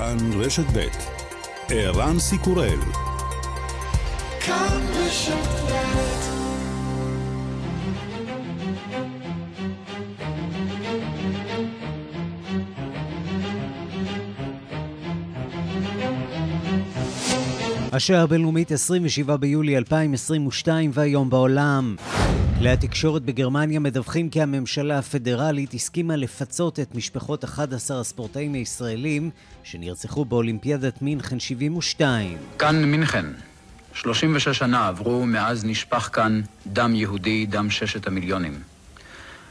כאן 0.00 0.40
רשת 0.40 0.64
ב' 0.74 0.88
ערן 1.68 2.18
סיקורל 2.18 2.78
כאן 4.40 4.80
רשת 4.94 5.34
השעה 17.92 18.22
הבינלאומית 18.22 18.72
27 18.72 19.36
ביולי 19.36 19.76
2022 19.76 20.90
והיום 20.94 21.30
בעולם. 21.30 21.96
כלי 22.60 22.70
התקשורת 22.70 23.22
בגרמניה 23.22 23.80
מדווחים 23.80 24.30
כי 24.30 24.42
הממשלה 24.42 24.98
הפדרלית 24.98 25.74
הסכימה 25.74 26.16
לפצות 26.16 26.80
את 26.80 26.94
משפחות 26.94 27.44
11 27.44 28.00
הספורטאים 28.00 28.54
הישראלים 28.54 29.30
שנרצחו 29.62 30.24
באולימפיאדת 30.24 31.02
מינכן 31.02 31.40
72. 31.40 32.38
כאן 32.58 32.84
מינכן. 32.84 33.26
36 33.94 34.48
שנה 34.48 34.88
עברו 34.88 35.26
מאז 35.26 35.64
נשפך 35.64 36.10
כאן 36.12 36.40
דם 36.66 36.94
יהודי, 36.94 37.46
דם 37.46 37.70
ששת 37.70 38.06
המיליונים. 38.06 38.62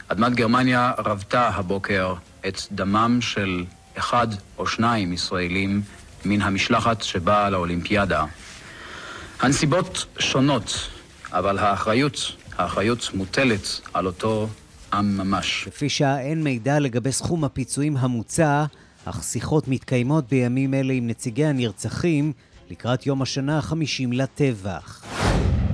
אדמת 0.08 0.34
גרמניה 0.34 0.92
רבתה 0.98 1.48
הבוקר 1.48 2.14
את 2.48 2.60
דמם 2.72 3.18
של 3.20 3.64
אחד 3.98 4.28
או 4.58 4.66
שניים 4.66 5.12
ישראלים 5.12 5.82
מן 6.24 6.42
המשלחת 6.42 7.02
שבאה 7.02 7.50
לאולימפיאדה. 7.50 8.24
הנסיבות 9.40 10.06
שונות, 10.18 10.88
אבל 11.32 11.58
האחריות 11.58 12.39
האחריות 12.60 13.10
מוטלת 13.14 13.80
על 13.94 14.06
אותו 14.06 14.48
עם 14.92 15.16
ממש. 15.16 15.64
לפי 15.66 15.88
שעה 15.88 16.20
אין 16.20 16.44
מידע 16.44 16.78
לגבי 16.78 17.12
סכום 17.12 17.44
הפיצויים 17.44 17.96
המוצע, 17.96 18.64
אך 19.04 19.22
שיחות 19.22 19.68
מתקיימות 19.68 20.28
בימים 20.28 20.74
אלה 20.74 20.92
עם 20.92 21.06
נציגי 21.06 21.44
הנרצחים 21.44 22.32
לקראת 22.70 23.06
יום 23.06 23.22
השנה 23.22 23.58
החמישים 23.58 24.12
לטבח. 24.12 25.04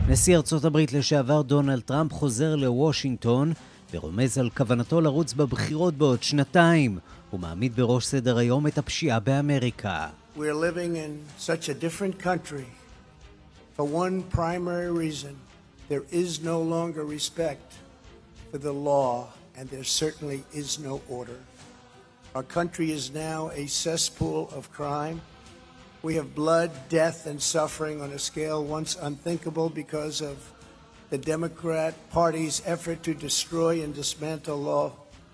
נשיא 0.08 0.36
ארצות 0.36 0.64
הברית 0.64 0.92
לשעבר 0.92 1.42
דונלד 1.42 1.80
טראמפ 1.80 2.12
חוזר 2.12 2.56
לוושינגטון 2.56 3.52
ורומז 3.94 4.38
על 4.38 4.50
כוונתו 4.50 5.00
לרוץ 5.00 5.32
בבחירות 5.32 5.94
בעוד 5.94 6.22
שנתיים. 6.22 6.98
הוא 7.30 7.40
מעמיד 7.40 7.76
בראש 7.76 8.06
סדר 8.06 8.38
היום 8.38 8.66
את 8.66 8.78
הפשיעה 8.78 9.20
באמריקה. 9.20 10.06
We're 10.36 10.38
living 10.38 10.96
in 10.96 11.42
such 11.46 11.68
a 11.68 11.74
different 11.74 12.24
country 12.24 12.66
for 13.76 13.84
one 13.84 14.36
primary 14.36 14.90
reason. 14.90 15.45
There 15.88 16.06
is 16.10 16.42
no 16.42 16.60
longer 16.60 17.04
respect 17.04 17.74
for 18.50 18.58
the 18.58 18.72
law, 18.72 19.28
and 19.56 19.70
there 19.70 19.84
certainly 19.84 20.42
is 20.52 20.78
no 20.78 21.00
order. 21.08 21.38
Our 22.34 22.42
country 22.42 22.90
is 22.90 23.04
now 23.12 23.50
a 23.62 23.66
cesspool 23.68 24.50
of 24.58 24.62
crime. 24.72 25.20
We 26.02 26.14
have 26.16 26.34
blood, 26.34 26.70
death, 26.88 27.26
and 27.30 27.40
suffering 27.40 28.00
on 28.04 28.10
a 28.10 28.18
scale 28.18 28.60
once 28.64 28.90
unthinkable 29.08 29.68
because 29.82 30.20
of 30.20 30.36
the 31.10 31.18
Democrat 31.18 31.94
Party's 32.10 32.62
effort 32.74 32.98
to 33.04 33.14
destroy 33.14 33.82
and 33.84 33.94
dismantle 33.94 34.58
law 34.58 34.90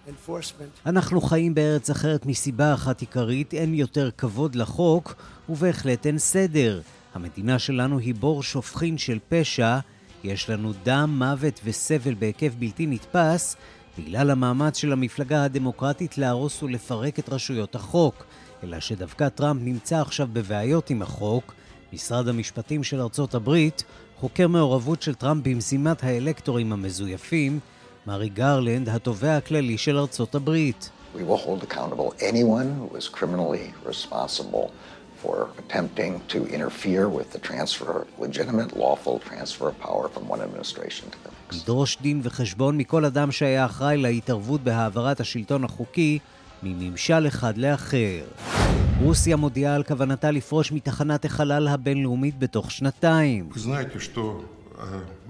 enforcement. 0.06 0.70
אנחנו 0.86 1.20
חיים 1.20 1.55
בארץ 1.55 1.91
אחרת 1.91 2.27
מסיבה 2.27 2.75
אחת 2.75 3.00
עיקרית, 3.00 3.55
אין 3.55 3.75
יותר 3.75 4.11
כבוד 4.19 4.55
לחוק, 4.55 5.14
ובהחלט 5.48 6.06
אין 6.06 6.19
סדר. 6.19 6.80
המדינה 7.14 7.58
שלנו 7.58 7.98
היא 7.98 8.14
בור 8.14 8.42
שופכין 8.42 8.98
של 8.98 9.19
פשע, 9.28 9.78
יש 10.25 10.51
לנו 10.51 10.73
דם, 10.83 11.15
מוות 11.19 11.61
וסבל 11.65 12.15
בהיקף 12.15 12.53
בלתי 12.59 12.87
נתפס 12.87 13.56
בגלל 13.98 14.31
המאמץ 14.31 14.77
של 14.77 14.92
המפלגה 14.92 15.45
הדמוקרטית 15.45 16.19
להרוס 16.19 16.62
ולפרק 16.62 17.19
את 17.19 17.29
רשויות 17.29 17.75
החוק. 17.75 18.25
אלא 18.62 18.81
שדווקא 18.81 19.29
טראמפ 19.29 19.61
נמצא 19.64 20.01
עכשיו 20.01 20.29
בבעיות 20.33 20.91
עם 20.91 21.03
החוק. 21.03 21.55
משרד 21.92 22.29
המשפטים 22.29 22.84
של 22.84 23.01
ארצות 23.01 23.34
הברית 23.34 23.84
חוקר 24.20 24.48
מעורבות 24.48 25.02
של 25.02 25.14
טראמפ 25.14 25.48
במזימת 25.48 26.05
האלקטורים 26.05 26.73
המזויפים, 26.73 27.61
מארי 28.07 28.29
גרלנד, 28.29 28.89
התובע 28.89 29.36
הכללי 29.36 29.79
של 29.79 29.98
ארצות 29.98 30.35
הברית. 30.35 30.91
We 31.14 31.19
will 31.19 31.36
hold 31.36 31.63
accountable 31.63 32.14
anyone 32.20 32.69
who 32.80 32.96
is 32.96 33.08
criminally 33.08 33.75
responsible 33.86 34.70
for 35.23 35.38
attempting 35.61 36.14
to 36.33 36.39
interfere 36.55 37.05
with 37.17 37.27
the 37.36 37.42
transfer, 37.49 37.93
legitimate, 38.26 38.70
lawful 38.83 39.15
transfer 39.30 39.65
of 39.71 39.76
power 39.88 40.05
from 40.14 40.23
one 40.33 40.42
administration 40.48 41.05
to 41.14 41.17
the 41.23 41.30
next. 41.30 41.64
לדרוש 41.64 41.98
דין 42.02 42.21
וחשבון 42.23 42.77
מכל 42.77 43.05
אדם 43.05 43.32
שהיה 43.32 43.65
אחראי 43.65 43.98
להתערבות 43.98 44.61
בהעברת 44.61 45.20
השלטון 45.20 45.64
החוקי 45.64 46.20
מממשל 46.64 47.27
אחד 47.27 47.58
לאחר. 47.58 48.23
רוסיה 49.02 49.36
מודיעה 49.36 49.76
על 49.76 49.83
כוונתה 49.83 50.32
לפרוש 50.32 50.71
מתחנת 50.71 51.26
החלל 51.26 51.67
הבינלאומית 51.67 52.39
בתוך 52.39 52.71
שנתיים. 52.71 53.49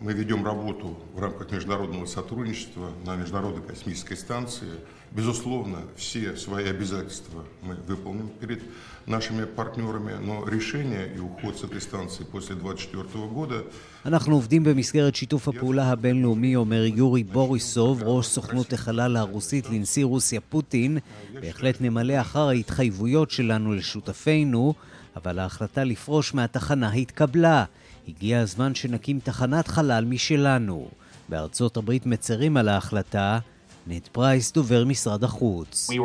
Мы 0.01 0.11
ведем 0.13 0.45
работу 0.45 0.97
в 1.15 1.19
рамках 1.21 1.49
международного 1.51 2.05
сотрудничества 2.05 2.89
на 3.05 3.15
Международной 3.15 3.63
космической 3.63 4.15
станции. 4.15 4.73
Безусловно, 5.11 5.79
все 5.95 6.35
свои 6.35 6.67
обязательства 6.67 7.45
мы 7.61 7.75
выполним 7.87 8.27
перед 8.41 8.61
нашими 9.07 9.45
партнерами, 9.45 10.13
но 10.19 10.45
решение 10.45 11.05
и 11.15 11.19
уход 11.19 11.57
с 11.57 11.63
этой 11.63 11.81
станции 11.81 12.23
после 12.23 12.55
2024 12.55 13.27
года... 13.27 13.63
אנחנו 14.05 14.35
עובדים 14.35 14.63
במסגרת 14.63 15.15
שיתוף 15.15 15.47
הפעולה 15.47 15.91
הבינלאומי, 15.91 16.55
אומר 16.55 16.85
יורי 16.85 17.23
בוריסוב, 17.23 18.03
ראש 18.03 18.27
סוכנות 18.27 18.73
החלל 18.73 19.17
הרוסית 19.17 19.69
לנשיא 19.69 20.05
רוסיה 20.05 20.41
פוטין. 20.41 20.97
בהחלט 21.33 21.81
נמלא 21.81 22.21
אחר 22.21 22.47
ההתחייבויות 22.47 23.31
שלנו 23.31 23.73
לשותפינו, 23.73 24.73
אבל 25.15 25.39
ההחלטה 25.39 25.83
לפרוש 25.83 26.33
מהתחנה 26.33 26.91
התקבלה. 26.91 27.65
הגיע 28.07 28.39
הזמן 28.39 28.75
שנקים 28.75 29.19
תחנת 29.19 29.67
חלל 29.67 30.05
משלנו. 30.05 30.87
בארצות 31.29 31.77
הברית 31.77 32.05
מצרים 32.05 32.57
על 32.57 32.69
ההחלטה. 32.69 33.39
נט 33.87 34.07
פרייס, 34.07 34.51
דובר 34.51 34.85
משרד 34.85 35.23
החוץ. 35.23 35.89
We 35.89 35.95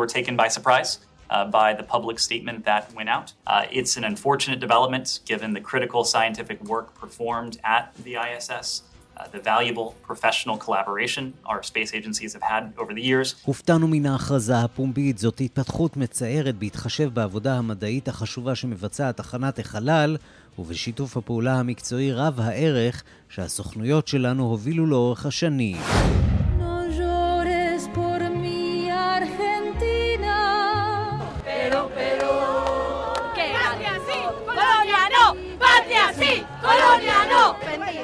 Uh, 1.29 1.43
by 1.43 1.73
the 1.73 1.83
public 1.83 2.19
statement 2.19 2.63
that 2.63 2.83
went 2.97 3.09
out. 3.09 3.33
Uh, 3.45 3.65
it's 3.69 3.97
an 3.97 4.05
unfortunate 4.05 4.59
development 4.61 5.19
given 5.25 5.49
the 5.57 5.59
critical 5.59 6.05
scientific 6.05 6.57
work 6.63 6.88
performed 7.03 7.53
at 7.65 7.83
the 8.05 8.15
ISS. 8.15 8.83
Uh. 9.17 9.23
הופתענו 13.45 13.87
מן 13.87 14.05
ההכרזה 14.05 14.59
הפומבית, 14.59 15.17
זאת 15.17 15.41
התפתחות 15.41 15.97
מצערת 15.97 16.55
בהתחשב 16.55 17.09
בעבודה 17.13 17.57
המדעית 17.57 18.07
החשובה 18.07 18.55
שמבצעת 18.55 19.17
תחנת 19.17 19.59
החלל 19.59 20.17
ובשיתוף 20.59 21.17
הפעולה 21.17 21.59
המקצועי 21.59 22.11
רב 22.11 22.39
הערך 22.39 23.03
שהסוכנויות 23.29 24.07
שלנו 24.07 24.43
הובילו 24.43 24.85
לאורך 24.85 25.25
השנים. 25.25 25.77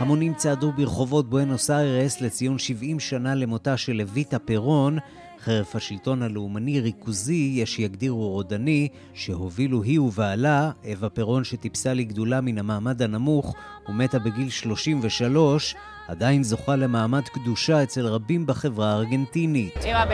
המונים 0.03 0.33
צעדו 0.33 0.71
ברחובות 0.71 1.29
בואנוס 1.29 1.71
איירס 1.71 2.21
לציון 2.21 2.59
70 2.59 2.99
שנה 2.99 3.35
למותה 3.35 3.77
של 3.77 3.93
לויטה 3.93 4.39
פרון, 4.39 4.97
חרף 5.39 5.75
השלטון 5.75 6.21
הלאומני 6.21 6.79
ריכוזי, 6.79 7.51
יש 7.55 7.75
שיגדירו 7.75 8.29
רודני, 8.29 8.87
שהובילו 9.13 9.83
היא 9.83 9.99
ובעלה, 9.99 10.71
אווה 10.91 11.09
פרון 11.09 11.43
שטיפסה 11.43 11.93
לגדולה 11.93 12.41
מן 12.41 12.57
המעמד 12.57 13.01
הנמוך 13.01 13.55
ומתה 13.89 14.19
בגיל 14.19 14.49
33, 14.49 15.75
עדיין 16.07 16.43
זוכה 16.43 16.75
למעמד 16.75 17.23
קדושה 17.23 17.83
אצל 17.83 18.05
רבים 18.05 18.45
בחברה 18.45 18.91
הארגנטינית. 18.91 19.73
אווה 19.77 20.05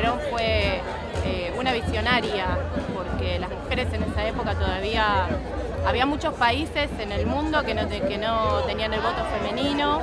había 5.85 6.05
muchos 6.05 6.33
países 6.33 6.89
en 6.99 7.11
el 7.11 7.25
mundo 7.25 7.63
que 7.65 7.73
no, 7.73 7.83
que 7.89 8.17
no 8.17 8.61
tenían 8.67 8.93
el 8.93 9.01
voto 9.01 9.21
femenino. 9.31 10.01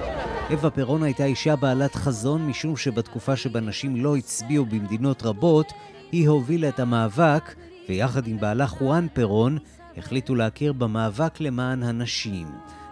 אווה 0.51 0.71
פרון 0.71 1.03
הייתה 1.03 1.25
אישה 1.25 1.57
בעלת 1.57 1.95
חזון 1.95 2.47
משום 2.47 2.77
שבתקופה 2.77 3.37
שבה 3.37 3.61
נשים 3.61 3.97
לא 3.97 4.17
הצביעו 4.17 4.67
במדינות 4.67 5.23
רבות, 5.23 5.73
היא 6.13 6.29
הובילה 6.29 6.69
את 6.69 6.81
המאבק, 6.81 7.55
ויחד 7.89 8.27
עם 8.27 8.41
בעלה 8.41 8.67
חואן 8.67 9.07
פרון, 9.13 9.59
החליטו 9.97 10.35
להכיר 10.35 10.73
במאבק 10.73 11.41
למען 11.41 11.83
הנשים. 11.83 12.47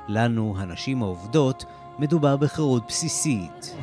לנו, 0.08 0.54
הנשים 0.58 1.02
העובדות, 1.02 1.64
מדובר 1.98 2.36
בחירות 2.36 2.82
בסיסית. 2.88 3.76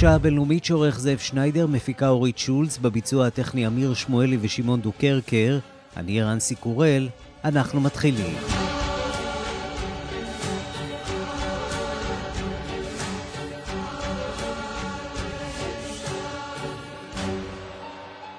השעה 0.00 0.14
הבינלאומית 0.14 0.64
שעורך 0.64 1.00
זאב 1.00 1.18
שניידר, 1.18 1.66
מפיקה 1.66 2.08
אורית 2.08 2.38
שולץ, 2.38 2.78
בביצוע 2.78 3.26
הטכני 3.26 3.66
אמיר 3.66 3.94
שמואלי 3.94 4.38
ושמעון 4.40 4.80
דוקרקר, 4.80 5.58
אני 5.96 6.22
רנסי 6.22 6.54
קורל, 6.54 7.08
אנחנו 7.44 7.80
מתחילים. 7.80 8.36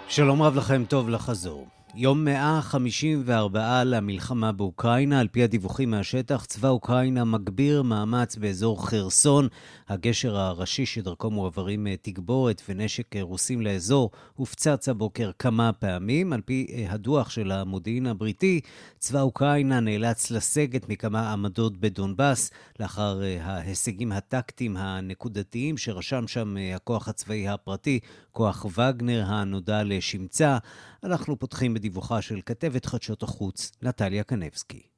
שלום 0.08 0.42
רב 0.42 0.56
לכם, 0.56 0.84
טוב 0.88 1.10
לחזור. 1.10 1.68
יום 1.96 2.26
154 2.26 3.84
למלחמה 3.84 4.52
באוקראינה, 4.52 5.20
על 5.20 5.28
פי 5.28 5.44
הדיווחים 5.44 5.92
מהשטח, 5.92 6.46
צבא 6.46 6.70
אוקראינה 6.70 7.24
מגביר 7.24 7.82
מאמץ 7.82 8.36
באזור 8.36 8.88
חרסון, 8.90 9.48
הגשר 9.90 10.38
הראשי 10.38 10.86
שדרכו 10.86 11.32
מועברים 11.32 11.88
אה, 11.88 11.96
תגבורת 12.02 12.62
ונשק 12.70 13.16
אה, 13.16 13.22
רוסים 13.22 13.62
לאזור, 13.62 14.12
הופצץ 14.36 14.90
הבוקר 14.90 15.32
כמה 15.40 15.74
פעמים. 15.74 16.34
על 16.34 16.42
פי 16.42 16.68
אה, 16.74 16.86
הדוח 16.90 17.30
של 17.30 17.52
המודיעין 17.52 18.08
הבריטי, 18.08 18.62
צבא 19.00 19.22
אוקראינה 19.22 19.80
נאלץ 19.80 20.32
לסגת 20.32 20.90
מכמה 20.90 21.34
עמדות 21.34 21.78
בדונבאס, 21.78 22.52
לאחר 22.80 23.22
ההישגים 23.42 24.12
הטקטיים 24.12 24.78
הנקודתיים 24.78 25.78
שרשם 25.78 26.28
שם 26.28 26.56
הכוח 26.76 27.08
הצבאי 27.08 27.48
הפרטי, 27.48 28.00
כוח 28.32 28.66
וגנר 28.66 29.24
הנודע 29.28 29.84
לשמצה. 29.84 30.58
אנחנו 31.04 31.40
פותחים 31.40 31.74
בדיווחה 31.74 32.22
של 32.22 32.40
כתבת 32.46 32.86
חדשות 32.86 33.24
החוץ, 33.24 33.72
נטליה 33.82 34.24
קנבסקי. 34.24 34.91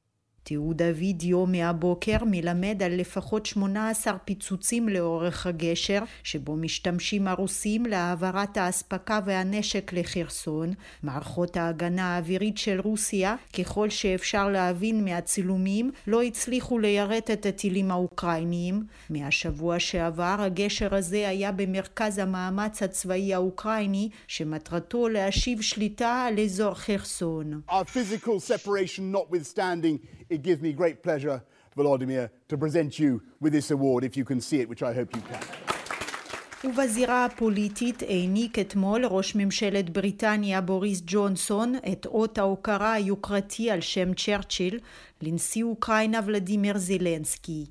תיעוד 0.43 0.81
הווידאו 0.81 1.45
מהבוקר 1.45 2.17
מלמד 2.25 2.83
על 2.83 2.95
לפחות 2.95 3.45
18 3.45 4.17
פיצוצים 4.17 4.89
לאורך 4.89 5.47
הגשר, 5.47 5.99
שבו 6.23 6.55
משתמשים 6.55 7.27
הרוסים 7.27 7.85
להעברת 7.85 8.57
האספקה 8.57 9.19
והנשק 9.25 9.93
לחרסון. 9.93 10.73
מערכות 11.03 11.57
ההגנה 11.57 12.15
האווירית 12.15 12.57
של 12.57 12.79
רוסיה, 12.79 13.35
ככל 13.59 13.89
שאפשר 13.89 14.49
להבין 14.49 15.05
מהצילומים, 15.05 15.91
לא 16.07 16.23
הצליחו 16.23 16.79
ליירט 16.79 17.31
את 17.31 17.45
הטילים 17.45 17.91
האוקראיניים. 17.91 18.83
מהשבוע 19.09 19.79
שעבר 19.79 20.35
הגשר 20.39 20.95
הזה 20.95 21.29
היה 21.29 21.51
במרכז 21.51 22.17
המאמץ 22.17 22.83
הצבאי 22.83 23.33
האוקראיני, 23.33 24.09
שמטרתו 24.27 25.07
להשיב 25.07 25.61
שליטה 25.61 26.25
על 26.27 26.39
אזור 26.39 26.73
חרסון. 26.73 27.61
It 30.35 30.41
gives 30.41 30.61
me 30.61 30.71
great 30.81 30.97
pleasure, 31.07 31.37
Volodymyr, 31.77 32.29
to 32.49 32.57
present 32.57 32.91
you 32.99 33.21
with 33.41 33.53
this 33.53 33.69
award, 33.71 34.03
if 34.03 34.13
you 34.17 34.25
can 34.25 34.39
see 34.41 34.59
it, 34.61 34.67
which 34.71 34.83
I 34.83 34.93
hope 34.93 35.09
you 35.15 35.23
can. 35.31 35.43
ובזירה 36.65 37.25
הפוליטית 37.25 38.01
העניק 38.01 38.59
אתמול 38.59 39.05
ראש 39.05 39.35
ממשלת 39.35 39.89
בריטניה 39.89 40.61
בוריס 40.61 41.01
ג'ונסון 41.05 41.75
את 41.91 42.05
אות 42.05 42.37
ההוקרה 42.37 42.93
היוקרתי 42.93 43.71
על 43.71 43.81
שם 43.81 44.13
צ'רצ'יל 44.13 44.79
לנשיא 45.21 45.63
אוקראינה 45.63 46.19
ולדימיר 46.25 46.77
זילנסקי. 46.77 47.65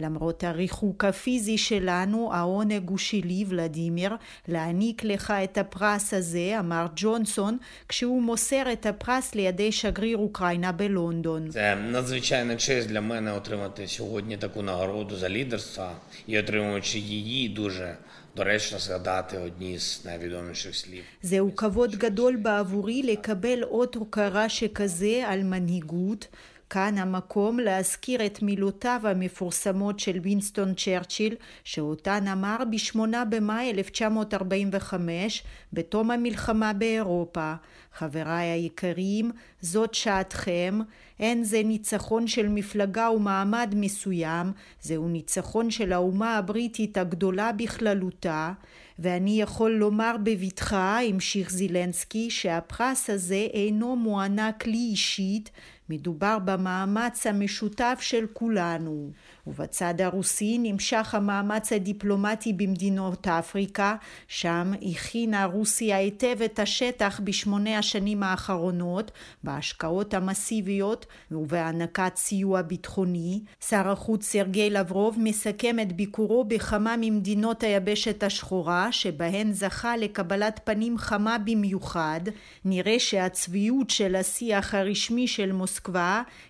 למרות 0.00 0.44
הריחוק 0.44 1.04
הפיזי 1.04 1.58
שלנו, 1.58 2.30
העונג 2.34 2.88
הוא 2.88 2.98
שלי, 2.98 3.44
ולדימיר, 3.48 4.16
להעניק 4.48 5.04
לך 5.04 5.30
את 5.44 5.58
הפרס 5.58 6.14
הזה, 6.14 6.56
אמר 6.60 6.86
ג'ונסון, 6.96 7.58
כשהוא 7.88 8.22
מוסר 8.22 8.72
את 8.72 8.86
הפרס 8.86 9.34
לידי 9.34 9.72
שגריר 9.72 10.18
אוקראינה 10.18 10.72
בלונדון. 10.72 11.50
זה 11.50 11.74
надзвичайна 11.74 12.56
честь 12.56 12.88
для 12.88 13.00
мене 13.00 13.32
отримати 13.32 13.86
сьогодні 13.86 14.36
таку 14.36 14.62
нагороду 14.62 15.16
за 15.16 15.28
лідерство 15.28 15.90
і 16.26 16.38
отримуючи 16.38 16.98
її 16.98 17.48
дуже 17.48 17.96
דורש 18.36 18.74
згадати 18.74 19.38
одні 19.38 19.78
з 19.78 20.04
найвідоміших 20.04 20.76
слів. 20.76 21.02
זהו 21.22 21.56
כבוד 21.56 21.96
גדול 21.96 22.36
בעבורי 22.36 23.02
לקבל 23.02 23.64
אות 23.64 23.94
הוקרה 23.94 24.48
שכזה 24.48 25.24
על 25.28 25.42
מנהיגות, 25.42 26.28
כאן 26.73 26.97
המקום 26.97 27.59
להזכיר 27.59 28.25
את 28.25 28.41
מילותיו 28.41 29.01
המפורסמות 29.03 29.99
של 29.99 30.19
וינסטון 30.21 30.73
צ'רצ'יל, 30.73 31.35
שאותן 31.63 32.27
אמר 32.27 32.57
ב-8 32.71 32.99
במאי 33.29 33.71
1945, 33.71 35.43
בתום 35.73 36.11
המלחמה 36.11 36.73
באירופה. 36.73 37.53
חבריי 37.93 38.45
היקרים, 38.45 39.31
זאת 39.61 39.93
שעתכם, 39.93 40.79
אין 41.19 41.43
זה 41.43 41.61
ניצחון 41.63 42.27
של 42.27 42.47
מפלגה 42.49 43.09
ומעמד 43.09 43.73
מסוים, 43.77 44.51
זהו 44.81 45.07
ניצחון 45.07 45.71
של 45.71 45.93
האומה 45.93 46.37
הבריטית 46.37 46.97
הגדולה 46.97 47.51
בכללותה, 47.51 48.51
ואני 48.99 49.41
יכול 49.41 49.71
לומר 49.71 50.15
בבטחה, 50.23 50.99
המשיך 51.01 51.51
זילנסקי, 51.51 52.29
שהפרס 52.29 53.09
הזה 53.09 53.47
אינו 53.53 53.95
מוענק 53.95 54.67
לי 54.67 54.87
אישית, 54.91 55.51
מדובר 55.89 56.37
במאמץ 56.45 57.27
המשותף 57.27 57.97
של 58.01 58.25
כולנו. 58.33 59.11
ובצד 59.47 60.01
הרוסי 60.01 60.57
נמשך 60.57 61.15
המאמץ 61.15 61.73
הדיפלומטי 61.73 62.53
במדינות 62.53 63.27
אפריקה, 63.27 63.95
שם 64.27 64.71
הכינה 64.81 65.45
רוסיה 65.45 65.97
היטב 65.97 66.41
את 66.45 66.59
השטח 66.59 67.19
בשמונה 67.23 67.77
השנים 67.77 68.23
האחרונות, 68.23 69.11
בהשקעות 69.43 70.13
המסיביות 70.13 71.05
ובהענקת 71.31 72.15
סיוע 72.15 72.61
ביטחוני. 72.61 73.41
שר 73.69 73.89
החוץ 73.89 74.25
סרגי 74.25 74.69
לברוב 74.69 75.15
מסכם 75.19 75.79
את 75.81 75.93
ביקורו 75.93 76.43
בכמה 76.43 76.95
ממדינות 77.01 77.63
היבשת 77.63 78.23
השחורה, 78.23 78.91
שבהן 78.91 79.51
זכה 79.51 79.97
לקבלת 79.97 80.59
פנים 80.63 80.97
חמה 80.97 81.37
במיוחד. 81.37 82.21
נראה 82.65 82.99
שהצביעות 82.99 83.89
של 83.89 84.15
השיח 84.15 84.73
הרשמי 84.73 85.27
של 85.27 85.51
מוסקבה 85.51 85.72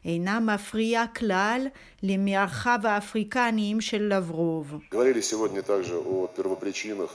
אינה 0.04 0.40
מפריעה 0.40 1.06
כלל 1.06 1.66
למרחב 2.02 2.78
האפריקניים 2.84 3.80
של 3.80 4.02
לברוב. 4.02 4.74
Говорили 4.90 5.20
сегодня 5.20 5.62
также 5.62 5.96
о 5.96 6.28
первопричинах 6.36 7.10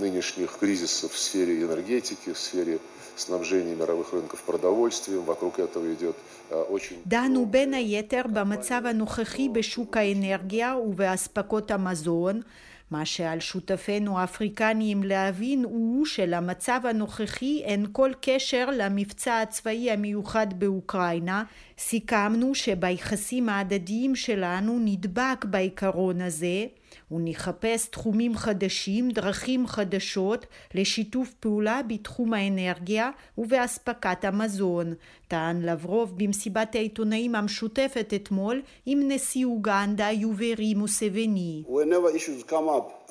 нынешних 0.00 0.58
кризисов 0.60 1.12
в 1.12 1.18
сфере 1.18 1.62
энергетики, 1.62 2.32
в 2.32 2.38
сфере 2.38 2.78
снабжения 3.16 3.74
мировых 3.74 4.12
рынков 4.12 4.40
продовольствием. 4.42 5.22
Вокруг 5.24 5.58
этого 5.58 5.92
идет 5.92 6.16
очень... 6.50 6.96
דנו 7.06 7.46
בין 7.46 7.74
היתר 7.74 8.22
במצב 8.32 8.82
הנוכחי 8.86 9.48
בשוק 9.48 9.96
האנרגיה 9.96 10.76
ובאספקות 10.76 11.70
המזון. 11.70 12.42
מה 12.91 13.05
שעל 13.05 13.39
שותפינו 13.39 14.19
האפריקניים 14.19 15.03
להבין 15.03 15.63
הוא 15.63 16.05
שלמצב 16.05 16.79
הנוכחי 16.83 17.61
אין 17.63 17.85
כל 17.91 18.11
קשר 18.21 18.69
למבצע 18.77 19.41
הצבאי 19.41 19.91
המיוחד 19.91 20.47
באוקראינה. 20.59 21.43
סיכמנו 21.79 22.55
שביחסים 22.55 23.49
ההדדיים 23.49 24.15
שלנו 24.15 24.79
נדבק 24.79 25.45
בעיקרון 25.45 26.21
הזה 26.21 26.65
ונחפש 27.11 27.87
תחומים 27.87 28.35
חדשים, 28.35 29.11
דרכים 29.11 29.67
חדשות 29.67 30.45
לשיתוף 30.75 31.33
פעולה 31.39 31.81
בתחום 31.87 32.33
האנרגיה 32.33 33.09
ובאספקת 33.37 34.25
המזון, 34.25 34.93
טען 35.27 35.61
לברוב 35.61 36.13
במסיבת 36.17 36.75
העיתונאים 36.75 37.35
המשותפת 37.35 38.13
אתמול 38.15 38.61
עם 38.85 38.99
נשיא 39.11 39.45
אוגנדה 39.45 40.11
יוברי 40.11 40.73
מוסבני. 40.73 41.63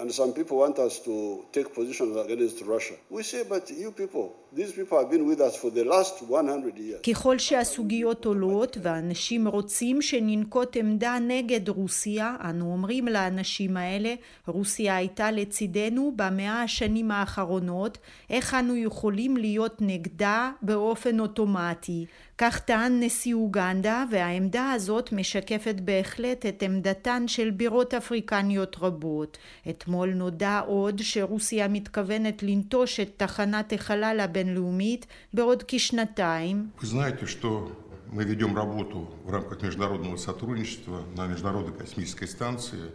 And 0.00 0.12
some 0.12 0.33
people 0.33 0.57
want 0.64 0.78
us 0.78 0.95
to 1.00 1.45
take 1.52 1.69
positions 1.75 2.17
against 2.17 2.61
Russia, 2.75 2.95
we 3.11 3.23
say, 3.23 3.43
but 3.49 3.71
you 3.71 3.90
people, 3.90 4.26
these 4.52 4.73
people 4.73 4.97
have 5.00 5.11
been 5.11 5.26
with 5.31 5.40
us 5.40 5.55
for 5.57 5.71
the 5.71 5.85
last 5.85 6.23
100 6.23 6.78
years. 6.78 7.00
ככל 7.02 7.38
שהסוגיות 7.38 8.25
עולות 8.25 8.76
ואנשים 8.83 9.49
רוצים 9.49 10.02
שננקוט 10.02 10.76
עמדה 10.76 11.19
נגד 11.21 11.69
רוסיה, 11.69 12.37
אנו 12.50 12.73
אומרים 12.73 13.09
לאנשים 13.09 13.76
האלה, 13.76 14.14
רוסיה 14.47 14.97
הייתה 14.97 15.31
לצידנו 15.31 16.12
במאה 16.17 16.62
השנים 16.62 17.11
האחרונות, 17.11 17.99
איך 18.31 18.55
אנו 18.55 18.76
יכולים 18.76 19.37
להיות 19.37 19.76
נגדה 19.81 20.50
באופן 20.62 21.21
אוטומטי? 21.21 22.07
כך 22.38 22.60
טען 22.60 23.03
נשיא 23.03 23.34
אוגנדה, 23.34 24.03
והעמדה 24.12 24.72
הזאת 24.72 25.12
משקפת 25.12 25.75
בהחלט 25.79 26.46
את 26.46 26.63
עמדתן 26.63 27.27
של 27.27 27.50
בירות 27.50 27.93
אפריקניות 27.93 28.75
רבות. 28.82 29.38
אתמול 29.70 30.13
נודע 30.13 30.60
עוד 30.60 31.00
שרוסיה 31.00 31.67
מתכוונת 31.67 32.43
לנטוש 32.43 33.00
את 33.00 33.10
תחנת 33.17 33.74
החלל 33.74 34.20
הבינלאומית 34.20 35.05
בעוד 35.34 35.63
כשנתיים. 35.67 36.70
знаете, 36.82 37.25
что 37.27 37.72
Мы 38.13 38.25
ведем 38.25 38.55
работу 38.55 39.10
в 39.24 39.32
рамках 39.32 39.63
международного 39.63 40.17
сотрудничества 40.17 41.01
на 41.15 41.25
Международной 41.25 41.74
космической 41.74 42.27
станции. 42.27 42.91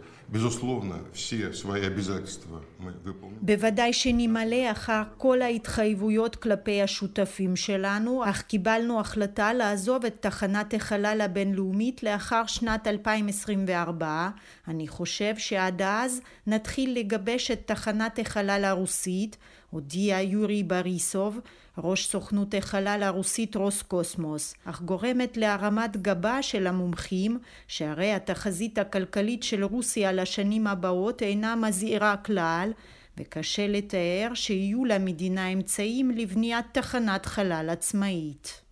בוודאי 3.40 3.92
שנמלא 3.92 4.70
אחר 4.70 5.02
כל 5.16 5.42
ההתחייבויות 5.42 6.36
כלפי 6.36 6.82
השותפים 6.82 7.56
שלנו, 7.56 8.24
אך 8.30 8.42
קיבלנו 8.42 9.00
החלטה 9.00 9.52
לעזוב 9.52 10.04
את 10.04 10.14
תחנת 10.20 10.74
החלל 10.74 11.20
הבינלאומית 11.24 12.02
לאחר 12.02 12.42
שנת 12.46 12.86
2024. 12.86 14.28
אני 14.68 14.88
חושב 14.88 15.34
שעד 15.38 15.82
אז 15.82 16.20
נתחיל 16.46 16.98
לגבש 16.98 17.50
את 17.50 17.60
תחנת 17.66 18.18
החלל 18.18 18.64
הרוסית, 18.64 19.36
הודיע 19.70 20.20
יורי 20.20 20.62
בריסוב, 20.62 21.40
ראש 21.78 22.06
סוכנות 22.06 22.54
החלל 22.54 23.00
הרוסית 23.02 23.56
רוסקוסמוס, 23.56 24.54
אך 24.64 24.82
גורמת 24.82 25.36
להרמת 25.36 25.96
גבה 25.96 26.42
של 26.42 26.66
המומחים, 26.66 27.38
שהרי 27.68 28.12
התחזית 28.12 28.78
הכלכלית 28.78 29.42
של 29.42 29.64
רוסיה 29.64 30.12
לשנים 30.12 30.66
הבאות 30.66 31.22
אינה 31.22 31.56
מזהירה 31.56 32.16
כלל, 32.16 32.72
וקשה 33.16 33.66
לתאר 33.66 34.30
שיהיו 34.34 34.84
למדינה 34.84 35.48
אמצעים 35.48 36.10
לבניית 36.10 36.66
תחנת 36.72 37.26
חלל 37.26 37.66
עצמאית. 37.70 38.62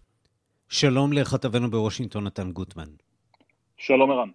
שלום 0.68 1.12
לכתבנו 1.12 1.70
בוושינגטון, 1.70 2.24
נתן 2.24 2.52
גוטמן. 2.52 2.88
שלום 3.76 4.10
ערן. 4.10 4.28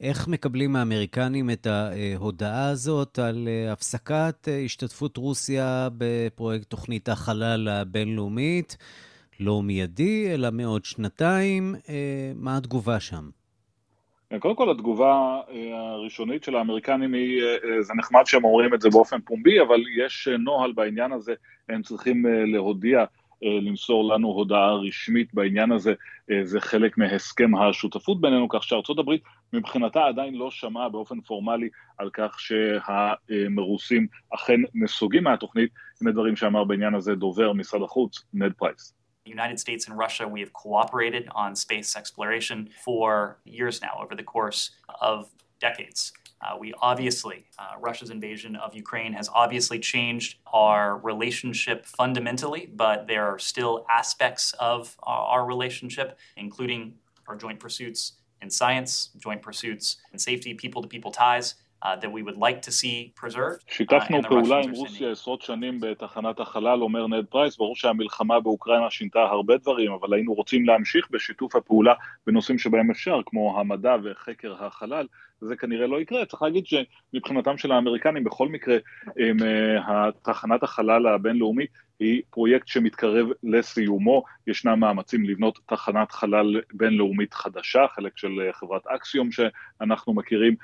איך 0.00 0.28
מקבלים 0.28 0.76
האמריקנים 0.76 1.50
את 1.50 1.66
ההודעה 1.66 2.68
הזאת 2.68 3.18
על 3.18 3.48
אה, 3.48 3.72
הפסקת 3.72 4.48
אה, 4.48 4.58
השתתפות 4.58 5.16
רוסיה 5.16 5.88
בפרויקט 5.98 6.70
תוכנית 6.70 7.08
החלל 7.08 7.68
הבינלאומית? 7.68 8.76
לא 9.40 9.62
מיידי, 9.62 10.34
אלא 10.34 10.48
מעוד 10.52 10.84
שנתיים. 10.84 11.74
אה, 11.88 12.32
מה 12.36 12.56
התגובה 12.56 13.00
שם? 13.00 13.28
קודם 14.38 14.56
כל 14.56 14.70
התגובה 14.70 15.40
הראשונית 15.72 16.44
של 16.44 16.56
האמריקנים 16.56 17.14
היא, 17.14 17.42
זה 17.80 17.94
נחמד 17.94 18.22
שהם 18.26 18.44
אומרים 18.44 18.74
את 18.74 18.80
זה 18.80 18.90
באופן 18.90 19.20
פומבי, 19.20 19.60
אבל 19.60 19.80
יש 20.04 20.28
נוהל 20.38 20.72
בעניין 20.72 21.12
הזה, 21.12 21.34
הם 21.68 21.82
צריכים 21.82 22.26
להודיע 22.52 23.04
למסור 23.42 24.14
לנו 24.14 24.28
הודעה 24.28 24.74
רשמית 24.74 25.34
בעניין 25.34 25.72
הזה, 25.72 25.94
אה, 26.30 26.40
זה 26.44 26.60
חלק 26.60 26.98
מהסכם 26.98 27.54
השותפות 27.54 28.20
בינינו, 28.20 28.48
כך 28.48 28.62
שארצות 28.62 28.98
הברית 28.98 29.22
מבחינתה 29.52 30.04
עדיין 30.04 30.34
לא 30.34 30.50
שמעה 30.50 30.88
באופן 30.88 31.20
פורמלי 31.20 31.68
על 31.98 32.10
כך 32.12 32.40
שהמרוסים 32.40 34.06
אכן 34.34 34.60
נסוגים 34.74 35.24
מהתוכנית, 35.24 35.70
הנה 36.00 36.12
דברים 36.12 36.36
שאמר 36.36 36.64
בעניין 36.64 36.94
הזה 36.94 37.14
דובר 37.14 37.52
משרד 37.52 37.82
החוץ, 37.82 38.24
נד 38.34 38.52
פרייס. 38.52 38.94
United 39.28 39.60
States 39.60 39.88
and 39.88 39.98
Russia, 39.98 40.26
we 40.26 40.40
have 40.40 40.52
cooperated 40.54 41.28
on 41.34 41.54
space 41.54 41.96
exploration 41.96 42.58
for 42.84 43.38
years 43.44 43.82
now, 43.82 43.94
over 44.02 44.14
the 44.14 44.22
course 44.22 44.60
of 45.00 45.28
decades. 45.60 46.12
Uh, 46.40 46.56
we 46.58 46.72
obviously, 46.80 47.46
uh, 47.58 47.78
Russia's 47.80 48.10
invasion 48.10 48.54
of 48.56 48.74
Ukraine 48.74 49.12
has 49.12 49.28
obviously 49.34 49.78
changed 49.78 50.38
our 50.52 50.98
relationship 50.98 51.84
fundamentally, 51.84 52.70
but 52.74 53.06
there 53.08 53.26
are 53.26 53.38
still 53.38 53.84
aspects 53.90 54.54
of 54.60 54.96
our, 55.02 55.26
our 55.26 55.44
relationship, 55.44 56.18
including 56.36 56.94
our 57.26 57.36
joint 57.36 57.58
pursuits 57.58 58.12
in 58.40 58.50
science, 58.50 59.10
joint 59.18 59.42
pursuits 59.42 59.96
in 60.12 60.18
safety, 60.18 60.54
people 60.54 60.80
to 60.82 60.88
people 60.88 61.10
ties. 61.10 61.54
Uh, 61.80 61.94
that 61.94 62.10
we 62.10 62.22
would 62.24 62.36
like 62.36 62.60
to 62.60 62.72
see 62.72 63.12
preserved. 63.14 63.62
Uh, 63.68 63.74
שיתפנו 63.74 64.22
פעולה 64.22 64.58
עם 64.58 64.70
רוסיה 64.70 65.10
עשרות 65.12 65.42
שנים 65.42 65.80
בתחנת 65.80 66.40
החלל, 66.40 66.82
אומר 66.82 67.06
נד 67.06 67.26
פרייס, 67.26 67.56
ברור 67.56 67.76
שהמלחמה 67.76 68.40
באוקראינה 68.40 68.90
שינתה 68.90 69.20
הרבה 69.20 69.56
דברים, 69.56 69.92
אבל 69.92 70.14
היינו 70.14 70.34
רוצים 70.34 70.66
להמשיך 70.66 71.10
בשיתוף 71.10 71.56
הפעולה 71.56 71.94
בנושאים 72.26 72.58
שבהם 72.58 72.90
אפשר, 72.90 73.20
כמו 73.26 73.60
המדע 73.60 73.96
וחקר 74.02 74.64
החלל, 74.64 75.06
זה 75.40 75.56
כנראה 75.56 75.86
לא 75.86 76.00
יקרה. 76.00 76.24
צריך 76.24 76.42
להגיד 76.42 76.64
שמבחינתם 76.66 77.58
של 77.58 77.72
האמריקנים, 77.72 78.24
בכל 78.24 78.48
מקרה, 78.48 78.76
הם, 79.16 79.36
אה, 79.42 80.08
תחנת 80.22 80.62
החלל 80.62 81.06
הבינלאומית 81.06 81.70
היא 82.00 82.22
פרויקט 82.30 82.68
שמתקרב 82.68 83.26
לסיומו, 83.42 84.24
ישנם 84.46 84.80
מאמצים 84.80 85.24
לבנות 85.24 85.58
תחנת 85.66 86.12
חלל 86.12 86.60
בינלאומית 86.72 87.34
חדשה, 87.34 87.86
חלק 87.88 88.16
של 88.16 88.40
אה, 88.40 88.52
חברת 88.52 88.86
אקסיום 88.86 89.28
שאנחנו 89.32 90.14
מכירים, 90.14 90.54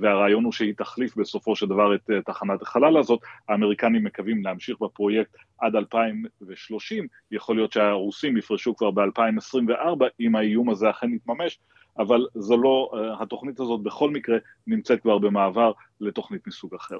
והרעיון 0.00 0.44
הוא 0.44 0.52
שהיא 0.52 0.74
תחליף 0.76 1.16
בסופו 1.16 1.56
של 1.56 1.66
דבר 1.66 1.94
את 1.94 2.10
אה, 2.10 2.22
תחנת 2.22 2.62
החלל 2.62 2.96
הזאת. 2.96 3.20
האמריקנים 3.48 4.04
מקווים 4.04 4.44
להמשיך 4.44 4.78
בפרויקט 4.80 5.36
עד 5.58 5.76
2030, 5.76 7.06
יכול 7.30 7.56
להיות 7.56 7.72
שהרוסים 7.72 8.36
יפרשו 8.36 8.76
כבר 8.76 8.90
ב-2024 8.90 10.04
אם 10.20 10.36
האיום 10.36 10.70
הזה 10.70 10.90
אכן 10.90 11.14
יתממש, 11.14 11.58
אבל 11.98 12.26
זו 12.34 12.56
לא, 12.56 12.90
אה, 12.94 13.22
התוכנית 13.22 13.60
הזאת 13.60 13.82
בכל 13.82 14.10
מקרה 14.10 14.36
נמצאת 14.66 15.00
כבר 15.02 15.18
במעבר 15.18 15.72
לתוכנית 16.00 16.46
מסוג 16.46 16.74
אחר. 16.74 16.98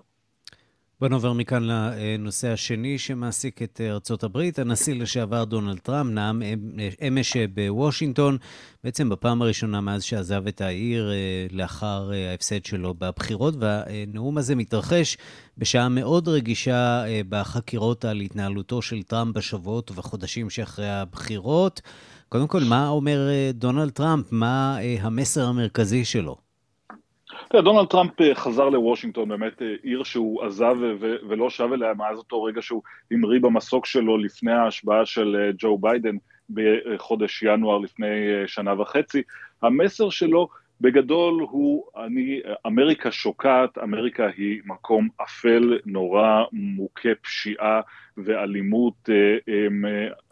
בוא 1.01 1.09
נעבור 1.09 1.35
מכאן 1.35 1.63
לנושא 1.63 2.49
השני 2.49 2.99
שמעסיק 2.99 3.63
את 3.63 3.81
ארצות 3.85 4.25
הברית. 4.25 4.59
הנשיא 4.59 4.95
לשעבר 4.95 5.45
דונלד 5.45 5.79
טראמפ 5.79 6.13
נאם 6.13 6.43
אמש 7.09 7.37
בוושינגטון, 7.37 8.37
בעצם 8.85 9.09
בפעם 9.09 9.43
הראשונה 9.43 9.81
מאז 9.81 10.03
שעזב 10.03 10.47
את 10.47 10.61
העיר 10.61 11.11
אה, 11.11 11.47
לאחר 11.51 12.13
אה, 12.13 12.31
ההפסד 12.31 12.65
שלו 12.65 12.95
בבחירות, 12.99 13.55
והנאום 13.61 14.39
הזה 14.39 14.55
מתרחש 14.55 15.17
בשעה 15.59 15.89
מאוד 15.89 16.29
רגישה 16.29 17.07
אה, 17.07 17.21
בחקירות 17.29 18.05
על 18.05 18.21
התנהלותו 18.21 18.83
של 18.83 19.03
טראמפ 19.03 19.37
בשבועות 19.37 19.91
ובחודשים 19.91 20.51
שאחרי 20.51 20.91
הבחירות. 20.91 21.81
קודם 22.29 22.47
כל, 22.47 22.65
מה 22.65 22.89
אומר 22.89 23.29
דונלד 23.55 23.91
טראמפ? 23.91 24.27
מה 24.31 24.79
המסר 25.01 25.47
המרכזי 25.47 26.05
שלו? 26.05 26.50
תראה, 27.53 27.63
דונלד 27.63 27.87
טראמפ 27.87 28.21
אה, 28.21 28.35
חזר 28.35 28.69
לוושינגטון, 28.69 29.29
באמת 29.29 29.63
אה, 29.63 29.75
עיר 29.83 30.03
שהוא 30.03 30.43
עזב 30.43 30.77
ולא 31.29 31.51
שב 31.51 31.73
אליה 31.73 31.95
מאז 31.95 32.19
אותו 32.19 32.43
רגע 32.43 32.63
שהוא 32.63 32.83
המריא 33.11 33.41
במסוק 33.41 33.87
שלו 33.87 34.19
לפני 34.19 34.53
ההשבעה 34.53 35.07
של 35.07 35.37
אה, 35.37 35.51
ג'ו 35.59 35.79
ביידן 35.79 36.17
בחודש 36.51 37.43
ינואר 37.43 37.79
לפני 37.79 38.09
שנה 38.47 38.81
וחצי. 38.81 39.23
המסר 39.63 40.11
שלו 40.11 40.49
בגדול 40.81 41.47
הוא, 41.51 41.85
אני, 41.97 42.41
אמריקה 42.67 43.11
שוקעת, 43.13 43.79
אמריקה 43.79 44.27
היא 44.37 44.61
מקום 44.65 45.09
אפל, 45.23 45.79
נורא, 45.87 46.45
מוכה 46.53 47.09
פשיעה 47.23 47.81
ואלימות, 48.17 49.09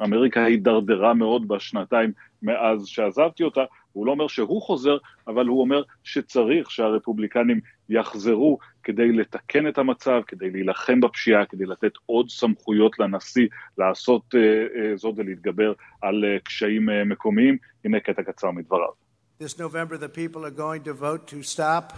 אמריקה 0.02 0.44
הידרדרה 0.44 1.14
מאוד 1.14 1.48
בשנתיים 1.48 2.12
מאז 2.42 2.86
שעזבתי 2.86 3.42
אותה, 3.42 3.64
הוא 3.92 4.06
לא 4.06 4.10
אומר 4.10 4.26
שהוא 4.26 4.62
חוזר, 4.62 4.96
אבל 5.26 5.46
הוא 5.46 5.60
אומר 5.60 5.82
שצריך 6.04 6.70
שהרפובליקנים 6.70 7.60
יחזרו 7.88 8.58
כדי 8.82 9.12
לתקן 9.12 9.68
את 9.68 9.78
המצב, 9.78 10.20
כדי 10.26 10.50
להילחם 10.50 11.00
בפשיעה, 11.00 11.46
כדי 11.46 11.66
לתת 11.66 11.92
עוד 12.06 12.30
סמכויות 12.30 12.98
לנשיא 12.98 13.46
לעשות 13.78 14.22
uh, 14.34 14.36
uh, 14.36 14.96
זאת 14.96 15.14
ולהתגבר 15.16 15.72
על 16.02 16.24
uh, 16.24 16.42
קשיים 16.44 16.88
uh, 16.88 16.92
מקומיים. 17.06 17.56
הנה 17.84 18.00
קטע 18.00 18.22
קצר 18.22 18.50
מדבריו. 18.50 19.08
This 19.40 19.58
November 19.58 19.96
the 19.96 20.08
people 20.08 20.44
are 20.44 20.56
going 20.66 20.82
to 20.82 20.92
vote 20.92 21.26
to 21.28 21.42
stop 21.42 21.92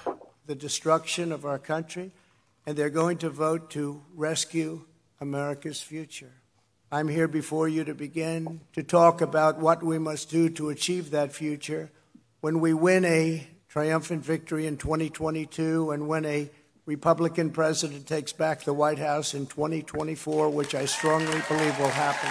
the 0.47 0.55
destruction 0.55 1.33
of 1.33 1.45
our 1.45 1.59
country 1.59 2.11
and 2.67 2.77
they're 2.77 2.97
going 3.03 3.19
to 3.19 3.31
vote 3.31 3.71
to 3.71 4.03
rescue 4.15 4.83
America's 5.21 5.81
future. 5.81 6.40
I'm 6.93 7.07
here 7.07 7.29
before 7.29 7.69
you 7.69 7.85
to 7.85 7.95
begin 7.95 8.63
to 8.73 8.83
talk 8.83 9.21
about 9.21 9.61
what 9.61 9.81
we 9.81 9.97
must 9.99 10.29
do 10.29 10.49
to 10.51 10.71
achieve 10.71 11.13
that 11.13 11.33
future 11.33 11.89
when 12.41 12.59
we 12.59 12.75
win 12.75 13.05
a 13.05 13.47
triumphant 13.69 14.25
victory 14.25 14.67
in 14.67 14.77
2022 14.77 15.93
and 15.93 16.09
when 16.09 16.25
a 16.25 16.51
Republican 16.87 17.51
president 17.51 18.09
takes 18.09 18.33
back 18.33 18.65
the 18.65 18.73
White 18.73 18.99
House 18.99 19.35
in 19.35 19.47
2024, 19.47 20.51
which 20.51 20.75
I 20.75 20.85
strongly 20.87 21.41
believe 21.49 21.79
will 21.79 21.95
happen. 21.95 22.31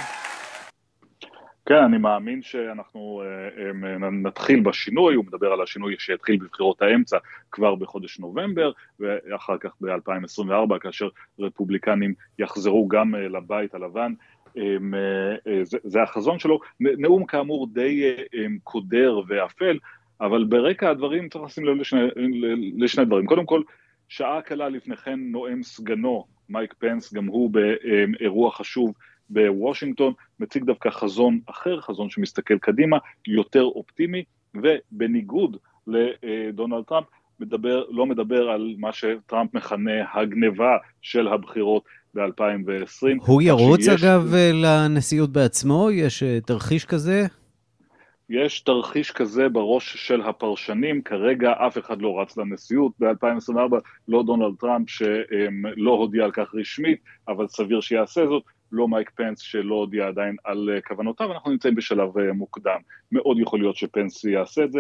כן, 1.70 1.84
אני 1.84 1.98
מאמין 1.98 2.42
שאנחנו 2.42 3.22
uh, 3.24 4.06
נתחיל 4.12 4.60
בשינוי, 4.60 5.16
הוא 5.16 5.26
מדבר 5.26 5.48
על 5.48 5.62
השינוי 5.62 5.96
שיתחיל 6.00 6.38
בבחירות 6.38 6.82
האמצע 6.82 7.18
כבר 7.52 7.76
בחודש 7.76 8.20
נובמבר, 8.20 8.72
ואחר 9.00 9.58
כך 9.58 9.76
ב-2024, 9.82 10.80
כאשר 10.80 11.08
רפובליקנים 11.40 12.14
יחזרו 12.40 12.88
גם 12.88 13.16
uh, 13.16 13.18
לבית 13.18 13.76
הלבן. 13.76 14.14
אמ, 14.58 14.94
אה, 14.96 15.32
אה, 15.48 15.62
זה, 15.64 16.02
החזון 16.02 16.40
שלו, 16.40 16.60
נאום 16.80 17.26
כאמור 17.26 17.68
די 17.68 18.04
אה, 18.04 18.24
אמ, 18.34 18.58
קודר 18.64 19.20
ואפל, 19.28 19.78
אבל 20.22 20.44
ברקע 20.44 20.90
הדברים 20.90 21.30
צריך 21.30 21.46
לשים 21.46 21.66
לב 21.66 21.78
לשני, 21.78 22.08
לשני 22.78 23.06
דברים. 23.06 23.26
קודם 23.26 23.46
כל, 23.46 23.62
שעה 24.10 24.42
קלה 24.42 24.70
לפני 24.70 24.96
כן 24.96 25.20
נואם 25.20 25.64
סגנו, 25.64 26.26
מייק 26.50 26.74
פנס, 26.74 27.14
גם 27.14 27.26
הוא 27.26 27.52
באירוע 27.52 28.52
חשוב 28.52 28.94
בוושינגטון, 29.30 30.14
מציג 30.40 30.64
דווקא 30.64 30.90
חזון 30.90 31.40
אחר, 31.46 31.82
חזון 31.82 32.10
שמסתכל 32.10 32.58
קדימה, 32.58 32.98
יותר 33.28 33.64
אופטימי, 33.64 34.24
ובניגוד 34.56 35.58
לדונלד 35.88 36.84
טראמפ, 36.84 37.08
מדבר, 37.40 37.86
לא 37.90 38.06
מדבר 38.06 38.50
על 38.50 38.76
מה 38.78 38.94
שטראמפ 38.94 39.54
מכנה 39.54 40.14
הגניבה 40.14 40.78
של 41.02 41.28
הבחירות 41.28 41.84
ב-2020. 42.16 43.26
הוא 43.26 43.42
ירוץ 43.42 43.80
שיש... 43.80 44.04
אגב 44.04 44.34
לנשיאות 44.54 45.30
בעצמו? 45.30 45.92
יש 45.92 46.24
אה, 46.24 46.42
תרחיש 46.42 46.86
כזה? 46.86 47.26
יש 48.30 48.60
תרחיש 48.60 49.12
כזה 49.12 49.50
בראש 49.50 50.08
של 50.08 50.22
הפרשנים, 50.22 51.02
כרגע 51.02 51.54
אף 51.68 51.78
אחד 51.78 52.02
לא 52.02 52.22
רץ 52.22 52.38
לנשיאות, 52.38 52.92
ב-2024 53.00 53.76
לא 54.08 54.24
דונלד 54.24 54.56
טראמפ 54.60 54.90
שלא 54.90 55.92
הודיע 55.92 56.26
על 56.26 56.32
כך 56.32 56.56
רשמית, 56.56 57.00
אבל 57.28 57.48
סביר 57.48 57.82
שיעשה 57.82 58.26
זאת, 58.28 58.44
לא 58.72 58.88
מייק 58.88 59.10
פנס 59.16 59.40
שלא 59.40 59.76
הודיע 59.76 60.08
עדיין 60.08 60.36
על 60.44 60.70
אה, 60.74 60.82
כוונותיו, 60.82 61.32
אנחנו 61.32 61.52
נמצאים 61.52 61.76
בשלב 61.76 62.18
אה, 62.18 62.34
מוקדם. 62.34 62.80
מאוד 63.12 63.40
יכול 63.40 63.60
להיות 63.60 63.76
שפנס 63.76 64.24
יעשה 64.24 64.64
את 64.64 64.72
זה, 64.72 64.80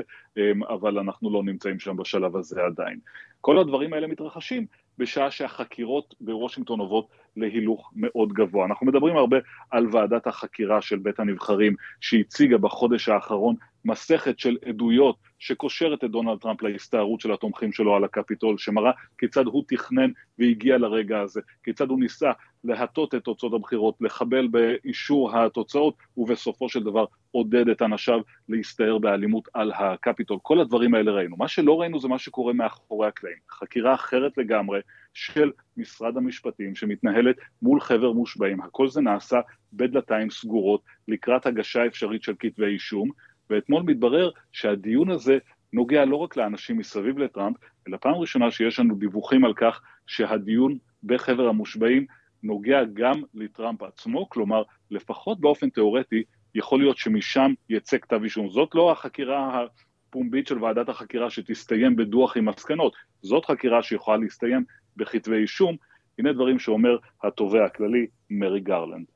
אבל 0.69 0.99
אנחנו 0.99 1.33
לא 1.33 1.43
נמצאים 1.43 1.79
שם 1.79 1.97
בשלב 1.97 2.35
הזה 2.35 2.61
עדיין. 2.65 2.99
כל 3.41 3.59
הדברים 3.59 3.93
האלה 3.93 4.07
מתרחשים 4.07 4.65
בשעה 4.99 5.31
שהחקירות 5.31 6.15
בוושינגטון 6.21 6.79
עוברות 6.79 7.07
להילוך 7.39 7.91
מאוד 7.95 8.33
גבוה. 8.33 8.65
אנחנו 8.65 8.87
מדברים 8.87 9.17
הרבה 9.17 9.37
על 9.71 9.87
ועדת 9.91 10.27
החקירה 10.27 10.81
של 10.81 10.99
בית 10.99 11.19
הנבחרים 11.19 11.75
שהציגה 12.01 12.57
בחודש 12.57 13.09
האחרון 13.09 13.55
מסכת 13.85 14.39
של 14.39 14.57
עדויות 14.65 15.15
שקושרת 15.39 16.03
את 16.03 16.11
דונלד 16.11 16.37
טראמפ 16.39 16.61
להסתערות 16.61 17.19
של 17.19 17.31
התומכים 17.31 17.73
שלו 17.73 17.95
על 17.95 18.03
הקפיטול, 18.03 18.57
שמראה 18.57 18.91
כיצד 19.17 19.45
הוא 19.45 19.63
תכנן 19.67 20.11
והגיע 20.39 20.77
לרגע 20.77 21.19
הזה, 21.19 21.41
כיצד 21.63 21.89
הוא 21.89 21.99
ניסה 21.99 22.31
להטות 22.63 23.15
את 23.15 23.23
תוצאות 23.23 23.53
הבחירות, 23.53 23.95
לחבל 24.01 24.47
באישור 24.47 25.37
התוצאות, 25.37 25.93
ובסופו 26.17 26.69
של 26.69 26.83
דבר 26.83 27.05
עודד 27.31 27.69
את 27.69 27.81
אנשיו 27.81 28.19
להסתער 28.49 28.97
באלימות 28.97 29.47
על 29.53 29.71
הקפיטול. 29.75 30.37
כל 30.41 30.59
הדברים 30.59 30.95
האלה 30.95 31.11
ראינו. 31.11 31.35
מה 31.37 31.47
שלא 31.47 31.81
ראינו 31.81 31.99
זה 31.99 32.07
מה 32.07 32.19
שקורה 32.19 32.53
מאחורי 32.53 33.07
הקלעים. 33.07 33.37
חקירה 33.51 33.93
אחרת 33.93 34.37
לגמרי 34.37 34.79
של 35.13 35.51
משרד 35.77 36.17
המשפטים 36.17 36.75
שמתנהלת 36.75 37.35
מול 37.61 37.81
חבר 37.81 38.11
מושבעים. 38.11 38.61
הכל 38.61 38.87
זה 38.87 39.01
נעשה 39.01 39.39
בדלתיים 39.73 40.29
סגורות 40.29 40.81
לקראת 41.07 41.45
הגשה 41.45 41.85
אפשרית 41.85 42.23
של 42.23 42.33
כתבי 42.39 42.65
אישום, 42.65 43.09
ואתמול 43.49 43.83
מתברר 43.83 44.29
שהדיון 44.51 45.11
הזה 45.11 45.37
נוגע 45.73 46.05
לא 46.05 46.15
רק 46.15 46.37
לאנשים 46.37 46.77
מסביב 46.77 47.17
לטראמפ, 47.17 47.57
אלא 47.87 47.97
פעם 47.97 48.13
ראשונה 48.13 48.51
שיש 48.51 48.79
לנו 48.79 48.95
דיווחים 48.95 49.45
על 49.45 49.53
כך 49.53 49.81
שהדיון 50.07 50.77
בחבר 51.03 51.47
המושבעים 51.47 52.05
נוגע 52.43 52.83
גם 52.93 53.21
לטראמפ 53.33 53.83
עצמו, 53.83 54.29
כלומר, 54.29 54.63
לפחות 54.91 55.39
באופן 55.39 55.69
תיאורטי, 55.69 56.23
יכול 56.55 56.79
להיות 56.79 56.97
שמשם 56.97 57.53
יצא 57.69 57.97
כתב 57.97 58.23
אישום. 58.23 58.49
זאת 58.49 58.75
לא 58.75 58.91
החקירה 58.91 59.65
הפומבית 60.09 60.47
של 60.47 60.63
ועדת 60.63 60.89
החקירה 60.89 61.29
שתסתיים 61.29 61.95
בדוח 61.95 62.37
עם 62.37 62.49
מסקנות, 62.49 62.93
זאת 63.21 63.45
חקירה 63.45 63.83
שיכולה 63.83 64.17
להסתיים 64.17 64.63
בכתבי 64.98 65.36
אישום. 65.36 65.76
הנה 66.18 66.32
דברים 66.32 66.58
שאומר 66.58 66.96
התובע 67.22 67.64
הכללי, 67.64 68.06
מרי 68.30 68.60
גרלנד. 68.60 69.06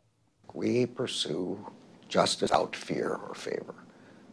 We 0.55 0.87
pursue 0.87 1.59
justice 2.09 2.51
without 2.51 2.75
fear 2.75 3.19
or 3.27 3.35
favor. 3.35 3.75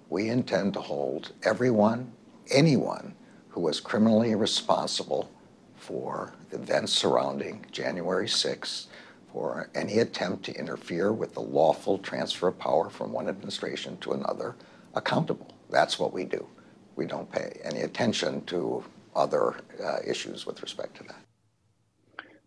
We 0.10 0.30
intend 0.30 0.74
to 0.74 0.82
hold 0.82 1.34
everyone, 1.44 2.14
anyone 2.50 3.16
who 3.50 3.62
was 3.62 3.80
criminally 3.80 4.34
responsible 4.34 5.30
for 5.76 6.34
the 6.50 6.58
events 6.58 6.94
surrounding 6.94 7.66
January 7.72 8.28
6th 8.28 8.88
for 9.32 9.70
any 9.76 10.00
attempt 10.00 10.46
to 10.46 10.58
interfere 10.58 11.12
with 11.12 11.34
the 11.34 11.42
lawful 11.42 11.98
transfer 11.98 12.48
of 12.48 12.58
power 12.58 12.90
from 12.90 13.12
one 13.12 13.28
administration 13.28 13.98
to 13.98 14.14
another 14.14 14.56
accountable. 14.94 15.54
That's 15.70 16.00
what 16.00 16.14
we 16.14 16.24
do. 16.24 16.48
We 16.96 17.06
don't 17.06 17.30
pay 17.30 17.60
any 17.64 17.82
attention 17.82 18.46
to 18.46 18.84
other 19.16 19.56
uh, 19.84 19.98
issues 20.06 20.46
with 20.46 20.62
respect 20.62 20.96
to 20.98 21.04
that. 21.04 21.19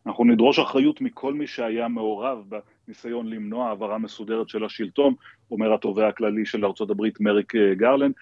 אנחנו 0.07 0.25
נדרוש 0.25 0.59
אחריות 0.59 1.01
מכל 1.01 1.33
מי 1.33 1.47
שהיה 1.47 1.87
מעורב 1.87 2.43
בניסיון 2.87 3.29
למנוע 3.29 3.67
העברה 3.67 3.97
מסודרת 3.97 4.49
של 4.49 4.65
השלטון, 4.65 5.13
אומר 5.51 5.73
התובע 5.73 6.07
הכללי 6.07 6.45
של 6.45 6.65
ארה"ב 6.65 7.03
מריק 7.19 7.53
גרלנד. 7.55 8.13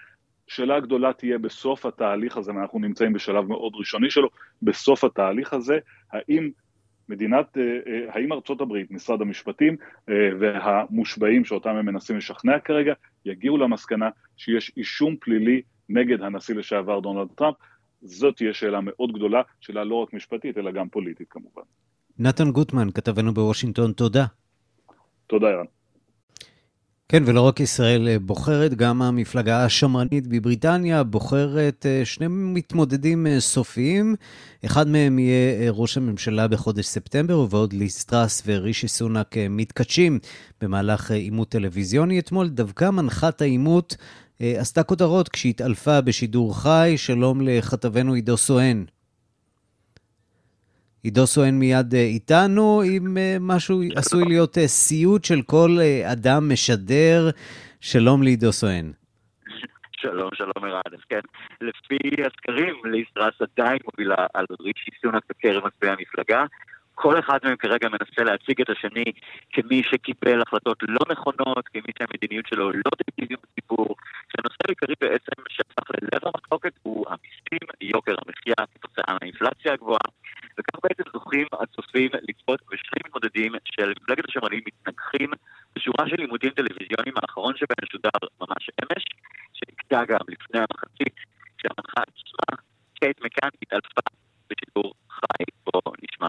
שאלה 0.48 0.80
גדולה 0.80 1.14
תהיה 1.14 1.38
בסוף 1.38 1.86
התהליך 1.86 2.38
הזה, 2.38 2.52
ואנחנו 2.56 2.80
נמצאים 2.80 3.14
בשלב 3.14 3.46
מאוד 3.46 3.74
ראשוני 3.76 4.10
שלו, 4.10 4.30
בסוף 4.62 5.04
התהליך 5.04 5.54
הזה, 5.54 5.80
האם 6.12 6.50
מדינת, 7.10 7.58
האם 8.10 8.34
ארצות 8.34 8.62
הברית, 8.62 8.92
משרד 8.92 9.22
המשפטים 9.22 9.76
והמושבעים 10.40 11.46
שאותם 11.46 11.70
הם 11.70 11.86
מנסים 11.86 12.18
לשכנע 12.18 12.60
כרגע, 12.60 12.94
יגיעו 13.26 13.58
למסקנה 13.58 14.10
שיש 14.38 14.72
אישום 14.78 15.16
פלילי 15.20 15.62
נגד 15.90 16.22
הנשיא 16.22 16.56
לשעבר 16.56 17.00
דונלד 17.00 17.28
טראמפ, 17.36 17.56
זאת 18.02 18.36
תהיה 18.36 18.54
שאלה 18.54 18.80
מאוד 18.82 19.12
גדולה, 19.14 19.42
שאלה 19.60 19.84
לא 19.84 19.96
רק 19.96 20.14
משפטית, 20.14 20.58
אלא 20.58 20.72
גם 20.72 20.90
פוליטית 20.90 21.28
כמובן. 21.30 21.62
נתן 22.20 22.52
גוטמן, 22.52 22.92
כתבנו 22.92 23.34
בוושינגטון, 23.34 23.92
תודה. 23.92 24.26
תודה, 25.28 25.48
ערן. 25.48 25.66
כן, 27.10 27.24
ולא 27.26 27.42
רק 27.42 27.60
ישראל 27.60 28.18
בוחרת, 28.18 28.74
גם 28.74 29.02
המפלגה 29.02 29.66
השמרנית 29.66 30.28
בבריטניה 30.28 31.04
בוחרת 31.04 31.86
שני 32.04 32.26
מתמודדים 32.30 33.28
סופיים. 33.40 34.16
אחד 34.66 34.88
מהם 34.88 35.20
יהיה 35.20 35.72
ראש 35.72 35.98
הממשלה 35.98 36.48
בחודש 36.48 36.86
ספטמבר, 36.86 37.40
ובעוד 37.40 37.74
ליז 37.74 38.04
טראס 38.04 38.44
ורישי 38.46 38.88
סונאק 38.88 39.36
מתנגשים 39.50 40.20
במהלך 40.62 41.12
עימות 41.12 41.50
טלוויזיוני. 41.50 42.20
אתמול 42.20 42.50
דווקא 42.50 42.90
מנחת 42.90 43.42
העימות 43.42 43.96
עשתה 44.44 44.84
כותרות 44.84 45.30
כשהתעלפה 45.30 46.02
בשידור 46.02 46.62
חי. 46.64 46.94
שלום 46.98 47.42
לכתבנו 47.42 48.14
עידו 48.14 48.38
סואן. 48.38 48.84
עידו 51.04 51.28
סואן 51.28 51.60
מיד 51.60 51.94
איתנו, 51.94 52.82
עם 52.86 53.18
משהו 53.40 53.82
עשוי 53.96 54.24
להיות 54.26 54.58
סיוט 54.66 55.24
של 55.24 55.42
כל 55.42 55.78
אדם 56.12 56.50
משדר. 56.52 57.30
שלום 57.82 58.24
לעידו 58.24 58.52
סואן. 58.52 58.92
שלום, 59.98 60.30
שלום 60.34 60.64
ערן. 60.64 60.82
אז 60.86 61.04
כן, 61.10 61.20
לפי 61.62 61.98
הסקרים, 62.26 62.76
ליז 62.86 63.06
טראס 63.06 63.34
עדיין 63.42 63.78
מובילה 63.86 64.26
על 64.34 64.46
רישי 64.60 64.92
סונאק 65.02 65.24
בקרב 65.30 65.64
מצביעי 65.66 65.94
המפלגה. 65.94 66.46
כל 66.96 67.20
אחד 67.20 67.38
מהם 67.44 67.56
כרגע 67.56 67.90
מנסה 67.90 68.24
להציג 68.24 68.62
את 68.62 68.70
השני 68.70 69.04
כמי 69.54 69.82
שקיבל 69.84 70.42
החלטות 70.42 70.78
לא 70.88 71.00
נכונות, 71.12 71.68
כמי 71.74 71.92
שהמדיניות 72.00 72.46
שלו 72.48 72.72
לא 72.72 72.92
תקציבים 72.98 73.38
בציבור, 73.44 73.96
שהנושא 74.32 74.62
העיקרי 74.68 74.96
בעצם 75.02 75.38
שהפך 75.50 75.86
ללב 75.96 76.22
המחלוקת 76.26 76.74
הוא 76.84 77.06
המיסים, 77.10 77.66
יוקר 77.82 78.16
המחיה 78.22 78.66
כתוצאה 78.74 79.14
מהאינפלציה 79.14 79.74
הגבוהה, 79.74 80.08
וכך 80.58 80.80
בעצם 80.84 81.04
זוכים 81.14 81.48
הצופים 81.54 82.10
לצפות 82.28 82.62
בשני 82.72 83.00
מתמודדים 83.06 83.52
של 83.66 83.94
מפלגת 84.02 84.26
השמרנים 84.30 84.62
מתנגחים 84.68 85.30
בשורה 85.76 86.04
של 86.10 86.16
לימודים 86.16 86.50
טלוויזיוניים. 86.50 87.16
האחרון 87.18 87.54
שבהם 87.58 87.86
שודר 87.92 88.20
ממש 88.42 88.64
אמש, 88.82 89.04
שנקטע 89.54 90.06
גם 90.06 90.26
לפני 90.28 90.60
המחצית, 90.60 91.16
כשהמנחה 91.58 92.02
עצמה, 92.02 92.58
קייט 93.00 93.22
מקאן, 93.22 93.50
התעלפה 93.62 94.02
בשידור 94.50 94.94
חי, 95.10 95.44
בו 95.66 95.82
נשמע 96.04 96.28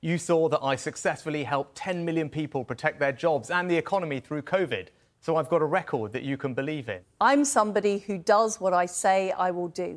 You 0.00 0.16
saw 0.16 0.48
that 0.48 0.62
I 0.62 0.76
successfully 0.76 1.42
helped 1.42 1.74
10 1.74 2.04
million 2.04 2.28
people 2.28 2.64
protect 2.64 3.00
their 3.00 3.10
jobs 3.10 3.50
and 3.50 3.68
the 3.68 3.76
economy 3.76 4.20
through 4.20 4.42
COVID. 4.42 4.90
So 5.24 5.30
I've 5.38 5.50
got 5.54 5.62
a 5.68 5.70
record 5.80 6.08
that 6.14 6.24
you 6.30 6.36
can 6.42 6.52
believe 6.54 6.86
in. 6.96 7.00
I'm 7.30 7.44
somebody 7.58 7.96
who 8.06 8.16
does 8.36 8.50
what 8.62 8.74
I 8.82 8.86
say 9.04 9.18
I 9.46 9.50
will 9.56 9.72
do. 9.84 9.90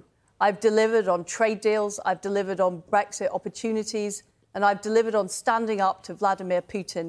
I've 0.45 0.59
delivered 0.69 1.07
on 1.13 1.19
trade 1.37 1.61
deals, 1.69 1.93
I've 2.07 2.21
delivered 2.29 2.59
on 2.67 2.73
Brexit 2.93 3.29
opportunities, 3.37 4.13
and 4.53 4.61
I've 4.67 4.81
delivered 4.89 5.15
on 5.21 5.27
standing 5.41 5.79
up 5.89 5.97
to 6.05 6.11
Vladimir 6.21 6.61
Putin 6.73 7.05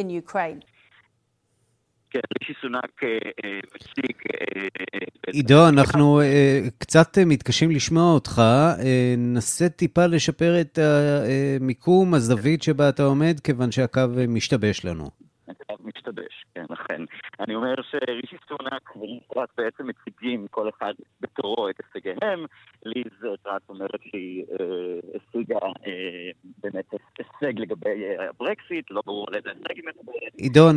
in 0.00 0.10
Ukraine. 0.10 0.60
עידו, 5.32 5.68
אנחנו 5.68 6.20
קצת 6.78 7.18
מתקשים 7.26 7.70
לשמוע 7.70 8.12
אותך. 8.14 8.42
נסה 9.18 9.68
טיפה 9.68 10.06
לשפר 10.06 10.60
את 10.60 10.78
המיקום, 10.78 12.14
הזווית 12.14 12.62
שבה 12.62 12.88
אתה 12.88 13.02
עומד, 13.02 13.40
כיוון 13.40 13.72
שהקו 13.72 14.00
משתבש 14.28 14.84
לנו. 14.84 15.10
הקו 15.48 15.74
משתבש, 15.84 16.44
כן, 16.54 16.64
אכן. 16.72 17.02
אני 17.46 17.54
אומר 17.54 17.74
שרישי 17.90 18.36
סונאק 18.48 18.96
וליז 18.96 19.48
בעצם 19.58 19.86
מציגים 19.86 20.46
כל 20.50 20.68
אחד 20.68 20.92
בתורו 21.20 21.68
את 21.68 21.74
הישגיהם. 21.94 22.44
ליז 22.84 23.36
טראט 23.42 23.62
אומרת 23.68 24.00
שהיא 24.10 24.44
השיגה 25.14 25.58
באמת 26.62 26.84
הישג 27.18 27.58
לגבי 27.58 28.04
הברקסיט, 28.30 28.90
לא 28.90 29.02
ברור 29.06 29.26
על 29.28 29.34
איזה 29.34 29.48
הישג 29.48 29.76
היא 29.76 29.84
מדברת. 29.86 30.34
עידו, 30.36 30.70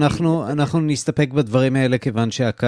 אנחנו 0.51 0.79
נסתפק 0.81 1.29
בדברים 1.33 1.75
האלה 1.75 1.97
כיוון 1.97 2.31
שהקו 2.31 2.67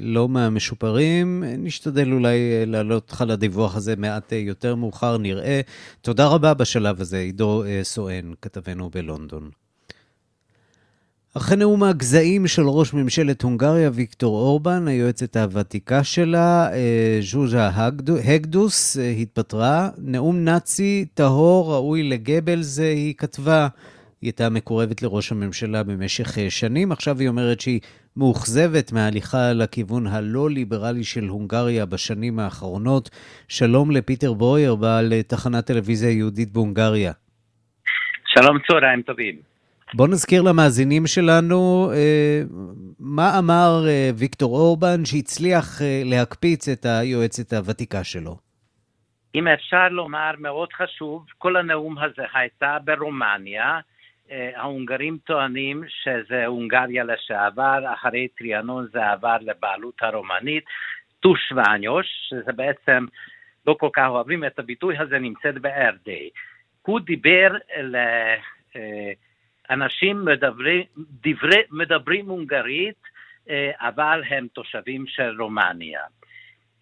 לא 0.00 0.28
מהמשופרים. 0.28 1.42
נשתדל 1.58 2.12
אולי 2.12 2.66
להעלות 2.66 3.02
אותך 3.02 3.24
לדיווח 3.28 3.76
הזה 3.76 3.94
מעט 3.96 4.32
יותר 4.32 4.74
מאוחר, 4.74 5.18
נראה. 5.18 5.60
תודה 6.00 6.24
רבה 6.34 6.54
בשלב 6.54 7.00
הזה, 7.00 7.16
עידו 7.16 7.62
סואן, 7.82 8.32
כתבנו 8.42 8.90
בלונדון. 8.90 9.50
אחרי 11.36 11.56
נאום 11.56 11.82
הגזעים 11.82 12.46
של 12.46 12.62
ראש 12.66 12.94
ממשלת 12.94 13.42
הונגריה, 13.42 13.90
ויקטור 13.92 14.36
אורבן, 14.36 14.88
היועצת 14.88 15.36
הוותיקה 15.36 16.04
שלה, 16.04 16.68
ז'וז'ה 17.20 17.70
הגדוס, 18.24 18.96
התפטרה. 19.22 19.88
נאום 19.98 20.44
נאצי 20.44 21.06
טהור, 21.14 21.74
ראוי 21.74 22.02
לגבלס, 22.02 22.78
היא 22.78 23.14
כתבה. 23.14 23.68
היא 24.20 24.28
הייתה 24.28 24.48
מקורבת 24.48 25.02
לראש 25.02 25.32
הממשלה 25.32 25.82
במשך 25.82 26.38
שנים, 26.48 26.92
עכשיו 26.92 27.18
היא 27.18 27.28
אומרת 27.28 27.60
שהיא 27.60 27.80
מאוכזבת 28.16 28.92
מההליכה 28.92 29.52
לכיוון 29.52 30.06
הלא 30.06 30.50
ליברלי 30.50 31.04
של 31.04 31.24
הונגריה 31.24 31.86
בשנים 31.86 32.38
האחרונות. 32.38 33.10
שלום 33.48 33.90
לפיטר 33.90 34.32
ברויר, 34.32 34.74
בעל 34.74 35.12
תחנת 35.26 35.66
טלוויזיה 35.66 36.10
יהודית 36.10 36.52
בהונגריה. 36.52 37.12
שלום, 38.26 38.58
צהריים 38.68 39.02
טובים. 39.02 39.50
בוא 39.94 40.08
נזכיר 40.08 40.42
למאזינים 40.42 41.06
שלנו 41.06 41.90
אה, 41.94 42.40
מה 43.00 43.38
אמר 43.38 43.88
אה, 43.88 44.10
ויקטור 44.18 44.58
אורבן 44.58 45.04
שהצליח 45.04 45.82
אה, 45.82 46.02
להקפיץ 46.04 46.68
את 46.68 46.84
היועצת 46.84 47.52
הוותיקה 47.52 48.04
שלו. 48.04 48.36
אם 49.34 49.48
אפשר 49.48 49.88
לומר, 49.88 50.30
מאוד 50.38 50.72
חשוב, 50.72 51.26
כל 51.38 51.56
הנאום 51.56 51.98
הזה 51.98 52.22
הייתה 52.34 52.76
ברומניה. 52.84 53.80
ההונגרים 54.56 55.18
טוענים 55.24 55.84
שזה 55.88 56.46
הונגריה 56.46 57.04
לשעבר, 57.04 57.94
אחרי 57.94 58.28
טריאנון 58.38 58.86
זה 58.92 59.10
עבר 59.10 59.36
לבעלות 59.40 59.94
הרומנית. 60.00 60.64
טושווניוש, 61.20 62.06
שזה 62.28 62.52
בעצם, 62.52 63.06
לא 63.66 63.76
כל 63.80 63.88
כך 63.92 64.06
אוהבים 64.08 64.44
את 64.44 64.58
הביטוי 64.58 64.98
הזה, 64.98 65.18
נמצאת 65.18 65.58
בארדי. 65.58 66.30
הוא 66.82 67.00
דיבר 67.00 67.48
ל... 67.82 67.96
אנשים 69.70 70.24
מדברים, 70.24 70.82
דברי, 70.96 71.62
מדברים 71.70 72.28
הונגרית, 72.28 73.02
אה, 73.50 73.70
אבל 73.78 74.22
הם 74.28 74.46
תושבים 74.52 75.06
של 75.06 75.42
רומניה. 75.42 76.00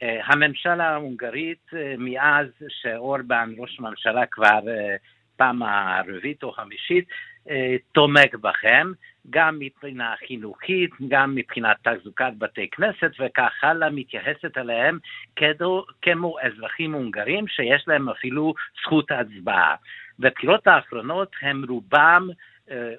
אה, 0.02 0.20
הממשלה 0.24 0.88
ההונגרית, 0.88 1.70
אה, 1.74 1.94
מאז 1.98 2.46
שאורבן 2.68 3.50
ראש 3.58 3.80
ממשלה 3.80 4.26
כבר 4.26 4.60
פעם 5.36 5.62
הרביעית 5.62 6.42
או 6.42 6.52
חמישית, 6.52 7.08
תומך 7.92 8.34
בכם, 8.40 8.92
גם 9.30 9.58
מבחינה 9.58 10.14
חינוכית, 10.26 10.90
גם 11.08 11.34
מבחינת 11.34 11.76
תחזוקת 11.82 12.32
בתי 12.38 12.68
כנסת 12.70 13.10
וכך 13.20 13.52
הלאה, 13.62 13.90
מתייחסת 13.90 14.58
אליהם 14.58 14.98
כדו, 15.36 15.84
כמו 16.02 16.36
אזרחים 16.40 16.92
הונגרים 16.92 17.48
שיש 17.48 17.84
להם 17.88 18.08
אפילו 18.08 18.54
זכות 18.82 19.10
הצבעה. 19.10 19.74
בבחירות 20.18 20.66
האחרונות 20.66 21.32
הם 21.42 21.64
רובם 21.68 22.28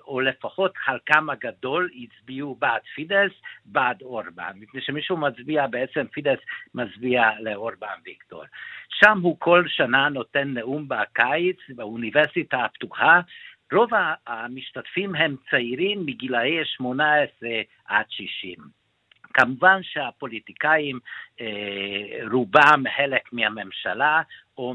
או 0.08 0.20
לפחות 0.20 0.78
חלקם 0.78 1.30
הגדול 1.30 1.90
הצביעו 1.96 2.56
בעד 2.56 2.82
פידס, 2.96 3.32
בעד 3.66 4.02
אורבן, 4.02 4.52
מפני 4.56 4.82
שמישהו 4.82 5.18
מצביע, 5.18 5.68
בעצם 5.68 6.06
פידס 6.12 6.40
מצביע 6.74 7.30
לאורבן 7.40 7.98
ויקטור. 8.06 8.44
שם 8.90 9.20
הוא 9.22 9.36
כל 9.40 9.64
שנה 9.68 10.10
נותן 10.10 10.48
נאום 10.54 10.88
בקיץ 10.88 11.58
באוניברסיטה 11.70 12.66
הפתוחה, 12.66 13.20
רוב 13.74 13.90
המשתתפים 14.28 15.16
הם 15.16 15.36
צעירים 15.52 16.06
מגילאי 16.06 16.66
18 16.66 17.50
עד 17.86 18.06
60. 18.10 18.56
כמובן 19.34 19.80
שהפוליטיקאים, 19.84 21.00
אה, 21.42 21.48
רובם 22.32 22.84
חלק 22.98 23.34
מהממשלה 23.34 24.22
או 24.60 24.74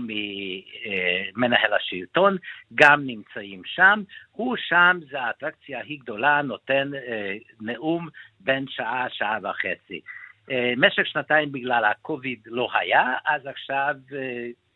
ממנהל 1.36 1.74
השלטון, 1.74 2.36
גם 2.74 3.06
נמצאים 3.06 3.62
שם. 3.64 4.02
הוא 4.32 4.56
שם, 4.56 4.98
זו 5.10 5.18
האטרקציה 5.18 5.80
הכי 5.80 5.96
גדולה, 5.96 6.42
נותן 6.42 6.90
אה, 6.94 7.36
נאום 7.60 8.08
בין 8.40 8.64
שעה, 8.68 9.06
שעה 9.10 9.38
וחצי. 9.42 10.00
אה, 10.50 10.72
שנתיים 11.04 11.52
בגלל 11.52 11.84
הקוביד 11.84 12.40
לא 12.46 12.68
היה, 12.74 13.14
אז 13.26 13.46
עכשיו 13.46 13.94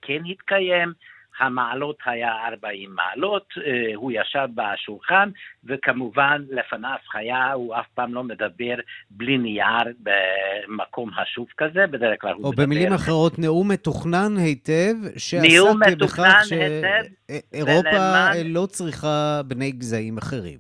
כן 0.03 0.23
התקיים. 0.31 0.93
המעלות 1.39 1.99
היה 2.05 2.33
40 2.49 2.95
מעלות, 2.95 3.55
אה, 3.57 3.95
הוא 3.95 4.13
ישב 4.15 4.49
בשולחן, 4.55 5.31
וכמובן 5.65 6.43
לפניו 6.51 6.97
היה, 7.15 7.53
הוא 7.53 7.75
אף 7.75 7.87
פעם 7.95 8.15
לא 8.15 8.25
מדבר 8.25 8.75
בלי 9.11 9.39
נייר 9.39 9.95
במקום 10.01 11.11
חשוב 11.11 11.47
כזה, 11.57 11.87
בדרך 11.87 12.21
כלל 12.21 12.33
הוא 12.33 12.39
מדבר... 12.39 12.63
או 12.63 12.67
במילים 12.67 12.93
אחרות, 12.93 13.39
נאום 13.39 13.71
מתוכנן 13.71 14.37
היטב, 14.37 14.95
שעסק 15.17 15.97
בכך 15.99 16.43
שאירופה 16.49 17.89
ולמען... 17.89 18.47
לא 18.47 18.67
צריכה 18.67 19.41
בני 19.47 19.71
גזעים 19.71 20.19
אחרים. 20.19 20.59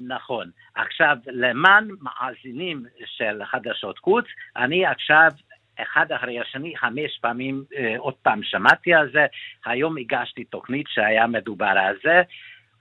נכון. 0.00 0.50
עכשיו, 0.74 1.16
למען 1.26 1.88
מאזינים 2.00 2.84
של 3.06 3.42
חדשות 3.44 3.98
חוץ, 3.98 4.24
אני 4.56 4.86
עכשיו 4.86 5.30
אחד 5.82 6.12
אחרי 6.12 6.40
השני, 6.40 6.76
חמש 6.76 7.18
פעמים 7.20 7.64
אה, 7.76 7.94
עוד 7.98 8.14
פעם 8.14 8.42
שמעתי 8.42 8.94
על 8.94 9.10
זה, 9.12 9.26
היום 9.64 9.96
הגשתי 9.98 10.44
תוכנית 10.44 10.86
שהיה 10.88 11.26
מדובר 11.26 11.66
על 11.66 11.96
זה. 12.02 12.22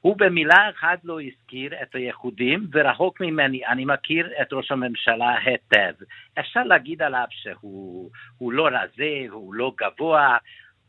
הוא 0.02 0.18
במילה 0.18 0.70
אחת 0.70 1.00
לא 1.04 1.22
הזכיר 1.22 1.74
את 1.82 1.96
היחודים, 1.96 2.68
ורחוק 2.74 3.22
ממני, 3.22 3.66
אני 3.66 3.86
מכיר 3.86 4.30
את 4.42 4.54
ראש 4.54 4.72
הממשלה 4.72 5.38
היטב. 5.44 5.94
אפשר 6.40 6.64
להגיד 6.64 7.02
עליו 7.02 7.26
שהוא 7.30 8.52
לא 8.52 8.68
רזה, 8.68 9.26
הוא 9.30 9.54
לא 9.54 9.74
גבוה, 9.78 10.38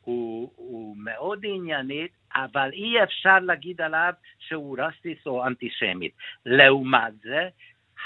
הוא, 0.05 0.53
הוא 0.57 0.97
מאוד 0.99 1.41
עניינית, 1.45 2.11
אבל 2.35 2.71
אי 2.73 3.03
אפשר 3.03 3.39
להגיד 3.39 3.81
עליו 3.81 4.13
שהוא 4.39 4.79
רסטיס 4.79 5.27
או 5.27 5.47
אנטישמית. 5.47 6.13
לעומת 6.47 7.13
זה, 7.23 7.49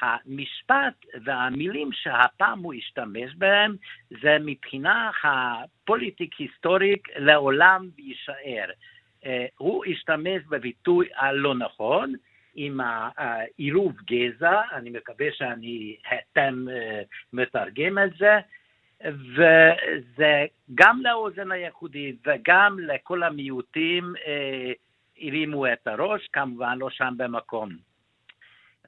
המשפט 0.01 1.07
והמילים 1.25 1.91
שהפעם 1.93 2.59
הוא 2.59 2.75
השתמש 2.75 3.35
בהם 3.39 3.77
זה 4.23 4.37
מבחינה 4.41 5.11
הפוליטיק-היסטורית 5.25 7.03
לעולם 7.17 7.89
יישאר. 7.99 8.71
אה, 9.27 9.47
הוא 9.59 9.85
השתמש 9.85 10.43
בביטוי 10.49 11.09
הלא 11.17 11.55
נכון, 11.55 12.15
עם 12.55 12.81
העירוב 13.17 13.93
גזע, 14.07 14.61
אני 14.73 14.91
מקווה 14.91 15.27
שאני 15.33 15.97
היתם 16.11 16.65
אה, 16.71 17.03
מתרגם 17.33 17.99
את 17.99 18.11
זה, 18.19 18.39
וזה 19.11 20.47
גם 20.75 21.01
לאוזן 21.03 21.53
הייחודית 21.53 22.17
וגם 22.27 22.79
לכל 22.81 23.23
המיעוטים 23.23 24.15
אה, 24.27 24.73
הרימו 25.23 25.67
את 25.67 25.87
הראש, 25.87 26.29
כמובן 26.33 26.79
לא 26.79 26.91
שם 26.91 27.15
במקום. 27.17 27.92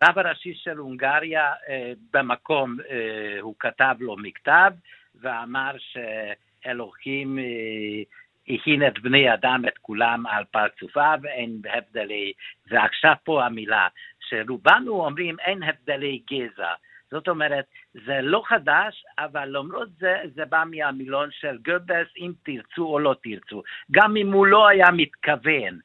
הרב 0.03 0.19
הראשי 0.19 0.55
של 0.55 0.77
הונגריה 0.77 1.53
אה, 1.69 1.93
במקום, 2.13 2.77
אה, 2.91 3.41
הוא 3.41 3.55
כתב 3.59 3.95
לו 4.01 4.17
מכתב 4.17 4.73
ואמר 5.21 5.77
שאלוהים 5.79 7.39
אה, 7.39 8.03
הכין 8.55 8.87
את 8.87 8.99
בני 8.99 9.35
אדם, 9.35 9.63
את 9.69 9.79
כולם 9.79 10.27
על 10.27 10.45
פרצופיו, 10.45 11.19
אין 11.25 11.61
הבדלי, 11.71 12.33
ועכשיו 12.71 13.15
פה 13.25 13.45
המילה, 13.45 13.89
שרובנו 14.21 15.05
אומרים 15.05 15.37
אין 15.41 15.63
הבדלי 15.63 16.23
גזע. 16.31 16.73
זאת 17.11 17.29
אומרת, 17.29 17.65
זה 18.07 18.21
לא 18.23 18.43
חדש, 18.47 19.05
אבל 19.19 19.49
למרות 19.49 19.89
זה, 19.99 20.17
זה 20.35 20.45
בא 20.45 20.65
מהמילון 20.71 21.29
של 21.33 21.59
גובלס, 21.65 22.09
אם 22.19 22.33
תרצו 22.43 22.87
או 22.87 22.99
לא 22.99 23.15
תרצו. 23.23 23.63
גם 23.91 24.17
אם 24.17 24.33
הוא 24.33 24.47
לא 24.47 24.69
היה 24.69 24.91
מתכוון. 24.91 25.79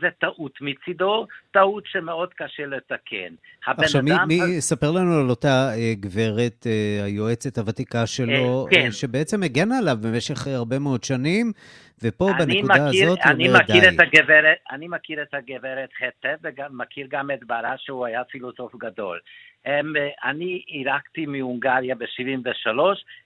זה 0.00 0.08
טעות 0.20 0.52
מצידו, 0.60 1.26
טעות 1.50 1.84
שמאוד 1.86 2.34
קשה 2.34 2.66
לתקן. 2.66 3.34
עכשיו, 3.66 4.02
מי, 4.02 4.10
מי, 4.26 4.42
אז... 4.42 4.62
ספר 4.62 4.90
לנו 4.90 5.20
על 5.20 5.30
אותה 5.30 5.70
אה, 5.74 5.92
גברת, 5.94 6.66
אה, 6.66 7.04
היועצת 7.04 7.58
הוותיקה 7.58 8.06
שלו, 8.06 8.66
אה, 8.66 8.70
כן. 8.70 8.90
שבעצם 8.90 9.42
הגנה 9.42 9.78
עליו 9.78 9.96
במשך 10.00 10.46
הרבה 10.46 10.78
מאוד 10.78 11.04
שנים, 11.04 11.52
ופה 12.02 12.30
בנקודה 12.38 12.88
מכיר, 12.88 13.06
הזאת 13.06 13.18
אני 13.24 13.48
מכיר 13.48 13.80
די. 13.80 13.88
את 13.88 14.00
הגברת, 14.00 14.56
אני 14.70 14.88
מכיר 14.88 15.22
את 15.22 15.34
הגברת 15.34 15.88
היטב, 16.00 16.36
וגם 16.42 16.78
מכיר 16.78 17.06
גם 17.10 17.30
את 17.30 17.44
בעלה 17.44 17.74
שהוא 17.78 18.06
היה 18.06 18.24
פילוסוף 18.24 18.76
גדול. 18.76 19.18
הם, 19.66 19.92
אני 20.24 20.62
אירקתי 20.68 21.26
מהונגריה 21.26 21.94
ב-73, 21.94 22.78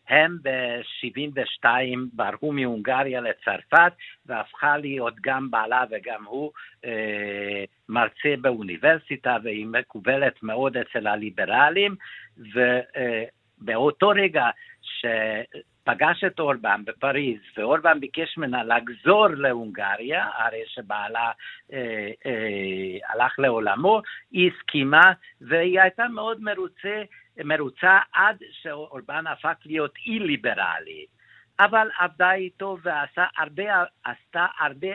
הם 0.08 0.38
ב-72 0.42 1.66
ברחו 2.12 2.52
מהונגריה 2.52 3.20
לצרפת, 3.20 3.92
והפכה 4.26 4.76
להיות 4.76 5.14
גם 5.20 5.50
בעלה 5.50 5.84
וגם 5.90 6.24
הוא 6.24 6.52
אה, 6.84 7.64
מרצה 7.88 8.34
באוניברסיטה, 8.40 9.36
והיא 9.42 9.66
מקובלת 9.66 10.42
מאוד 10.42 10.76
אצל 10.76 11.06
הליברלים, 11.06 11.94
ובאותו 12.38 14.10
אה, 14.10 14.14
רגע 14.22 14.44
ש... 15.00 15.06
פגש 15.84 16.24
את 16.24 16.40
אורבן 16.40 16.82
בפריז, 16.84 17.40
ואורבן 17.56 18.00
ביקש 18.00 18.38
ממנה 18.38 18.64
לחזור 18.64 19.26
להונגריה, 19.28 20.28
הרי 20.34 20.62
שבעלה 20.66 21.30
אה, 21.72 22.10
אה, 22.26 22.98
הלך 23.08 23.38
לעולמו, 23.38 24.02
היא 24.30 24.50
הסכימה, 24.50 25.12
והיא 25.40 25.80
הייתה 25.80 26.08
מאוד 26.08 26.40
מרוצה, 26.40 27.02
מרוצה 27.44 27.98
עד 28.12 28.36
שאורבן 28.62 29.26
הפך 29.26 29.54
להיות 29.66 29.94
אי-ליברלי. 30.06 31.06
אבל 31.60 31.88
עבדה 31.98 32.32
איתו 32.32 32.76
ועשתה 32.82 33.26
הרבה, 33.38 33.84
הרבה 34.60 34.88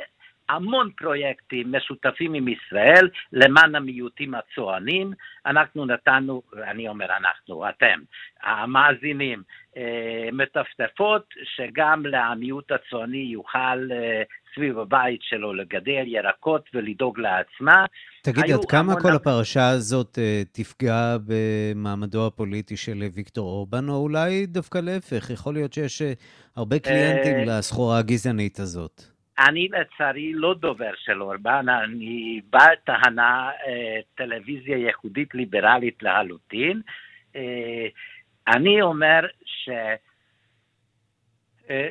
המון 0.50 0.90
פרויקטים 0.98 1.72
משותפים 1.76 2.34
עם 2.34 2.48
ישראל 2.48 3.10
למען 3.34 3.76
המיעוטים 3.76 4.34
הצוענים. 4.36 5.14
אנחנו 5.46 5.86
נתנו, 5.86 6.42
אני 6.72 6.88
אומר 6.88 7.06
אנחנו, 7.06 7.70
אתם, 7.70 8.00
המאזינים, 8.44 9.44
אה, 9.78 10.30
מטפטפות 10.32 11.26
שגם 11.56 12.06
למיעוט 12.06 12.72
הצועני 12.72 13.18
יוכל 13.18 13.92
אה, 13.92 14.24
סביב 14.56 14.80
הבית 14.80 15.20
שלו 15.24 15.54
לגדל 15.54 16.04
ירקות 16.06 16.70
ולדאוג 16.74 17.20
לעצמה. 17.20 17.86
תגיד, 18.22 18.52
עד 18.52 18.66
כמה 18.66 19.02
כל 19.02 19.12
הפרשה 19.12 19.70
הזאת 19.70 20.18
uh, 20.18 20.48
תפגע 20.52 21.18
במעמדו 21.26 22.28
הפוליטי 22.28 22.78
של 22.78 23.04
ויקטור 23.14 23.48
אורבן, 23.48 23.90
או 23.90 23.96
אולי 23.96 24.46
דווקא 24.46 24.78
להפך, 24.78 25.30
יכול 25.30 25.54
להיות 25.54 25.74
שיש 25.74 26.02
הרבה 26.56 26.80
קליינטים 26.80 27.38
לסחורה 27.48 27.98
הגזענית 27.98 28.60
הזאת. 28.60 29.15
אני 29.40 29.68
לצערי 29.68 30.34
לא 30.34 30.54
דובר 30.54 30.92
של 30.96 31.22
אורבן, 31.22 31.70
אני 31.70 32.42
בעל 32.50 32.76
טענה 32.84 33.52
אה, 33.68 34.00
טלוויזיה 34.16 34.78
יהודית 34.78 35.36
ליברלית 35.36 36.04
לחלוטין. 36.04 36.82
אה, 37.36 37.88
אני 38.48 38.82
אומר 38.82 39.26
ש... 39.46 39.70
אה, 41.70 41.90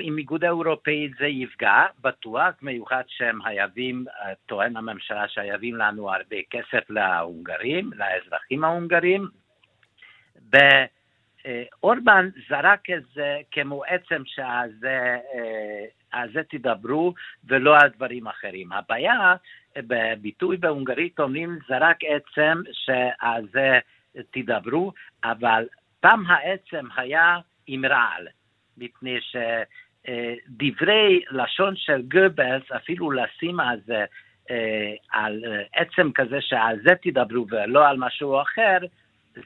עם 0.00 0.18
איגוד 0.18 0.44
האירופאי 0.44 1.10
זה 1.18 1.26
יפגע, 1.26 1.82
בטוח, 2.00 2.54
מיוחד 2.62 3.02
שהם 3.06 3.42
חייבים, 3.42 4.04
טוען 4.46 4.76
הממשלה 4.76 5.28
שחייבים 5.28 5.76
לנו 5.76 6.14
הרבה 6.14 6.36
כסף 6.50 6.90
להונגרים, 6.90 7.90
לאזרחים 7.94 8.64
ההונגרים. 8.64 9.28
אורבן 11.82 12.28
זרק 12.48 12.90
את 12.90 13.02
זה 13.14 13.38
כמו 13.50 13.84
עצם 13.84 14.22
שזה 14.26 15.18
זה 16.32 16.42
תדברו 16.50 17.14
ולא 17.44 17.78
על 17.78 17.88
דברים 17.88 18.26
אחרים. 18.26 18.72
הבעיה, 18.72 19.34
בביטוי 19.78 20.56
בהונגרית 20.56 21.20
אומרים 21.20 21.58
זרק 21.68 21.96
עצם 22.02 22.62
שעל 22.72 23.48
זה 23.52 23.78
תדברו, 24.30 24.92
אבל 25.24 25.66
פעם 26.00 26.26
העצם 26.26 26.86
היה 26.96 27.36
עם 27.66 27.84
רעל, 27.84 28.28
מפני 28.76 29.18
שדברי 29.20 31.22
לשון 31.30 31.76
של 31.76 32.02
גבלס, 32.08 32.72
אפילו 32.76 33.10
לשים 33.10 33.60
על 33.60 33.80
זה, 33.86 34.04
על 35.12 35.44
עצם 35.72 36.12
כזה 36.12 36.40
שעל 36.40 36.78
זה 36.82 36.94
תדברו 37.02 37.46
ולא 37.50 37.88
על 37.88 37.96
משהו 37.98 38.42
אחר, 38.42 38.78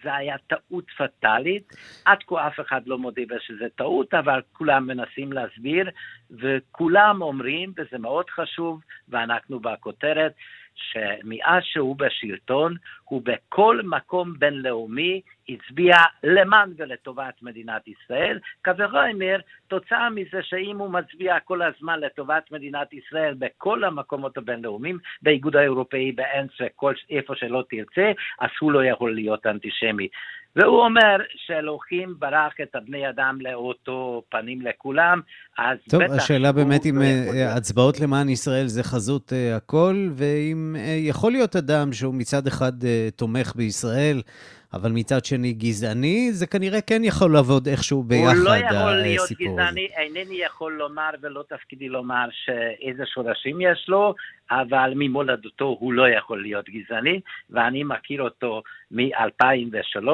זה 0.03 0.15
היה 0.15 0.37
טעות 0.47 0.85
פטאלית. 0.99 1.73
עד 2.05 2.19
כה 2.27 2.47
אף 2.47 2.61
אחד 2.61 2.81
לא 2.87 2.99
מודה 2.99 3.23
שזה 3.41 3.67
טעות, 3.77 4.15
אבל 4.15 4.41
כולם 4.53 4.87
מנסים 4.87 5.33
להסביר, 5.33 5.91
וכולם 6.31 7.23
אומרים, 7.23 7.73
וזה 7.77 7.99
מאוד 7.99 8.31
חשוב, 8.31 8.81
ואנחנו 9.09 9.61
בכותרת, 9.61 10.33
שמאז 10.75 11.63
שהוא 11.63 11.97
בשלטון, 11.97 12.75
הוא 13.05 13.23
בכל 13.25 13.81
מקום 13.85 14.35
בינלאומי 14.39 15.21
הצביע 15.49 15.97
למען 16.25 16.73
ולטובת 16.77 17.43
מדינת 17.43 17.89
ישראל. 17.89 18.39
כברוימר, 18.65 19.41
תוצאה 19.69 20.11
מזה 20.11 20.43
שאם 20.43 20.79
הוא 20.79 20.91
מצביע 20.91 21.41
כל 21.41 21.63
הזמן 21.63 22.01
לטובת 22.01 22.51
מדינת 22.53 22.93
ישראל 22.93 23.35
בכל 23.35 23.85
המקומות 23.85 24.39
הבינלאומיים, 24.39 24.99
באיגוד 25.23 25.57
האירופאי, 25.57 26.13
באנס 26.13 26.51
וכל 26.61 26.95
איפה 27.11 27.35
שלא 27.37 27.65
תרצה, 27.71 28.13
אז 28.41 28.51
הוא 28.61 28.73
לא 28.73 28.85
יכול 28.85 29.15
להיות 29.15 29.47
אנטישמי. 29.47 30.09
והוא 30.57 30.85
אומר 30.85 31.17
שאלוהים 31.47 32.15
ברח 32.19 32.53
את 32.63 32.75
הבני 32.75 33.09
אדם 33.09 33.39
לאותו 33.41 34.23
פנים 34.31 34.63
לכולם, 34.63 35.21
אז 35.59 35.79
טוב, 35.91 36.03
בטח... 36.03 36.13
טוב, 36.13 36.21
השאלה 36.21 36.53
באמת 36.53 36.87
אם 36.87 37.03
אה, 37.03 37.55
הצבעות 37.57 38.01
למען 38.01 38.29
ישראל 38.29 38.67
זה 38.67 38.83
חזות 38.83 39.33
uh, 39.33 39.57
הכל, 39.57 40.09
ואם 40.13 40.77
uh, 40.77 40.79
יכול 41.09 41.33
להיות 41.33 41.57
אדם 41.57 41.93
שהוא 41.93 42.15
מצד 42.15 42.47
אחד 42.47 42.73
uh, 42.83 42.87
תומך 43.17 43.57
בישראל, 43.57 44.23
אבל 44.75 44.91
מצד 44.93 45.25
שני 45.25 45.53
גזעני, 45.53 46.33
זה 46.33 46.47
כנראה 46.47 46.81
כן 46.81 47.05
יכול 47.05 47.33
לעבוד 47.33 47.69
איכשהו 47.69 48.03
ביחד, 48.03 48.25
הסיפור 48.25 48.51
הזה. 48.53 48.61
הוא 48.61 48.65
לא 48.65 48.79
יכול 48.79 48.93
להיות 48.93 49.33
גזעני, 49.33 49.89
אינני 49.97 50.35
יכול 50.35 50.73
לומר 50.73 51.11
ולא 51.21 51.45
תפקידי 51.49 51.89
לומר 51.89 52.29
שאיזה 52.31 53.03
שורשים 53.07 53.61
יש 53.61 53.85
לו, 53.89 54.15
אבל 54.51 54.93
ממולדתו 54.97 55.77
הוא 55.81 55.93
לא 55.93 56.09
יכול 56.09 56.43
להיות 56.43 56.69
גזעני, 56.69 57.21
ואני 57.51 57.85
מכיר 57.85 58.23
אותו 58.23 58.63
מ-2003. 58.91 60.09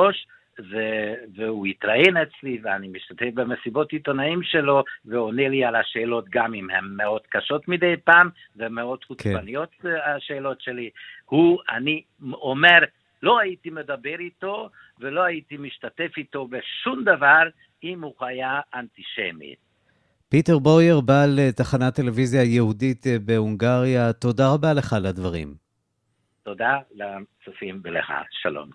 ו- 0.71 1.15
והוא 1.37 1.67
התראיין 1.67 2.17
אצלי, 2.17 2.59
ואני 2.63 2.89
משתתף 2.89 3.31
במסיבות 3.35 3.93
עיתונאים 3.93 4.43
שלו, 4.43 4.85
ועונה 5.05 5.49
לי 5.49 5.65
על 5.65 5.77
השאלות 5.77 6.25
גם 6.31 6.55
אם 6.55 6.71
הן 6.71 6.85
מאוד 6.97 7.21
קשות 7.29 7.69
מדי 7.69 7.95
פעם, 8.05 8.29
ומאוד 8.57 8.99
כן. 8.99 9.07
חוצפניות 9.07 9.69
כן. 9.83 9.89
השאלות 10.17 10.61
שלי. 10.61 10.91
הוא, 11.25 11.59
אני 11.71 12.03
אומר, 12.33 12.79
לא 13.23 13.39
הייתי 13.41 13.71
מדבר 13.71 14.19
איתו 14.19 14.71
ולא 15.01 15.25
הייתי 15.25 15.57
משתתף 15.57 16.11
איתו 16.17 16.47
בשום 16.47 17.05
דבר 17.05 17.43
אם 17.85 18.03
הוא 18.03 18.15
היה 18.21 18.61
אנטישמי. 18.75 19.55
פיטר 20.29 20.59
בויר, 20.59 21.01
בעל 21.01 21.39
אה, 21.39 21.53
תחנת 21.53 21.95
טלוויזיה 21.95 22.43
יהודית 22.43 23.07
אה, 23.07 23.17
בהונגריה, 23.25 24.13
תודה 24.13 24.45
רבה 24.55 24.73
לך 24.73 24.93
על 24.93 25.07
הדברים. 25.07 25.55
תודה 26.43 26.79
לצופים 26.95 27.81
ולך, 27.85 28.13
שלום. 28.31 28.71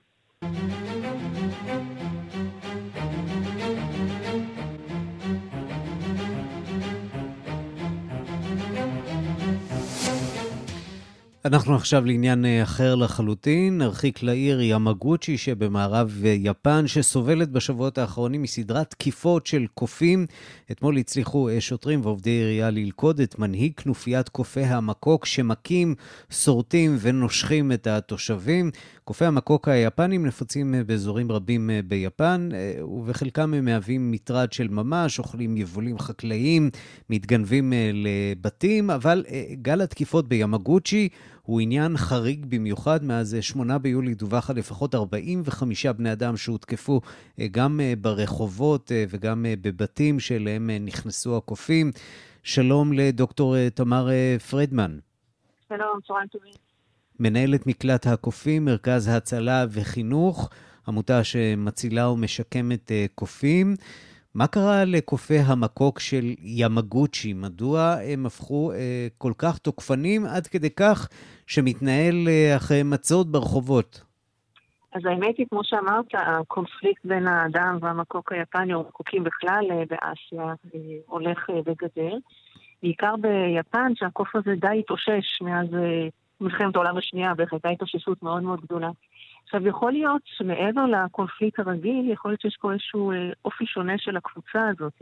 אנחנו 11.45 11.75
עכשיו 11.75 12.06
לעניין 12.06 12.45
אה, 12.45 12.63
אחר 12.63 12.95
לחלוטין, 12.95 13.77
נרחיק 13.77 14.23
לעיר 14.23 14.62
ימגוצ'י 14.62 15.38
שבמערב 15.38 16.21
אה, 16.25 16.36
יפן, 16.39 16.88
שסובלת 16.88 17.49
בשבועות 17.49 17.97
האחרונים 17.97 18.41
מסדרת 18.41 18.89
תקיפות 18.89 19.45
של 19.45 19.65
קופים. 19.73 20.25
אתמול 20.71 20.97
הצליחו 20.97 21.49
אה, 21.49 21.62
שוטרים 21.62 22.01
ועובדי 22.03 22.29
עירייה 22.29 22.69
ללכוד 22.69 23.19
את 23.19 23.39
מנהיג 23.39 23.73
כנופיית 23.77 24.29
קופי 24.29 24.63
המקוק 24.63 25.25
שמכים, 25.25 25.95
שורטים 26.29 26.97
ונושכים 27.01 27.71
את 27.71 27.88
התושבים. 27.88 28.71
קופי 29.03 29.25
המקוק 29.25 29.67
היפנים 29.67 30.25
נפוצים 30.25 30.75
באזורים 30.86 31.32
רבים 31.32 31.69
ביפן, 31.88 32.49
ובחלקם 32.82 33.53
הם 33.53 33.65
מהווים 33.65 34.12
מטרד 34.12 34.53
של 34.53 34.67
ממש, 34.67 35.19
אוכלים 35.19 35.58
יבולים 35.58 35.99
חקלאיים, 35.99 36.69
מתגנבים 37.10 37.73
לבתים, 37.93 38.89
אבל 38.89 39.23
גל 39.62 39.82
התקיפות 39.82 40.27
בימגוצ'י 40.27 41.10
הוא 41.45 41.62
עניין 41.62 41.97
חריג 41.97 42.45
במיוחד. 42.49 43.03
מאז 43.03 43.38
8 43.41 43.77
ביולי 43.77 44.13
דווח 44.13 44.49
על 44.49 44.56
לפחות 44.56 44.95
45 44.95 45.86
בני 45.86 46.12
אדם 46.12 46.38
שהותקפו 46.38 47.01
אה, 47.39 47.47
גם 47.51 47.79
אה, 47.79 47.93
ברחובות 48.01 48.91
אה, 48.91 49.06
וגם 49.10 49.45
בבתים 49.62 50.19
שאליהם 50.19 50.69
נכנסו 50.69 51.38
הקופים. 51.38 51.91
שלום 52.43 52.93
לדוקטור 52.93 53.69
תמר 53.69 54.10
פרדמן. 54.49 54.97
שלום, 55.69 55.99
צהריים 56.08 56.27
טובים. 56.27 56.53
מנהלת 57.19 57.67
מקלט 57.67 58.08
הקופים, 58.08 58.65
מרכז 58.65 59.08
הצלה 59.08 59.65
וחינוך, 59.69 60.49
עמותה 60.88 61.23
שמצילה 61.23 62.10
ומשקמת 62.10 62.91
קופים. 63.15 63.75
מה 64.34 64.47
קרה 64.47 64.86
לקופי 64.86 65.39
המקוק 65.39 65.99
של 65.99 66.34
ימגוצ'י? 66.39 67.34
מדוע 67.34 67.95
הם 68.03 68.25
הפכו 68.25 68.71
אה, 68.71 69.08
כל 69.17 69.34
כך 69.38 69.58
תוקפנים 69.58 70.25
עד 70.25 70.47
כדי 70.47 70.69
כך 70.69 71.10
שמתנהל 71.47 72.27
אה, 72.27 72.58
אחרי 72.58 72.84
מצוד 72.84 73.32
ברחובות? 73.32 74.01
אז 74.93 75.01
האמת 75.06 75.38
היא, 75.38 75.45
כמו 75.49 75.63
שאמרת, 75.63 76.06
הקונפליקט 76.13 77.06
בין 77.06 77.27
האדם 77.27 77.77
והמקוק 77.82 78.32
היפני, 78.32 78.73
או 78.73 78.84
מקוקים 78.88 79.23
בכלל 79.23 79.65
אה, 79.71 79.84
באסיה, 79.89 80.53
אה, 80.75 80.79
הולך 81.08 81.49
וגדל. 81.65 82.17
בעיקר 82.84 83.15
ביפן, 83.15 83.91
שהקוף 83.95 84.36
הזה 84.36 84.56
די 84.56 84.79
התאושש 84.79 85.41
מאז 85.41 85.67
מלחמת 86.41 86.75
העולם 86.75 86.97
השנייה, 86.97 87.34
והייתה 87.38 87.69
התאוששות 87.69 88.23
מאוד 88.23 88.43
מאוד 88.43 88.62
גדולה. 88.62 88.89
עכשיו, 89.43 89.67
יכול 89.67 89.91
להיות 89.91 90.21
שמעבר 90.25 90.86
לקונפליקט 90.86 91.60
הרגיל, 91.60 92.12
יכול 92.12 92.32
להיות 92.32 92.41
שיש 92.41 92.58
פה 92.62 92.71
איזשהו 92.73 93.12
אופי 93.45 93.65
שונה 93.65 93.97
של 93.97 94.17
הקבוצה 94.17 94.60
הזאת. 94.69 95.01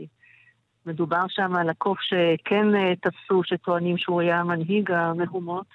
מדובר 0.86 1.28
שם 1.28 1.56
על 1.56 1.70
הקוף 1.70 1.98
שכן 2.00 2.94
תפסו, 2.94 3.44
שטוענים 3.44 3.98
שהוא 3.98 4.20
היה 4.20 4.44
מנהיג 4.44 4.90
המהומות, 4.90 5.66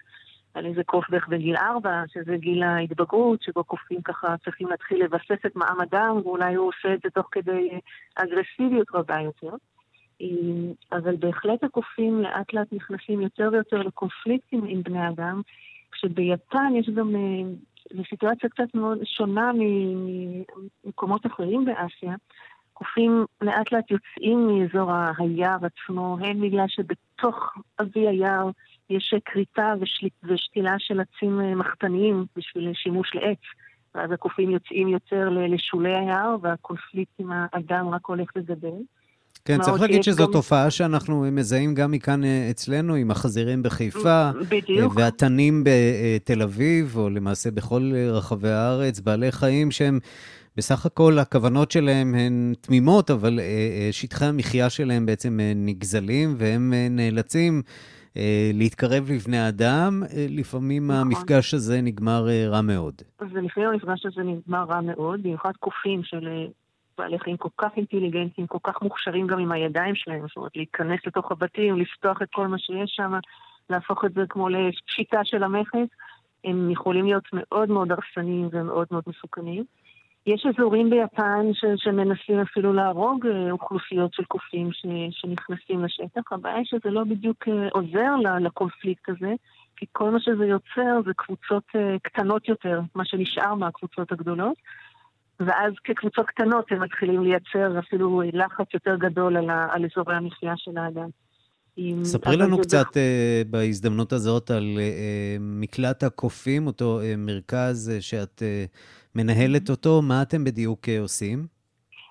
על 0.58 0.66
איזה 0.66 0.84
קוף 0.84 1.10
בערך 1.10 1.28
בגיל 1.28 1.56
ארבע, 1.56 2.04
שזה 2.14 2.38
גיל 2.38 2.64
ההתבגרות, 2.64 3.42
שבו 3.42 3.64
קופים 3.64 4.02
ככה 4.02 4.36
צריכים 4.44 4.68
להתחיל 4.70 5.04
לבסס 5.04 5.46
את 5.46 5.56
מעמדם, 5.56 6.22
ואולי 6.24 6.56
הוא 6.56 6.68
עושה 6.68 6.94
את 6.94 7.00
זה 7.04 7.10
תוך 7.10 7.28
כדי 7.32 7.70
אגרסיביות 8.16 8.88
רבה 8.94 9.22
יותר. 9.22 9.56
אבל 10.92 11.16
בהחלט 11.16 11.64
הקופים 11.64 12.22
לאט 12.22 12.54
לאט 12.54 12.68
נכנסים 12.72 13.22
יותר 13.22 13.50
ויותר 13.52 13.78
לקונפליקטים 13.78 14.66
עם 14.68 14.84
בני 14.84 15.10
אדם, 15.10 15.42
כשביפן 15.92 16.76
יש 16.76 16.90
גם 16.90 17.16
זו 17.94 18.04
סיטואציה 18.10 18.50
קצת 18.50 18.76
מאוד 18.76 18.98
שונה 19.04 19.52
ממקומות 19.56 21.26
אחרים 21.26 21.66
באסיה. 21.66 22.16
קופים 22.74 23.26
לאט 23.42 23.72
לאט 23.72 23.92
יוצאים 23.92 24.48
מאזור 24.48 24.92
היער 25.18 25.58
עצמו, 25.66 26.18
הן 26.22 26.42
בגלל 26.42 26.66
שבתוך 26.68 27.54
אבי 27.82 28.08
היער 28.08 28.50
יש 28.90 29.14
כריתה 29.26 29.74
ושל... 29.82 30.08
ושתילה 30.24 30.76
של 30.78 31.00
עצים 31.00 31.42
אה, 31.42 31.56
מחתניים 31.56 32.26
בשביל 32.38 32.72
שימוש 32.74 33.12
לעץ. 33.16 33.40
ואז 33.96 34.12
הקופים 34.12 34.50
יוצאים 34.50 34.88
יותר 34.88 35.30
לשולי 35.30 35.96
היער, 35.96 36.36
והקונפליקט 36.42 37.12
עם 37.20 37.30
האדם 37.32 37.90
רק 37.90 38.06
הולך 38.06 38.30
וגדל. 38.38 38.82
כן, 39.46 39.62
צריך 39.62 39.82
להגיד 39.82 40.04
שזו 40.04 40.26
גם... 40.26 40.34
תופעה 40.34 40.72
שאנחנו 40.72 41.26
מזהים 41.32 41.76
גם 41.76 41.92
מכאן 41.92 42.24
אה, 42.24 42.48
אצלנו, 42.52 42.96
עם 42.96 43.12
החזירים 43.12 43.64
בחיפה, 43.64 44.32
בדיוק. 44.50 44.94
והתנים 44.96 45.64
בתל 45.64 46.42
אביב, 46.42 46.98
או 46.98 47.10
למעשה 47.10 47.52
בכל 47.52 47.92
רחבי 48.12 48.50
הארץ, 48.50 49.00
בעלי 49.00 49.32
חיים 49.32 49.72
שהם 49.72 50.00
בסך 50.58 50.86
הכל 50.86 51.20
הכוונות 51.20 51.72
שלהם 51.72 52.16
הן 52.16 52.54
תמימות, 52.62 53.12
אבל 53.12 53.40
אה, 53.40 53.46
אה, 53.46 53.90
שטחי 53.92 54.26
המחיה 54.26 54.70
שלהם 54.70 55.06
בעצם 55.06 55.40
אה, 55.40 55.52
נגזלים, 55.56 56.36
והם 56.38 56.74
נאלצים 56.90 57.62
להתקרב 58.54 59.12
לבני 59.12 59.50
אדם. 59.50 60.04
לפעמים 60.30 60.92
נכון. 60.92 61.02
המפגש 61.02 61.54
הזה 61.54 61.82
נגמר 61.82 62.28
רע 62.50 62.62
מאוד. 62.62 62.94
ולפעמים 63.20 63.70
המפגש 63.70 64.06
הזה 64.06 64.24
נגמר 64.24 64.64
רע 64.64 64.82
מאוד, 64.82 65.24
במיוחד 65.24 65.52
קופים 65.60 66.04
של 66.04 66.48
בעלי 66.98 67.20
חיים 67.20 67.38
כל 67.38 67.50
כך 67.58 67.70
אינטליגנטים, 67.78 68.48
כל 68.48 68.58
כך 68.64 68.82
מוכשרים 68.82 69.28
גם 69.28 69.40
עם 69.40 69.52
הידיים 69.52 69.96
שלהם, 69.96 70.22
זאת 70.28 70.38
אומרת, 70.38 70.56
להיכנס 70.56 71.00
לתוך 71.08 71.32
הבתים, 71.32 71.78
לפתוח 71.78 72.22
את 72.22 72.28
כל 72.32 72.48
מה 72.48 72.58
שיש 72.60 72.92
שם, 72.96 73.14
להפוך 73.70 74.06
את 74.06 74.14
זה 74.14 74.22
כמו 74.30 74.50
לשיטה 74.50 75.20
של 75.24 75.44
המכס, 75.44 75.88
הם 76.44 76.72
יכולים 76.72 77.06
להיות 77.06 77.24
מאוד 77.34 77.70
מאוד 77.70 77.92
הרסניים 77.92 78.50
ומאוד 78.52 78.88
מאוד 78.92 79.04
מסוכנים. 79.08 79.64
יש 80.28 80.46
אזורים 80.46 80.90
ביפן 80.90 81.54
ש, 81.54 81.66
שמנסים 81.76 82.40
אפילו 82.40 82.74
להרוג 82.74 83.28
אה, 83.28 83.52
אוכלוסיות 83.52 84.14
של 84.14 84.24
קופים 84.24 84.72
ש, 84.72 84.86
שנכנסים 85.12 85.84
לשטח. 85.84 86.34
הבעיה 86.34 86.56
היא 86.56 86.66
שזה 86.66 86.90
לא 86.90 87.04
בדיוק 87.04 87.48
אה, 87.48 87.68
עוזר 87.72 88.16
לקונפליקט 88.42 89.10
הזה, 89.10 89.34
כי 89.78 89.86
כל 89.92 90.10
מה 90.10 90.20
שזה 90.20 90.46
יוצר 90.46 91.02
זה 91.06 91.12
קבוצות 91.16 91.64
אה, 91.76 91.96
קטנות 92.04 92.48
יותר, 92.48 92.82
מה 92.96 93.06
שנשאר 93.06 93.54
מהקבוצות 93.56 94.12
הגדולות. 94.12 94.58
ואז 95.40 95.74
כקבוצות 95.84 96.26
קטנות 96.26 96.72
הם 96.72 96.84
מתחילים 96.84 97.24
לייצר 97.24 97.80
אפילו 97.80 98.22
לחץ 98.34 98.74
יותר 98.74 98.96
גדול 98.96 99.38
על, 99.38 99.50
על 99.50 99.86
אזורי 99.86 100.16
המחיה 100.16 100.54
של 100.58 100.78
האדם. 100.78 101.10
ספרי 102.04 102.38
לנו 102.38 102.58
קצת 102.58 102.88
uh, 102.88 103.48
בהזדמנות 103.50 104.14
הזאת 104.14 104.52
על 104.52 104.64
uh, 104.64 105.40
מקלט 105.40 106.04
הקופים, 106.04 106.68
אותו 106.68 107.00
uh, 107.00 107.04
מרכז 107.18 107.92
uh, 107.98 108.02
שאת 108.02 108.42
uh, 108.42 108.78
מנהלת 109.16 109.70
אותו, 109.70 110.02
מה 110.02 110.22
אתם 110.22 110.44
בדיוק 110.44 110.86
uh, 110.86 111.02
עושים? 111.02 111.48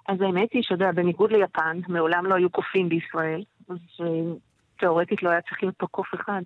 אז 0.09 0.21
האמת 0.21 0.49
היא 0.53 0.63
שאתה 0.63 0.75
יודע, 0.75 0.93
בניגוד 0.93 1.33
ליפן, 1.33 1.81
מעולם 1.89 2.27
לא 2.27 2.35
היו 2.35 2.51
קופים 2.51 2.89
בישראל, 2.89 3.43
אז 3.69 4.07
תאורטית 4.79 5.23
לא 5.23 5.31
היה 5.31 5.41
צריך 5.41 5.63
להיות 5.63 5.75
פה 5.79 5.87
קוף 5.87 6.07
אחד. 6.15 6.43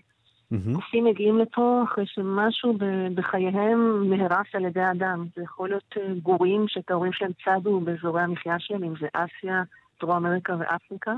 Mm-hmm. 0.53 0.75
קופים 0.75 1.05
מגיעים 1.05 1.39
לפה 1.39 1.83
אחרי 1.85 2.05
שמשהו 2.07 2.79
בחייהם 3.15 4.11
נהרס 4.11 4.47
על 4.55 4.65
ידי 4.65 4.91
אדם. 4.91 5.27
זה 5.37 5.43
יכול 5.43 5.69
להיות 5.69 5.95
גורים 6.23 6.65
שאת 6.69 6.91
ההורים 6.91 7.13
שלהם 7.13 7.31
צדו 7.45 7.81
באזורי 7.81 8.23
המחיה 8.23 8.57
שלהם, 8.59 8.85
אם 8.85 8.95
זה 9.01 9.07
אסיה, 9.13 9.63
דרום 10.01 10.17
אמריקה 10.17 10.57
ואפריקה. 10.59 11.15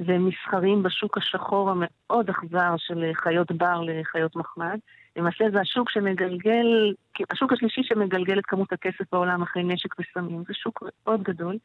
והם 0.00 0.28
נסחרים 0.28 0.82
בשוק 0.82 1.18
השחור 1.18 1.70
המאוד 1.70 2.30
אכזר 2.30 2.74
של 2.76 3.10
חיות 3.14 3.52
בר 3.52 3.80
לחיות 3.80 4.36
מחמד. 4.36 4.78
למעשה 5.16 5.44
זה 5.52 5.60
השוק 5.60 5.90
שמגלגל, 5.90 6.94
השוק 7.30 7.52
השלישי 7.52 7.82
שמגלגל 7.84 8.38
את 8.38 8.46
כמות 8.46 8.72
הכסף 8.72 9.04
בעולם 9.12 9.42
אחרי 9.42 9.62
נשק 9.62 9.94
וסמים. 10.00 10.42
זה 10.48 10.54
שוק 10.54 10.82
מאוד 11.06 11.22
גדול, 11.22 11.58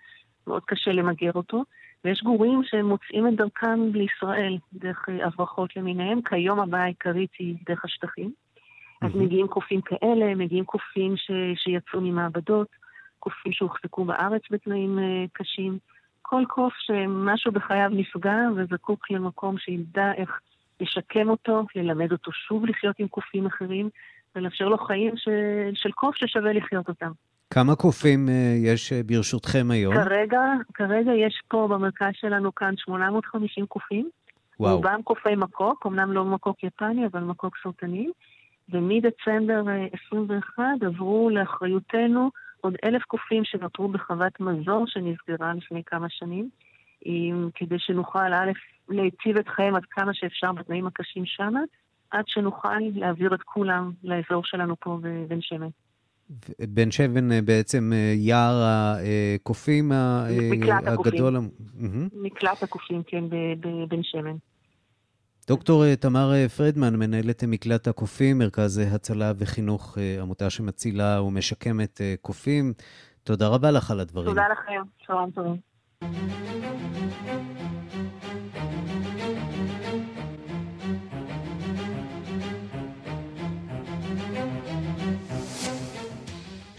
מאוד 0.47 0.63
קשה 0.65 0.91
למגר 0.91 1.31
אותו, 1.35 1.63
ויש 2.05 2.23
גורים 2.23 2.61
שמוצאים 2.63 3.27
את 3.27 3.35
דרכם 3.35 3.79
לישראל 3.93 4.57
דרך 4.73 5.09
הברחות 5.23 5.75
למיניהם, 5.75 6.21
כיום 6.21 6.59
הבעיה 6.59 6.83
העיקרית 6.83 7.31
היא 7.39 7.55
דרך 7.65 7.85
השטחים. 7.85 8.31
אז 9.01 9.15
מגיעים 9.15 9.47
קופים 9.47 9.81
כאלה, 9.81 10.35
מגיעים 10.35 10.65
קופים 10.65 11.17
ש... 11.17 11.31
שיצאו 11.55 12.01
ממעבדות, 12.01 12.67
קופים 13.19 13.51
שהוחזקו 13.51 14.05
בארץ 14.05 14.41
בתנאים 14.51 14.99
אה, 14.99 15.25
קשים. 15.33 15.77
כל 16.29 16.43
קוף 16.47 16.73
שמשהו 16.77 17.51
בחייו 17.51 17.89
נפגע 17.93 18.37
וזקוק 18.55 19.11
למקום 19.11 19.57
שידע 19.57 20.11
איך 20.17 20.39
לשקם 20.79 21.29
אותו, 21.29 21.65
ללמד 21.75 22.11
אותו 22.11 22.31
שוב 22.31 22.65
לחיות 22.65 22.99
עם 22.99 23.07
קופים 23.07 23.45
אחרים, 23.45 23.89
ולאפשר 24.35 24.65
לו 24.65 24.77
חיים 24.77 25.17
ש... 25.17 25.27
של 25.73 25.91
קוף 25.91 26.15
ששווה 26.15 26.53
לחיות 26.53 26.87
אותם. 26.87 27.11
כמה 27.49 27.75
קופים 27.75 28.27
uh, 28.27 28.31
יש 28.67 28.93
uh, 28.93 28.95
ברשותכם 29.05 29.67
היום? 29.71 29.93
כרגע, 29.95 30.41
כרגע 30.73 31.11
יש 31.11 31.41
פה 31.47 31.67
במרכז 31.71 32.11
שלנו 32.13 32.55
כאן 32.55 32.73
850 32.77 33.65
קופים. 33.65 34.09
וואו. 34.59 34.75
רובם 34.75 35.01
קופי 35.03 35.35
מקוק, 35.35 35.85
אמנם 35.85 36.11
לא 36.11 36.25
מקוק 36.25 36.63
יפני, 36.63 37.05
אבל 37.05 37.19
מקוק 37.19 37.57
סרטני. 37.63 38.07
ומדצמבר 38.69 39.63
21 40.09 40.59
אה, 40.59 40.87
עברו 40.87 41.29
לאחריותנו 41.29 42.31
עוד 42.61 42.75
אלף 42.83 43.03
קופים 43.03 43.43
שנותרו 43.45 43.87
בחוות 43.87 44.39
מזור 44.39 44.85
שנסגרה 44.87 45.53
לפני 45.53 45.83
כמה 45.85 46.07
שנים, 46.09 46.49
עם, 47.01 47.49
כדי 47.55 47.79
שנוכל 47.79 48.33
א', 48.33 48.51
להיטיב 48.89 49.37
את 49.37 49.47
חייהם 49.47 49.75
עד 49.75 49.85
כמה 49.89 50.13
שאפשר 50.13 50.51
בתנאים 50.51 50.87
הקשים 50.87 51.23
שם, 51.25 51.53
עד 52.11 52.23
שנוכל 52.27 52.79
להעביר 52.95 53.33
את 53.33 53.41
כולם 53.41 53.91
לאזור 54.03 54.41
שלנו 54.43 54.75
פה 54.79 54.99
בבן 55.01 55.41
שמן. 55.41 55.69
בן 56.59 56.91
שמן 56.91 57.31
אה, 57.31 57.41
בעצם 57.41 57.91
אה, 57.93 58.13
יער 58.15 58.63
הקופים 59.35 59.91
הגדול? 60.85 61.37
מקלט 62.13 62.63
הקופים, 62.63 63.03
כן, 63.07 63.23
בבן 63.59 64.03
שמן. 64.03 64.35
דוקטור 65.47 65.85
אה, 65.85 65.95
תמר 65.95 66.33
אה, 66.33 66.49
פרדמן, 66.49 66.95
מנהלת 66.95 67.43
מקלט 67.43 67.87
הקופים, 67.87 68.37
מרכז 68.37 68.77
הצלה 68.77 69.31
וחינוך, 69.37 69.97
אה, 69.97 70.21
עמותה 70.21 70.49
שמצילה 70.49 71.21
ומשקמת 71.21 72.01
קופים. 72.21 72.73
תודה 73.23 73.47
רבה 73.47 73.71
לך 73.71 73.91
על 73.91 73.99
הדברים. 73.99 74.27
תודה 74.27 74.45
לכם, 74.51 74.81
שלום 74.97 75.31
טובים. 75.31 75.57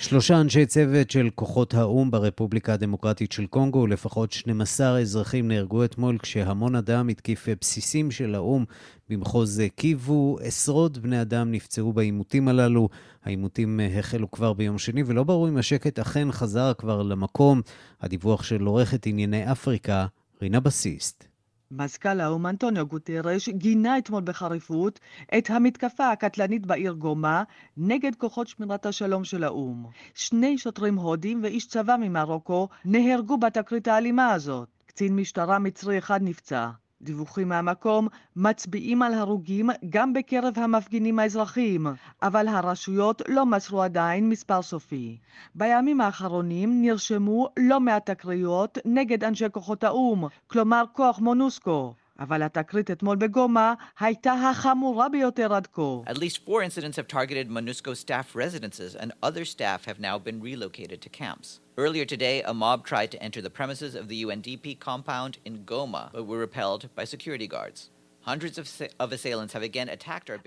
שלושה 0.08 0.40
אנשי 0.40 0.66
צוות 0.66 1.10
של 1.10 1.30
כוחות 1.34 1.74
האו"ם 1.74 2.10
ברפובליקה 2.10 2.72
הדמוקרטית 2.72 3.32
של 3.32 3.46
קונגו, 3.46 3.86
לפחות 3.86 4.32
12 4.32 5.00
אזרחים 5.00 5.48
נהרגו 5.48 5.84
אתמול 5.84 6.18
כשהמון 6.18 6.74
אדם 6.74 7.08
התקיף 7.08 7.48
בסיסים 7.60 8.10
של 8.10 8.34
האו"ם 8.34 8.64
במחוז 9.08 9.62
קיבו. 9.76 10.38
עשרות 10.42 10.98
בני 10.98 11.20
אדם 11.20 11.52
נפצעו 11.52 11.92
בעימותים 11.92 12.48
הללו. 12.48 12.88
העימותים 13.24 13.80
החלו 13.98 14.30
כבר 14.30 14.52
ביום 14.52 14.78
שני, 14.78 15.02
ולא 15.06 15.24
ברור 15.24 15.48
אם 15.48 15.56
השקט 15.56 15.98
אכן 15.98 16.32
חזר 16.32 16.72
כבר 16.78 17.02
למקום. 17.02 17.62
הדיווח 18.00 18.42
של 18.42 18.64
עורכת 18.64 19.06
ענייני 19.06 19.52
אפריקה, 19.52 20.06
רינה 20.42 20.60
בסיסט. 20.60 21.27
מזכ"ל 21.70 22.20
האו"ם 22.20 22.46
אנטוניו 22.46 22.86
גוטרש 22.86 23.48
גינה 23.48 23.98
אתמול 23.98 24.22
בחריפות 24.22 25.00
את 25.38 25.50
המתקפה 25.50 26.10
הקטלנית 26.10 26.66
בעיר 26.66 26.92
גומה 26.92 27.42
נגד 27.76 28.14
כוחות 28.14 28.48
שמירת 28.48 28.86
השלום 28.86 29.24
של 29.24 29.44
האו"ם. 29.44 29.86
שני 30.14 30.58
שוטרים 30.58 30.96
הודים 30.96 31.42
ואיש 31.42 31.66
צבא 31.68 31.96
ממרוקו 32.00 32.68
נהרגו 32.84 33.38
בתקרית 33.38 33.88
האלימה 33.88 34.32
הזאת. 34.32 34.68
קצין 34.86 35.16
משטרה 35.16 35.58
מצרי 35.58 35.98
אחד 35.98 36.20
נפצע. 36.22 36.68
דיווחים 37.02 37.48
מהמקום 37.48 38.08
מצביעים 38.36 39.02
על 39.02 39.14
הרוגים 39.14 39.70
גם 39.90 40.12
בקרב 40.12 40.58
המפגינים 40.58 41.18
האזרחיים, 41.18 41.86
אבל 42.22 42.48
הרשויות 42.48 43.22
לא 43.28 43.46
מסרו 43.46 43.82
עדיין 43.82 44.28
מספר 44.28 44.62
סופי. 44.62 45.18
בימים 45.54 46.00
האחרונים 46.00 46.82
נרשמו 46.82 47.48
לא 47.58 47.80
מעט 47.80 48.10
תקריות 48.10 48.78
נגד 48.84 49.24
אנשי 49.24 49.44
כוחות 49.52 49.84
האו"ם, 49.84 50.24
כלומר 50.46 50.84
כוח 50.92 51.18
מונוסקו. 51.18 51.94
אבל 52.18 52.42
התקרית 52.42 52.90
אתמול 52.90 53.16
בגומא 53.16 53.72
הייתה 54.00 54.32
החמורה 54.32 55.08
ביותר 55.08 55.54
עד 55.54 55.66
כה. 55.66 56.02
At 56.06 56.18
least 56.18 56.38
four 56.46 56.62
incidents 56.62 56.96
have 56.96 57.08
targeted 57.08 57.48
MONUSCO 57.48 57.96
staff 57.96 58.34
residences 58.34 58.94
and 58.94 59.12
other 59.22 59.44
staff 59.44 59.84
have 59.84 60.00
now 60.00 60.18
been 60.18 60.40
relocated 60.40 61.00
to 61.02 61.08
camps. 61.08 61.60
Earlier 61.78 62.04
today, 62.04 62.42
a 62.42 62.54
mob 62.54 62.84
tried 62.84 63.10
to 63.12 63.22
enter 63.22 63.40
the 63.40 63.54
premises 63.58 63.94
of 63.94 64.08
the 64.08 64.18
UNDP 64.24 64.80
compound 64.80 65.38
in 65.44 65.54
Goma, 65.70 66.04
but 66.12 66.26
were 66.26 66.40
repelled 66.46 66.82
by 66.96 67.04
security 67.04 67.46
guards. 67.46 67.90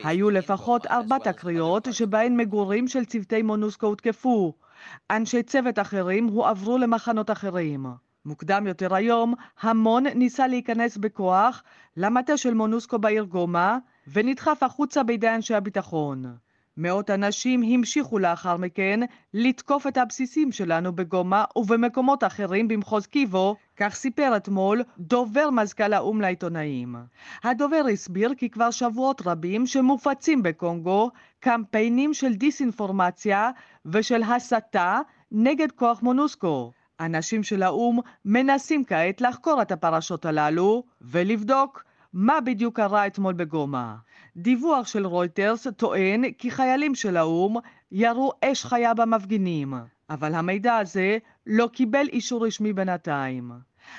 היו 0.04 0.30
לפחות 0.30 0.88
ארבע 0.88 1.18
תקריות 1.18 1.88
שבהן 1.92 2.38
מגורים 2.38 2.88
של 2.88 3.06
צוותי 3.06 3.42
מונוסקו 3.42 3.88
הותקפו. 3.88 4.54
אנשי 5.12 5.44
צוות 5.44 5.80
אחרים 5.80 6.28
הועברו 6.28 6.78
למחנות 6.78 7.32
אחרים. 7.32 7.86
מוקדם 8.26 8.68
יותר 8.68 8.96
היום, 8.96 9.34
המון 9.62 10.08
ניסה 10.08 10.48
להיכנס 10.48 10.98
בכוח 10.98 11.64
למטה 11.98 12.38
של 12.38 12.54
מונוסקו 12.54 13.00
בעיר 13.00 13.24
גומא, 13.24 13.78
ונדחף 14.14 14.64
החוצה 14.64 15.04
בידי 15.04 15.30
אנשי 15.30 15.56
הביטחון. 15.56 16.26
מאות 16.78 17.10
אנשים 17.10 17.64
המשיכו 17.64 18.20
לאחר 18.20 18.58
מכן 18.58 19.00
לתקוף 19.34 19.88
את 19.88 19.98
הבסיסים 19.98 20.52
שלנו 20.52 20.96
בגומא 20.96 21.44
ובמקומות 21.56 22.24
אחרים 22.24 22.68
במחוז 22.68 23.08
קיבו, 23.08 23.56
כך 23.78 23.96
סיפר 23.96 24.34
אתמול 24.38 24.84
דובר 25.00 25.50
מזכ"ל 25.50 25.94
האו"ם 25.94 26.22
לעיתונאים. 26.22 26.96
הדובר 27.44 27.86
הסביר 27.94 28.34
כי 28.38 28.50
כבר 28.50 28.72
שבועות 28.72 29.22
רבים 29.26 29.68
שמופצים 29.68 30.44
בקונגו 30.44 31.12
קמפיינים 31.40 32.14
של 32.14 32.34
דיסאינפורמציה 32.34 33.52
ושל 33.86 34.24
הסתה 34.24 35.00
נגד 35.32 35.72
כוח 35.72 36.02
מונוסקו. 36.02 36.72
אנשים 37.06 37.44
של 37.44 37.64
האו"ם 37.64 38.00
מנסים 38.26 38.86
כעת 38.86 39.22
לחקור 39.22 39.62
את 39.62 39.72
הפרשות 39.72 40.26
הללו 40.26 40.84
ולבדוק 41.02 41.84
מה 42.14 42.42
בדיוק 42.42 42.76
קרה 42.76 43.08
אתמול 43.08 43.34
בגומא. 43.34 43.94
דיווח 44.38 44.88
של 44.88 45.06
רויטרס 45.06 45.68
טוען 45.78 46.32
כי 46.32 46.52
חיילים 46.52 46.96
של 46.96 47.18
האו"ם 47.18 47.56
ירו 47.92 48.32
אש 48.46 48.66
חיה 48.66 48.94
במפגינים, 48.94 49.74
אבל 50.10 50.36
המידע 50.36 50.78
הזה 50.78 51.18
לא 51.48 51.70
קיבל 51.74 52.08
אישור 52.08 52.46
רשמי 52.46 52.74
בינתיים. 52.74 53.52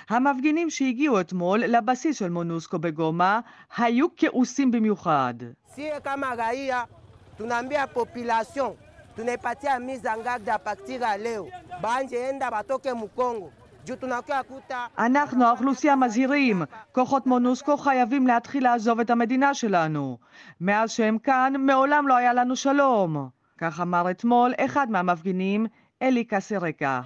המפגינים 0.09 0.71
שהגיעו 0.71 1.21
אתמול 1.21 1.61
לבסיס 1.61 2.19
של 2.19 2.29
מונוסקו 2.31 2.79
בגומא 2.79 3.39
היו 3.77 4.07
כעוסים 4.17 4.71
במיוחד. 4.71 5.35
Tunapatia 9.17 9.79
mise 9.79 10.09
en 10.09 10.23
garde 10.23 10.51
a 10.51 10.59
partir 10.59 11.01
ya 11.01 11.17
leo 11.17 11.47
banje 11.83 12.17
enda 12.31 12.51
batoke 12.51 12.93
mukongo 12.95 13.51
אנחנו, 14.99 15.45
האוכלוסייה, 15.47 15.97
מזהירים. 15.97 16.63
כוחות 16.93 17.27
מונוסקו 17.27 17.77
חייבים 17.77 18.27
להתחיל 18.27 18.65
לעזוב 18.65 19.01
את 19.01 19.11
המדינה 19.11 19.55
שלנו. 19.55 20.19
מאז 20.61 20.91
שהם 20.91 21.19
כאן, 21.19 21.53
מעולם 21.59 22.09
לא 22.09 22.17
היה 22.17 22.33
לנו 22.33 22.57
שלום. 22.57 23.29
כך 23.59 23.81
אמר 23.81 24.11
אתמול 24.11 24.53
אחד 24.59 24.91
מהמפגינים, 24.91 25.67
אלי 26.03 26.25
קסרקה. 26.25 27.01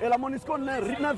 Et 0.00 0.08
la 0.08 0.18
MONUSCO 0.18 0.58
n'a 0.58 0.76
rien, 0.76 1.12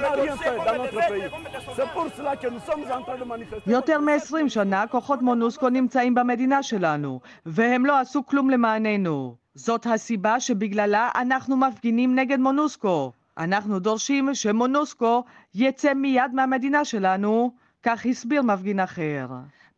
n'a 0.00 0.10
rien 0.10 0.36
fait 0.36 0.56
dans 0.66 0.76
notre 0.82 1.08
pays. 1.08 1.28
C'est 1.76 1.88
pour 1.94 2.06
cela 2.16 2.36
que 2.36 2.48
nous 2.48 2.60
sommes 2.60 2.84
en 2.92 3.02
train 3.02 3.18
de 3.18 3.24
manifester. 3.24 3.70
יותר 3.70 4.00
מ-20 4.00 4.48
שנה 4.48 4.86
כוחות 4.86 5.22
מונוסקו 5.22 5.68
נמצאים 5.68 6.14
במדינה 6.14 6.62
שלנו, 6.62 7.20
והם 7.46 7.86
לא 7.86 7.98
עשו 7.98 8.26
כלום 8.26 8.50
למעננו. 8.50 9.34
זאת 9.54 9.86
הסיבה 9.86 10.40
שבגללה 10.40 11.10
אנחנו 11.14 11.56
מפגינים 11.56 12.14
נגד 12.14 12.38
מונוסקו. 12.38 13.12
אנחנו 13.38 13.78
דורשים 13.78 14.34
שמונוסקו 14.34 15.24
יצא 15.54 15.94
מיד 15.94 16.34
מהמדינה 16.34 16.84
שלנו, 16.84 17.52
כך 17.82 18.06
הסביר 18.06 18.42
מפגין 18.42 18.80
אחר. 18.80 19.26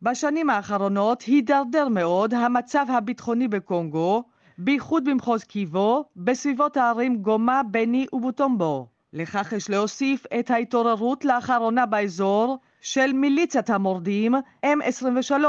בשנים 0.01 0.49
האחרונות 0.49 1.21
הידרדר 1.21 1.87
מאוד 1.87 2.33
המצב 2.33 2.85
הביטחוני 2.89 3.47
בקונגו, 3.47 4.23
בייחוד 4.59 5.05
במחוז 5.05 5.43
קיבו, 5.43 6.05
בסביבות 6.15 6.77
הערים 6.77 7.17
גומה, 7.17 7.61
בני 7.71 8.05
ובוטומבו. 8.13 8.87
לכך 9.13 9.53
יש 9.53 9.69
להוסיף 9.69 10.25
את 10.39 10.51
ההתעוררות 10.51 11.25
לאחרונה 11.25 11.85
באזור 11.85 12.57
של 12.81 13.13
מיליציית 13.13 13.69
המורדים 13.69 14.35
M23. 14.65 15.41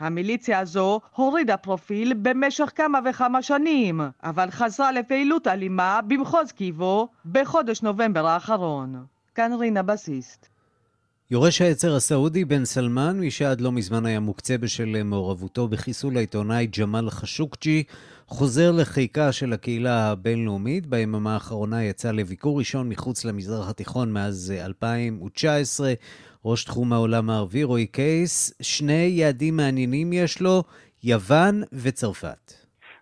המיליציה 0.00 0.58
הזו 0.58 1.00
הורידה 1.14 1.56
פרופיל 1.56 2.14
במשך 2.14 2.72
כמה 2.74 2.98
וכמה 3.04 3.42
שנים, 3.42 4.00
אבל 4.22 4.50
חזרה 4.50 4.92
לפעילות 4.92 5.46
אלימה 5.46 6.00
במחוז 6.06 6.52
קיבו 6.52 7.08
בחודש 7.32 7.82
נובמבר 7.82 8.26
האחרון. 8.26 9.04
כאן 9.34 9.52
רינה 9.52 9.82
בסיסט. 9.82 10.57
יורש 11.30 11.60
העצר 11.60 11.96
הסעודי 11.96 12.44
בן 12.44 12.64
סלמן, 12.64 13.20
מי 13.20 13.30
שעד 13.30 13.60
לא 13.60 13.72
מזמן 13.72 14.06
היה 14.06 14.20
מוקצה 14.20 14.58
בשל 14.58 15.02
מעורבותו 15.02 15.68
בחיסול 15.68 16.16
העיתונאי 16.16 16.66
ג'מאל 16.66 17.10
חשוקג'י, 17.10 17.82
חוזר 18.26 18.72
לחיקה 18.72 19.32
של 19.32 19.52
הקהילה 19.52 20.10
הבינלאומית. 20.10 20.86
ביממה 20.86 21.34
האחרונה 21.34 21.84
יצא 21.84 22.10
לביקור 22.10 22.58
ראשון 22.58 22.88
מחוץ 22.88 23.24
למזרח 23.24 23.68
התיכון 23.68 24.12
מאז 24.12 24.52
2019. 24.64 25.94
ראש 26.44 26.64
תחום 26.64 26.92
העולם 26.92 27.30
הערבי, 27.30 27.64
רועי 27.64 27.86
קייס, 27.86 28.52
שני 28.62 28.92
יעדים 28.92 29.56
מעניינים 29.56 30.12
יש 30.12 30.40
לו, 30.40 30.64
יוון 31.02 31.62
וצרפת. 31.72 32.57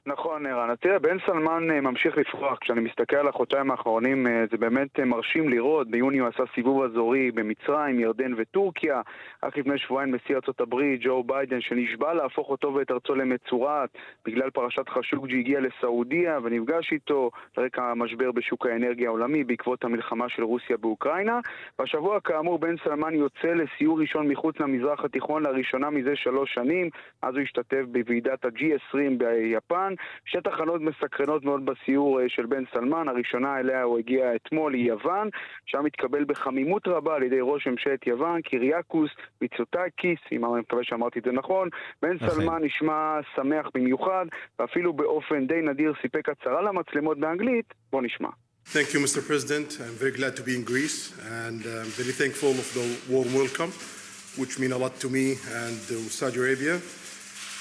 נכון, 0.09 0.47
ערן. 0.47 0.75
תראה, 0.77 0.99
בן 0.99 1.17
סלמן 1.27 1.71
אה, 1.71 1.81
ממשיך 1.81 2.17
לפרוח. 2.17 2.59
כשאני 2.59 2.81
מסתכל 2.81 3.17
על 3.17 3.29
החודשיים 3.29 3.71
האחרונים, 3.71 4.27
אה, 4.27 4.45
זה 4.51 4.57
באמת 4.57 5.01
אה, 5.01 5.05
מרשים 5.05 5.49
לראות. 5.49 5.91
ביוני 5.91 6.19
הוא 6.19 6.29
עשה 6.29 6.43
סיבוב 6.55 6.83
אזורי 6.83 7.31
במצרים, 7.31 8.01
ירדן 8.01 8.33
וטורקיה. 8.37 9.01
רק 9.43 9.57
לפני 9.57 9.79
שבועיים 9.79 10.15
נשיא 10.15 10.35
ארה"ב, 10.35 10.75
ג'ו 11.01 11.25
ביידן, 11.25 11.61
שנשבע 11.61 12.15
להפוך 12.15 12.49
אותו 12.49 12.75
ואת 12.75 12.91
ארצו 12.91 13.15
למצורעת 13.15 13.91
בגלל 14.25 14.51
פרשת 14.51 14.89
חשוקג'י, 14.89 15.39
הגיע 15.39 15.61
לסעודיה 15.61 16.39
ונפגש 16.43 16.93
איתו 16.93 17.31
לרקע 17.57 17.83
המשבר 17.83 18.33
בשוק 18.33 18.67
האנרגיה 18.67 19.09
העולמי 19.09 19.45
בעקבות 19.45 19.85
המלחמה 19.85 20.29
של 20.29 20.43
רוסיה 20.43 20.77
באוקראינה. 20.77 21.41
בשבוע, 21.81 22.21
כאמור, 22.21 22.59
בן 22.59 22.75
סלמן 22.85 23.15
יוצא 23.15 23.49
לסיור 23.49 24.01
ראשון 24.01 24.29
מחוץ 24.29 24.61
למזרח 24.61 25.05
התיכון 25.05 25.43
לראשונה 25.43 25.91
מזה 25.91 26.17
שלוש 26.17 26.55
שנים. 26.55 26.91
אז 27.23 27.35
הוא 27.35 27.43
השתתף 27.43 27.83
בוועידת 27.93 28.45
ה-G20 28.45 28.99
ביפן. 29.19 29.96
שתי 30.25 30.39
תחנות 30.45 30.81
מסקרנות 30.81 31.45
מאוד 31.45 31.67
בסיור 31.67 32.21
אה, 32.21 32.29
של 32.29 32.47
בן 32.47 32.65
סלמן, 32.73 33.09
הראשונה 33.09 33.59
אליה 33.59 33.83
הוא 33.83 33.99
הגיע 33.99 34.35
אתמול 34.37 34.75
היא 34.75 34.89
יוון, 34.89 35.29
שם 35.67 35.87
התקבל 35.87 36.25
בחמימות 36.25 36.89
רבה 36.89 37.15
על 37.17 37.23
ידי 37.23 37.39
ראש 37.41 37.67
ממשלת 37.67 38.07
יוון, 38.07 38.43
קיריאקוס 38.43 39.11
מיצוטקיס, 39.41 40.19
אם 40.33 40.45
אני 40.45 40.61
מקווה 40.61 40.85
שאמרתי 40.85 41.19
את 41.19 41.25
זה 41.25 41.33
נכון, 41.33 41.69
בן 42.03 42.19
סלמן 42.19 42.65
נשמע 42.65 43.19
שמח 43.37 43.67
במיוחד, 43.75 44.27
ואפילו 44.59 44.93
באופן 44.93 45.47
די 45.47 45.61
נדיר 45.63 45.93
סיפק 46.03 46.29
הצהרה 46.29 46.63
למצלמות 46.63 47.19
באנגלית, 47.19 47.75
בוא 47.93 48.03
נשמע. 48.03 48.29
Thank 48.69 48.93
you, 48.95 49.01
Mr. 49.01 49.25
President. 49.25 49.79
I'm 49.81 49.95
very 49.95 50.11
glad 50.11 50.35
to 50.37 50.43
be 50.43 50.57
in 50.57 50.65
Greece 50.65 51.13
and 51.45 51.61
I'm 51.65 51.93
very 52.03 52.11
thankful 52.11 52.51
of 52.51 52.69
the 52.75 52.87
warm 53.09 53.33
welcome, 53.33 53.71
which 54.41 54.59
mean 54.59 54.73
a 54.73 54.81
lot 54.85 54.99
to 55.05 55.09
me 55.09 55.27
and 55.63 55.75
to 55.87 55.97
Saudi 56.19 56.39
Arabia. 56.41 56.81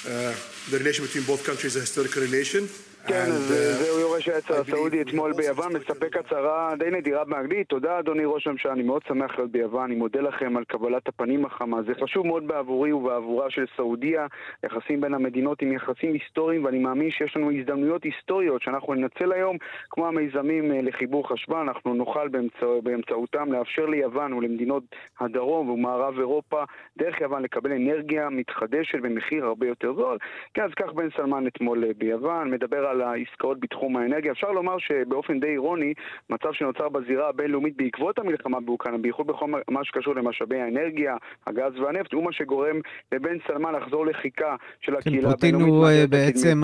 Uh, 0.05 0.33
the 0.69 0.77
relation 0.77 1.03
between 1.03 1.23
both 1.23 1.43
countries 1.43 1.75
is 1.75 1.77
a 1.77 1.79
historical 1.81 2.21
relation. 2.21 2.69
כן, 3.07 3.25
אז 3.31 3.51
uh, 3.51 3.83
זהו 3.83 3.99
יורש 3.99 4.29
העצר 4.29 4.61
הסעודי 4.61 5.01
אתמול 5.01 5.33
ביוון, 5.33 5.73
מספק 5.73 6.17
הצהרה 6.17 6.73
די 6.79 6.91
נדירה 6.91 7.25
באנגלית. 7.25 7.67
תודה 7.67 7.99
אדוני 7.99 8.25
ראש 8.25 8.47
הממשלה, 8.47 8.71
אני 8.73 8.83
מאוד 8.83 9.01
שמח 9.07 9.37
להיות 9.37 9.51
ביוון, 9.51 9.83
אני 9.83 9.95
מודה 9.95 10.21
לכם 10.21 10.57
על 10.57 10.63
קבלת 10.63 11.07
הפנים 11.07 11.45
החמה. 11.45 11.81
זה 11.83 11.93
חשוב 12.03 12.27
מאוד 12.27 12.47
בעבורי 12.47 12.91
ובעבורה 12.91 13.49
של 13.49 13.65
סעודיה, 13.77 14.27
יחסים 14.63 15.01
בין 15.01 15.13
המדינות 15.13 15.61
עם 15.61 15.71
יחסים 15.73 16.13
היסטוריים, 16.13 16.65
ואני 16.65 16.79
מאמין 16.79 17.11
שיש 17.11 17.37
לנו 17.37 17.51
הזדמנויות 17.51 18.03
היסטוריות 18.03 18.61
שאנחנו 18.61 18.93
ננצל 18.93 19.31
היום, 19.31 19.57
כמו 19.89 20.07
המיזמים 20.07 20.71
אה, 20.71 20.81
לחיבור 20.81 21.29
חשמל, 21.29 21.57
אנחנו 21.57 21.93
נוכל 21.93 22.27
באמצע, 22.27 22.65
באמצעותם 22.83 23.51
לאפשר 23.51 23.85
ליוון 23.85 24.33
ולמדינות 24.33 24.83
הדרום 25.19 25.69
ומערב 25.69 26.19
אירופה, 26.19 26.63
דרך 26.97 27.21
יוון 27.21 27.43
לקבל 27.43 27.71
אנרגיה 27.71 28.29
מתחדשת 28.29 28.99
במחיר 29.01 29.45
הרבה 29.45 29.67
יותר 29.67 29.93
זול. 29.93 30.17
כן, 30.53 30.63
אז 30.63 30.71
כך 30.75 30.93
בן 30.93 31.09
סלמן 31.17 31.47
אתמול 31.47 31.83
אה, 31.83 31.89
ביוון, 31.97 32.51
מדבר 32.51 32.85
על 32.85 32.94
על 32.95 33.01
העסקאות 33.01 33.59
בתחום 33.59 33.97
האנרגיה. 33.97 34.31
אפשר 34.31 34.51
לומר 34.51 34.77
שבאופן 34.77 35.39
די 35.39 35.47
אירוני, 35.47 35.93
מצב 36.29 36.53
שנוצר 36.53 36.89
בזירה 36.89 37.29
הבינלאומית 37.29 37.77
בעקבות 37.77 38.19
המלחמה 38.19 38.59
באוקראינה, 38.59 38.97
בייחוד 38.97 39.27
בכל 39.27 39.51
מה 39.69 39.83
שקשור 39.83 40.15
למשאבי 40.15 40.61
האנרגיה, 40.61 41.15
הגז 41.47 41.79
והנפט, 41.79 42.13
הוא 42.13 42.23
מה 42.23 42.33
שגורם 42.33 42.79
לבן 43.11 43.37
סלמן 43.47 43.73
לחזור 43.75 44.05
לחיקה 44.05 44.55
של 44.81 44.95
הקהילה 44.95 45.31
הבינלאומית. 45.31 45.41
כן, 45.41 45.51
פוטין 45.51 45.99
הוא 46.01 46.09
בעצם 46.09 46.61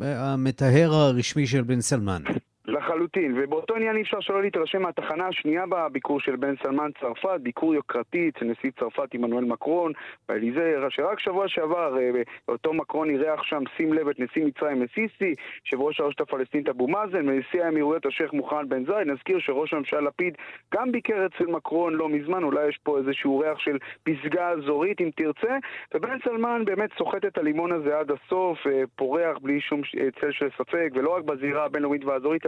המטהר 0.00 0.90
הרשמי 0.92 1.46
של 1.46 1.62
בן 1.62 1.80
סלמן. 1.80 2.22
לחלוטין, 2.66 3.34
ובאותו 3.36 3.74
עניין 3.76 3.96
אי 3.96 4.02
אפשר 4.02 4.20
שלא 4.20 4.42
להתרשם 4.42 4.82
מהתחנה 4.82 5.28
השנייה 5.28 5.64
בביקור 5.68 6.20
של 6.20 6.36
בן 6.36 6.54
סלמן 6.62 6.90
צרפת, 7.00 7.40
ביקור 7.42 7.74
יוקרתי 7.74 8.28
אצל 8.28 8.44
נשיא 8.44 8.70
צרפת 8.78 9.14
עמנואל 9.14 9.44
מקרון 9.44 9.92
באליזה, 10.28 10.76
שרק 10.88 11.18
שבוע 11.20 11.48
שעבר 11.48 11.98
אה, 11.98 12.10
אותו 12.48 12.72
מקרון 12.72 13.10
אירח 13.10 13.42
שם, 13.42 13.62
שים 13.76 13.92
לב, 13.92 14.08
את 14.08 14.20
נשיא 14.20 14.44
מצרים 14.44 14.82
א-סיסי, 14.82 15.34
יושב 15.64 15.80
ראש 15.80 16.00
הרשות 16.00 16.20
הפלסטינית 16.20 16.68
אבו 16.68 16.88
מאזן 16.88 17.28
ונשיא 17.28 17.64
האמירויות 17.64 18.06
השייח' 18.06 18.32
מוחמד 18.32 18.68
בן 18.68 18.84
זייד. 18.84 19.06
נזכיר 19.06 19.38
שראש 19.38 19.74
הממשלה 19.74 20.00
לפיד 20.00 20.36
גם 20.74 20.92
ביקר 20.92 21.26
אצל 21.26 21.46
מקרון 21.46 21.94
לא 21.94 22.08
מזמן, 22.08 22.42
אולי 22.42 22.68
יש 22.68 22.78
פה 22.82 22.98
איזשהו 22.98 23.38
ריח 23.38 23.58
של 23.58 23.78
פסגה 24.02 24.48
אזורית 24.48 25.00
אם 25.00 25.10
תרצה, 25.16 25.56
ובן 25.94 26.18
סלמן 26.24 26.64
באמת 26.64 26.90
סוחט 26.98 27.24
את 27.24 27.38
הלימון 27.38 27.72
הזה 27.72 27.98
עד 27.98 28.10
הסוף, 28.10 28.66
אה, 28.66 28.82
פורח 28.96 29.38
בלי 29.42 29.60
שום 29.60 29.80
צל 30.20 30.32
של 30.32 30.48
ספק, 30.58 30.88
ולא 30.94 31.16
רק 31.16 31.24
בזירה 31.24 31.68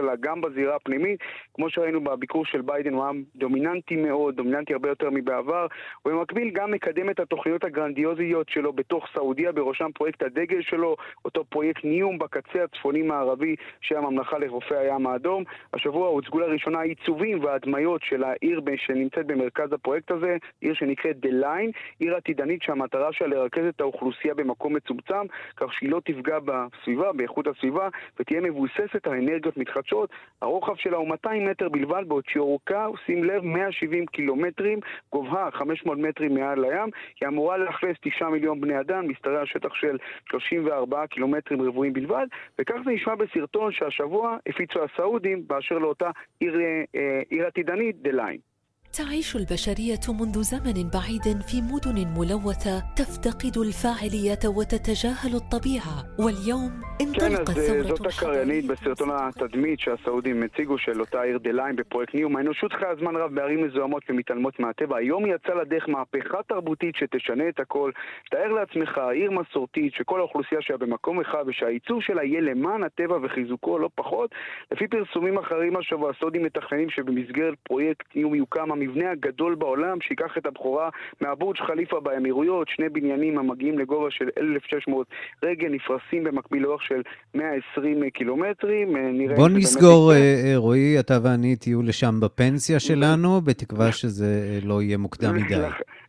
אלא 0.05 0.13
גם 0.19 0.41
בזירה 0.41 0.75
הפנימית. 0.75 1.19
כמו 1.53 1.69
שראינו 1.69 2.01
בביקור 2.03 2.45
של 2.45 2.61
ביידן, 2.61 2.93
הוא 2.93 3.03
היה 3.03 3.13
דומיננטי 3.35 3.95
מאוד, 3.95 4.35
דומיננטי 4.35 4.73
הרבה 4.73 4.89
יותר 4.89 5.09
מבעבר. 5.09 5.67
ובמקביל 6.05 6.49
גם 6.53 6.71
מקדם 6.71 7.09
את 7.09 7.19
התוכניות 7.19 7.63
הגרנדיוזיות 7.63 8.49
שלו 8.49 8.73
בתוך 8.73 9.07
סעודיה, 9.13 9.51
בראשם 9.51 9.91
פרויקט 9.93 10.23
הדגל 10.23 10.61
שלו, 10.61 10.95
אותו 11.25 11.43
פרויקט 11.45 11.83
ניום 11.83 12.17
בקצה 12.19 12.63
הצפוני-מערבי 12.63 13.55
של 13.81 13.97
הממלכה 13.97 14.37
לחופי 14.37 14.75
הים 14.75 15.07
האדום. 15.07 15.43
השבוע 15.73 16.07
הוצגו 16.07 16.39
לראשונה 16.39 16.79
העיצובים 16.79 17.43
וההדמיות 17.43 18.01
של 18.03 18.23
העיר 18.23 18.61
שנמצאת 18.75 19.25
במרכז 19.25 19.73
הפרויקט 19.73 20.11
הזה, 20.11 20.37
עיר 20.61 20.73
שנקראת 20.73 21.19
דה 21.19 21.29
ליין, 21.31 21.71
עיר 21.99 22.15
עתידנית 22.15 22.61
שהמטרה 22.61 23.13
שלה 23.13 23.27
לרכז 23.27 23.65
את 23.65 23.81
האוכלוסייה 23.81 24.33
במקום 24.33 24.75
מצומצם, 24.75 25.25
כך 25.57 25.73
שהיא 25.73 25.89
לא 25.89 26.01
תפגע 26.05 26.37
בסביבה, 26.45 27.13
באיכות 27.13 27.47
הסביבה, 27.47 27.89
ותהיה 28.19 28.41
מבוססת 28.41 29.07
על 29.07 29.13
אנרגיות 29.13 29.57
מתחדשות. 29.57 29.94
הרוחב 30.41 30.75
שלה 30.75 30.97
הוא 30.97 31.07
200 31.07 31.45
מטר 31.49 31.69
בלבד, 31.69 32.03
בעוד 32.07 32.23
שאורכה, 32.27 32.87
שים 33.05 33.23
לב, 33.23 33.43
170 33.43 34.05
קילומטרים, 34.05 34.79
גובהה 35.11 35.51
500 35.51 35.97
מטרים 35.97 36.33
מעל 36.33 36.59
לים. 36.59 36.89
היא 37.21 37.27
אמורה 37.27 37.57
לאכלס 37.57 37.97
9 38.01 38.29
מיליון 38.29 38.61
בני 38.61 38.79
אדם, 38.79 39.09
משתרע 39.09 39.45
שטח 39.45 39.73
של 39.73 39.97
34 40.29 41.07
קילומטרים 41.07 41.61
רבועים 41.61 41.93
בלבד, 41.93 42.27
וכך 42.59 42.75
זה 42.85 42.91
נשמע 42.91 43.15
בסרטון 43.15 43.71
שהשבוע 43.71 44.37
הפיצו 44.47 44.79
הסעודים 44.83 45.47
באשר 45.47 45.77
לאותה 45.77 46.09
עיר, 46.39 46.59
אה, 46.95 47.21
עיר 47.29 47.47
עתידנית, 47.47 48.01
The 48.01 48.11
Line. 48.11 48.54
تعيش 48.94 49.36
البشريه 49.36 50.04
منذ 50.20 50.42
زمن 50.42 50.90
بعيد 50.94 51.42
في 51.42 51.62
مدن 51.72 51.98
ملوثه 52.18 52.80
تفتقد 52.96 53.56
الفاعليه 53.58 54.42
وتتجاهل 54.56 55.34
الطبيعه 55.34 55.96
واليوم 56.18 56.90
انطلقت 57.00 57.50
כן, 57.50 57.80
אז 57.80 57.86
זאת 57.86 58.06
הקריינית 58.06 58.66
בסרטון 58.66 59.10
התדמית 59.10 59.80
שהסעודים 59.80 60.42
הציגו 60.42 60.78
של 60.78 61.00
אותה 61.00 61.22
עיר 61.22 61.38
דה 61.38 61.50
ליין 61.52 61.76
בפרויקט 61.76 62.14
ניום. 62.14 62.36
האנושות 62.36 62.72
חיה 62.72 62.94
זמן 63.00 63.16
רב 63.16 63.34
בערים 63.34 63.64
מזוהמות 63.64 64.02
ומתעלמות 64.08 64.60
מהטבע. 64.60 64.96
היום 64.96 65.26
יצא 65.26 65.54
לדרך 65.54 65.88
מהפכה 65.88 66.38
תרבותית 66.48 66.96
שתשנה 66.96 67.48
את 67.48 67.60
הכל. 67.60 67.90
תאר 68.30 68.52
לעצמך 68.52 68.98
עיר 69.12 69.30
מסורתית 69.30 69.94
שכל 69.94 70.18
האוכלוסייה 70.18 70.62
שלה 70.62 70.76
במקום 70.76 71.20
אחד 71.20 71.44
ושהייצור 71.46 72.02
שלה 72.02 72.24
יהיה 72.24 72.40
למען 72.40 72.82
הטבע 72.82 73.18
וחיזוקו 73.22 73.78
לא 73.78 73.90
פחות. 73.94 74.30
לפי 74.72 74.88
פרסומים 74.88 75.38
אחרים 75.38 75.76
השבוע 75.76 76.10
הסעודים 76.10 76.42
מתכננים 76.42 76.90
שבמסגרת 76.90 77.54
פרויקט 77.62 78.16
ניום 78.16 78.34
יוקם 78.34 78.72
המבנה 78.85 79.11
הגדול 79.11 79.55
בעולם 79.55 80.01
שיקח 80.01 80.37
את 80.37 80.45
הבכורה 80.45 80.89
מהבורג' 81.21 81.57
חליפה 81.57 81.99
באמירויות, 81.99 82.67
שני 82.69 82.89
בניינים 82.89 83.37
המגיעים 83.37 83.79
לגובה 83.79 84.11
של 84.11 84.29
1,600 84.37 85.07
רגל 85.43 85.69
נפרסים 85.69 86.23
במקביל 86.23 86.63
לאורך 86.63 86.83
של 86.83 87.01
120 87.33 88.09
קילומטרים. 88.09 88.97
אה, 88.97 89.35
בוא 89.35 89.49
נסגור, 89.49 90.11
אה, 90.11 90.17
אה, 90.17 90.53
רועי, 90.55 90.99
אתה 90.99 91.13
ואני 91.23 91.55
תהיו 91.55 91.81
לשם 91.81 92.19
בפנסיה 92.19 92.79
שלנו, 92.79 93.41
בתקווה 93.41 93.91
שזה 93.91 94.59
לא 94.63 94.81
יהיה 94.81 94.97
מוקדם 94.97 95.35
מדי. 95.35 95.55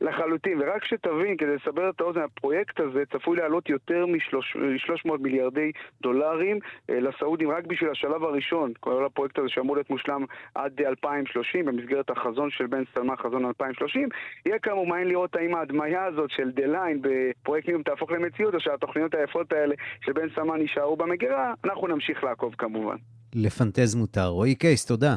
לחלוטין, 0.00 0.60
ורק 0.60 0.84
שתבין, 0.84 1.36
כדי 1.36 1.56
לסבר 1.56 1.90
את 1.90 2.00
האוזן, 2.00 2.20
הפרויקט 2.20 2.80
הזה 2.80 3.02
צפוי 3.12 3.36
לעלות 3.36 3.68
יותר 3.68 4.06
מ-300 4.06 5.10
מיליארדי 5.20 5.72
דולרים 6.02 6.58
לסעודים 6.88 7.50
רק 7.50 7.66
בשביל 7.66 7.90
השלב 7.90 8.24
הראשון, 8.24 8.72
כל 8.80 9.04
הפרויקט 9.04 9.38
הזה 9.38 9.48
שאמור 9.48 9.76
להיות 9.76 9.90
מושלם 9.90 10.24
עד 10.54 10.80
2030 10.80 11.64
במסגרת 11.64 12.10
החזון 12.10 12.50
של 12.58 12.66
בן 12.66 12.82
סלמאן, 12.94 13.16
חזון 13.16 13.44
2030. 13.44 14.08
יהיה 14.46 14.58
כמובן 14.58 14.88
מעניין 14.88 15.08
לראות 15.08 15.36
האם 15.36 15.54
ההדמיה 15.54 16.04
הזאת 16.04 16.30
של 16.30 16.50
The 16.50 16.66
Line 16.66 17.02
בפרויקט 17.02 17.68
ניום 17.68 17.82
תהפוך 17.82 18.10
למציאות, 18.10 18.54
או 18.54 18.60
שהתוכניות 18.60 19.14
היפות 19.14 19.52
האלה 19.52 19.74
של 20.04 20.12
בן 20.12 20.28
סלמאן 20.34 20.58
יישארו 20.58 20.96
במגירה, 20.96 21.54
אנחנו 21.64 21.86
נמשיך 21.86 22.24
לעקוב 22.24 22.54
כמובן. 22.58 22.96
לפנטז 23.34 23.94
מותר. 23.94 24.26
רועי 24.26 24.54
קייס, 24.54 24.86
תודה. 24.86 25.16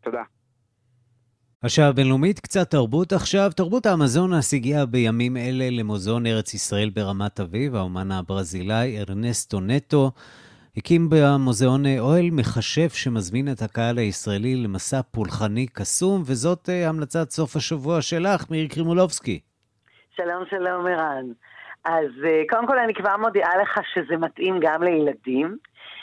תודה. 0.00 0.22
השעה 1.62 1.88
הבינלאומית, 1.88 2.40
קצת 2.40 2.70
תרבות 2.70 3.12
עכשיו. 3.12 3.50
תרבות 3.56 3.86
האמזונס 3.86 4.54
הגיעה 4.54 4.86
בימים 4.86 5.36
אלה 5.36 5.70
למוזיאון 5.70 6.26
ארץ 6.26 6.54
ישראל 6.54 6.90
ברמת 6.90 7.40
אביב, 7.40 7.74
האומן 7.74 8.12
הברזילאי 8.12 8.98
ארנסטו 8.98 9.60
נטו. 9.60 10.10
הקים 10.78 11.08
במוזיאון 11.10 11.82
אוהל 11.98 12.28
מכשף 12.32 12.94
שמזמין 12.94 13.48
את 13.52 13.62
הקהל 13.62 13.98
הישראלי 13.98 14.56
למסע 14.56 15.00
פולחני 15.02 15.66
קסום, 15.66 16.22
וזאת 16.26 16.68
אה, 16.68 16.88
המלצת 16.88 17.30
סוף 17.30 17.56
השבוע 17.56 18.02
שלך, 18.02 18.50
מירי 18.50 18.68
קרימולובסקי. 18.68 19.40
שלום, 20.16 20.44
שלום, 20.50 20.86
ערן. 20.86 21.26
אז 21.84 22.10
אה, 22.24 22.42
קודם 22.48 22.66
כל 22.66 22.78
אני 22.78 22.94
כבר 22.94 23.16
מודיעה 23.16 23.50
לך 23.62 23.80
שזה 23.94 24.16
מתאים 24.16 24.54
גם 24.60 24.82
לילדים. 24.82 25.56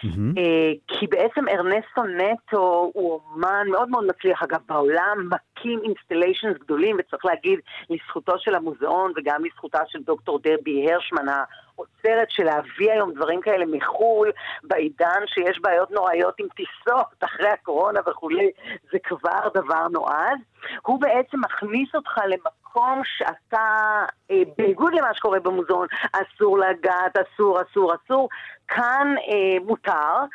Mm-hmm. 0.05 0.39
כי 0.87 1.07
בעצם 1.07 1.47
ארנסטו 1.49 2.03
נטו 2.03 2.91
הוא 2.93 3.21
אומן 3.33 3.67
מאוד 3.71 3.89
מאוד 3.89 4.05
מצליח, 4.07 4.43
אגב, 4.43 4.59
בעולם 4.67 5.29
מקים 5.29 5.79
installations 5.83 6.57
גדולים, 6.57 6.97
וצריך 6.99 7.25
להגיד 7.25 7.59
לזכותו 7.89 8.33
של 8.39 8.55
המוזיאון 8.55 9.11
וגם 9.15 9.45
לזכותה 9.45 9.79
של 9.87 9.99
דוקטור 10.03 10.39
דבי 10.39 10.91
הרשמן, 10.91 11.25
האוצרת 11.27 12.31
של 12.31 12.43
להביא 12.43 12.91
היום 12.91 13.13
דברים 13.13 13.41
כאלה 13.41 13.65
מחו"ל, 13.65 14.31
בעידן 14.63 15.21
שיש 15.27 15.59
בעיות 15.61 15.91
נוראיות 15.91 16.35
עם 16.39 16.47
טיסות 16.55 17.23
אחרי 17.23 17.49
הקורונה 17.49 17.99
וכולי, 18.07 18.51
זה 18.91 18.97
כבר 19.03 19.49
דבר 19.53 19.87
נועז. 19.91 20.39
הוא 20.81 21.01
בעצם 21.01 21.37
מכניס 21.45 21.95
אותך 21.95 22.17
למקום 22.27 22.64
שאתה, 23.03 24.05
אה, 24.31 24.41
בניגוד 24.57 24.93
למה 24.93 25.13
שקורה 25.13 25.39
במוזיאון, 25.39 25.87
אסור 26.11 26.57
לגעת, 26.57 27.17
אסור, 27.17 27.61
אסור, 27.61 27.93
אסור, 27.95 28.29
כאן 28.67 29.15
אה, 29.17 29.65
מותר. 29.65 30.25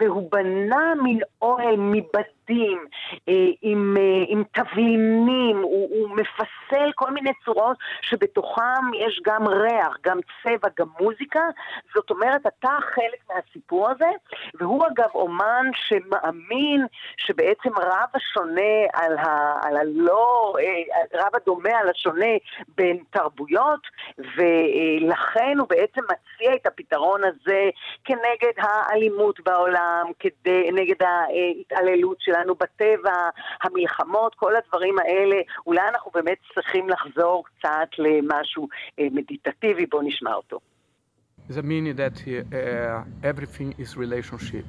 והוא 0.00 0.30
בנה 0.32 0.94
מין 1.02 1.20
אוהל 1.42 1.76
מבדים, 1.76 2.39
אה, 3.28 3.34
עם, 3.62 3.96
אה, 3.98 4.24
עם 4.28 4.42
תבלינים, 4.52 5.56
הוא, 5.56 5.88
הוא 5.90 6.16
מפסל 6.16 6.90
כל 6.94 7.10
מיני 7.10 7.30
צורות 7.44 7.76
שבתוכם 8.00 8.94
יש 8.98 9.20
גם 9.24 9.48
ריח, 9.48 9.96
גם 10.02 10.18
צבע, 10.42 10.68
גם 10.78 10.86
מוזיקה. 11.00 11.40
זאת 11.94 12.10
אומרת, 12.10 12.46
אתה 12.46 12.76
חלק 12.94 13.20
מהסיפור 13.30 13.90
הזה, 13.90 14.10
והוא 14.54 14.86
אגב 14.86 15.10
אומן 15.14 15.66
שמאמין 15.74 16.86
שבעצם 17.16 17.70
רב 17.78 18.08
השונה 18.14 18.72
על, 18.92 19.18
ה, 19.18 19.58
על 19.62 19.76
הלא, 19.76 20.54
אה, 20.60 21.20
רב 21.20 21.36
הדומה 21.36 21.78
על 21.78 21.88
השונה 21.88 22.34
בין 22.68 22.98
תרבויות, 23.10 23.80
ולכן 24.18 25.58
הוא 25.58 25.68
בעצם 25.68 26.00
מציע 26.04 26.54
את 26.54 26.66
הפתרון 26.66 27.20
הזה 27.24 27.70
כנגד 28.04 28.52
האלימות 28.58 29.40
בעולם. 29.40 30.10
כדי, 30.18 30.70
נגד 30.72 31.02
ההתעללות 31.02 32.20
שלנו 32.40 32.54
בטבע, 32.54 33.12
המלחמות, 33.62 34.34
כל 34.34 34.52
הדברים 34.56 34.98
האלה. 34.98 35.36
אולי 35.66 35.88
אנחנו 35.88 36.10
באמת 36.14 36.38
צריכים 36.54 36.88
לחזור 36.88 37.44
קצת 37.44 37.88
למשהו 37.98 38.68
מדיטטיבי, 38.98 39.86
בואו 39.86 40.02
נשמע 40.02 40.34
אותו. 40.34 40.60
The 41.50 41.62
meaning 41.62 41.96
that 41.96 42.16
uh, 42.28 43.02
everything 43.24 43.74
is 43.76 43.96
relationship, 43.96 44.66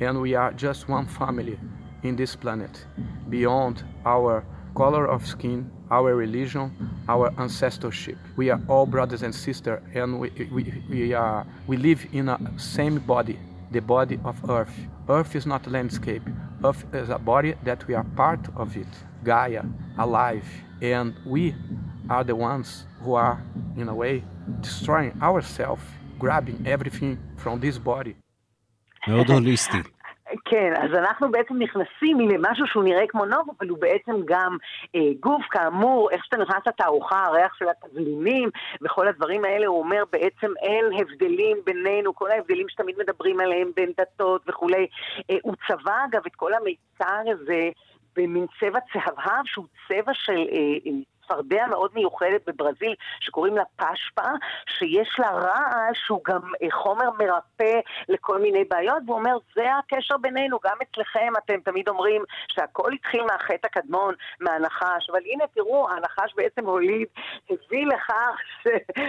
and 0.00 0.14
we 0.26 0.34
are 0.34 0.50
just 0.66 0.88
one 0.88 1.06
family 1.20 1.58
in 2.04 2.16
this 2.16 2.34
planet, 2.42 2.74
beyond 3.28 3.84
our 4.06 4.42
color 4.74 5.04
of 5.14 5.20
skin, 5.26 5.70
our 5.90 6.14
religion, 6.24 6.64
our 7.14 7.26
ancestorship. 7.44 8.16
We 8.40 8.48
are 8.48 8.60
all 8.66 8.86
brothers 8.86 9.22
and 9.26 9.34
sisters, 9.34 9.80
and 9.94 10.08
we, 10.22 10.30
we, 10.56 10.62
we, 10.88 11.12
are, 11.12 11.44
we 11.66 11.76
live 11.76 12.00
in 12.18 12.30
a 12.30 12.38
same 12.56 12.96
body, 13.14 13.38
the 13.71 13.81
body 13.81 14.19
of 14.23 14.49
Earth. 14.49 14.75
Earth 15.09 15.35
is 15.35 15.45
not 15.45 15.67
a 15.67 15.69
landscape. 15.69 16.23
Earth 16.63 16.85
is 16.93 17.09
a 17.09 17.19
body 17.19 17.53
that 17.63 17.85
we 17.87 17.93
are 17.93 18.07
part 18.15 18.43
of 18.55 18.75
it. 18.77 18.87
Gaia, 19.23 19.63
alive. 19.97 20.47
And 20.81 21.13
we 21.25 21.55
are 22.09 22.23
the 22.23 22.35
ones 22.35 22.85
who 23.01 23.15
are, 23.15 23.41
in 23.75 23.87
a 23.89 23.95
way, 23.95 24.23
destroying 24.61 25.13
ourselves, 25.21 25.83
grabbing 26.19 26.65
everything 26.65 27.17
from 27.37 27.59
this 27.59 27.77
body. 27.77 28.15
מאוד 29.07 29.31
הוליסטי. 29.31 29.81
כן, 30.44 30.72
אז 30.76 30.90
אנחנו 30.94 31.30
בעצם 31.30 31.54
נכנסים 31.58 32.20
למשהו 32.20 32.66
שהוא 32.66 32.84
נראה 32.84 33.06
כמו 33.08 33.24
נוף, 33.24 33.48
אבל 33.58 33.68
הוא 33.68 33.78
בעצם 33.78 34.12
גם 34.24 34.56
אה, 34.94 35.00
גוף, 35.20 35.42
כאמור, 35.50 36.10
איך 36.10 36.24
שאתה 36.24 36.36
נכנס 36.36 36.66
לתערוכה, 36.66 37.24
הריח 37.26 37.54
של 37.54 37.64
התבלינים 37.68 38.50
וכל 38.82 39.08
הדברים 39.08 39.44
האלה, 39.44 39.66
הוא 39.66 39.78
אומר 39.78 40.02
בעצם 40.12 40.52
אין 40.62 40.84
הבדלים 41.00 41.56
בינינו, 41.64 42.14
כל 42.14 42.30
ההבדלים 42.30 42.68
שתמיד 42.68 42.96
מדברים 42.98 43.40
עליהם 43.40 43.70
בין 43.76 43.92
דתות 44.00 44.42
וכולי. 44.48 44.86
אה, 45.30 45.36
הוא 45.42 45.54
צבע 45.68 46.04
אגב 46.10 46.22
את 46.26 46.34
כל 46.36 46.54
המיצר 46.54 47.32
הזה 47.32 47.68
במין 48.16 48.46
צבע 48.60 48.78
צהבהב, 48.92 49.44
שהוא 49.44 49.66
צבע 49.88 50.12
של... 50.14 50.32
אה, 50.52 50.92
צפרדע 51.32 51.66
מאוד 51.66 51.90
מיוחדת 51.94 52.48
בברזיל 52.48 52.94
שקוראים 53.20 53.56
לה 53.56 53.62
פשפה, 53.76 54.30
שיש 54.78 55.16
לה 55.18 55.30
רעש 55.30 55.98
שהוא 56.06 56.20
גם 56.28 56.40
חומר 56.72 57.10
מרפא 57.18 57.80
לכל 58.08 58.38
מיני 58.38 58.64
בעיות, 58.64 59.02
והוא 59.06 59.18
אומר, 59.18 59.36
זה 59.54 59.66
הקשר 59.78 60.16
בינינו, 60.16 60.58
גם 60.64 60.76
אצלכם 60.82 61.32
אתם 61.44 61.60
תמיד 61.60 61.88
אומרים 61.88 62.24
שהכל 62.48 62.92
התחיל 62.92 63.22
מהחטא 63.22 63.66
הקדמון, 63.66 64.14
מהנחש, 64.40 65.10
אבל 65.10 65.20
הנה 65.32 65.44
תראו, 65.54 65.90
הנחש 65.90 66.34
בעצם 66.36 66.66
הוליד, 66.66 67.08
הביא 67.50 67.86
לכך 67.86 68.40
ש, 68.62 68.66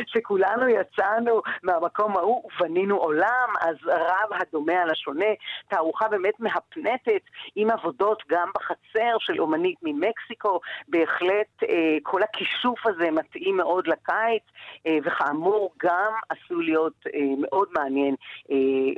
שכולנו 0.07 0.67
יצאנו 0.67 1.41
מהמקום 1.63 2.17
ההוא 2.17 2.49
ובנינו 2.55 2.97
עולם, 2.97 3.49
אז 3.61 3.75
רב 3.87 4.41
הדומה 4.41 4.81
על 4.81 4.89
השונה, 4.89 5.25
תערוכה 5.67 6.07
באמת 6.07 6.39
מהפנטת 6.39 7.21
עם 7.55 7.69
עבודות 7.69 8.23
גם 8.29 8.49
בחצר 8.55 9.17
של 9.19 9.41
אומנית 9.41 9.77
ממקסיקו, 9.83 10.59
בהחלט 10.87 11.63
אה, 11.63 11.97
כל 12.13 12.23
הכישוף 12.23 12.87
הזה 12.87 13.11
מתאים 13.11 13.57
מאוד 13.57 13.87
לקיץ, 13.87 14.43
אה, 14.87 14.97
וכאמור 15.05 15.73
גם 15.83 16.11
עשוי 16.29 16.65
להיות 16.65 16.93
אה, 17.13 17.19
מאוד 17.41 17.67
מעניין 17.77 18.15
אה, 18.51 18.55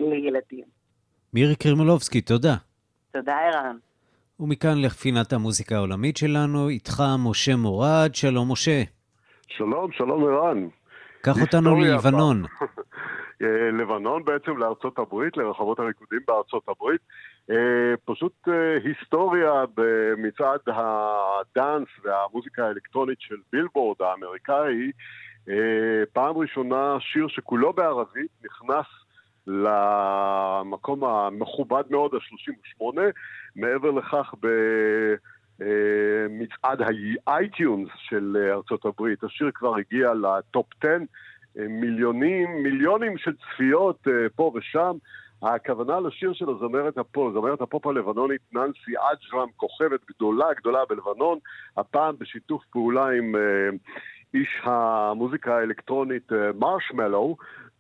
לילדים. 0.10 0.64
מירי 1.34 1.56
קרימולובסקי, 1.56 2.22
תודה. 2.22 2.56
תודה, 3.12 3.38
ערן. 3.38 3.78
ומכאן 4.40 4.82
לפינת 4.82 5.34
המוזיקה 5.34 5.76
העולמית 5.76 6.18
שלנו, 6.18 6.70
איתך 6.70 7.04
משה 7.20 7.56
מורד, 7.56 8.16
שלום 8.16 8.52
משה. 8.52 8.84
שלום, 9.48 9.92
שלום 9.92 10.24
ערן. 10.24 10.68
קח 11.22 11.42
אותנו 11.42 11.76
ללבנון. 11.76 12.44
לבנון 13.80 14.26
בעצם 14.26 14.58
לארצות 14.58 15.00
הברית, 15.00 15.38
לרחבות 15.38 15.80
הריקודים 15.80 16.20
בארצות 16.28 16.64
הברית. 16.68 17.02
אה, 17.52 17.94
פשוט 18.06 18.34
אה, 18.48 18.78
היסטוריה 18.84 19.64
במצעד 19.78 20.60
הדאנס 20.68 21.88
והמוזיקה 22.04 22.66
האלקטרונית 22.68 23.22
של 23.22 23.36
בילבורד 23.52 23.98
האמריקאי. 24.02 24.92
פעם 26.14 26.38
ראשונה 26.38 26.98
שיר 27.00 27.28
שכולו 27.28 27.74
בערבית 27.74 28.32
נכנס 28.46 28.86
למקום 29.48 31.04
המכובד 31.04 31.84
מאוד, 31.90 32.12
ה-38. 32.14 32.84
מעבר 33.56 33.92
לכך, 33.92 34.34
במצעד 35.60 36.82
ה 36.82 36.97
iTunes 36.97 37.90
של 37.98 38.38
ארצות 38.52 38.86
הברית, 38.86 39.24
השיר 39.24 39.52
כבר 39.54 39.76
הגיע 39.76 40.14
לטופ 40.14 40.66
10. 40.80 40.98
מיליונים, 41.56 42.64
מיליונים 42.64 43.18
של 43.18 43.32
צפיות 43.36 44.08
פה 44.36 44.52
ושם. 44.56 44.98
הכוונה 45.44 46.00
לשיר 46.00 46.34
של 46.34 46.50
הזמרת 46.50 46.98
הפופ, 46.98 47.34
זמרת 47.34 47.62
הפופ 47.62 47.88
הלבנונית 47.88 48.42
ננסי 48.54 48.92
אג'רם, 48.98 49.48
כוכבת 49.56 50.00
גדולה 50.10 50.54
גדולה 50.54 50.80
בלבנון, 50.90 51.40
הפעם 51.78 52.16
בשיתוף 52.20 52.64
פעולה 52.72 53.06
עם 53.10 53.36
איש 54.34 54.62
המוזיקה 54.64 55.58
האלקטרונית 55.58 56.32
מרשמלו, 56.60 57.38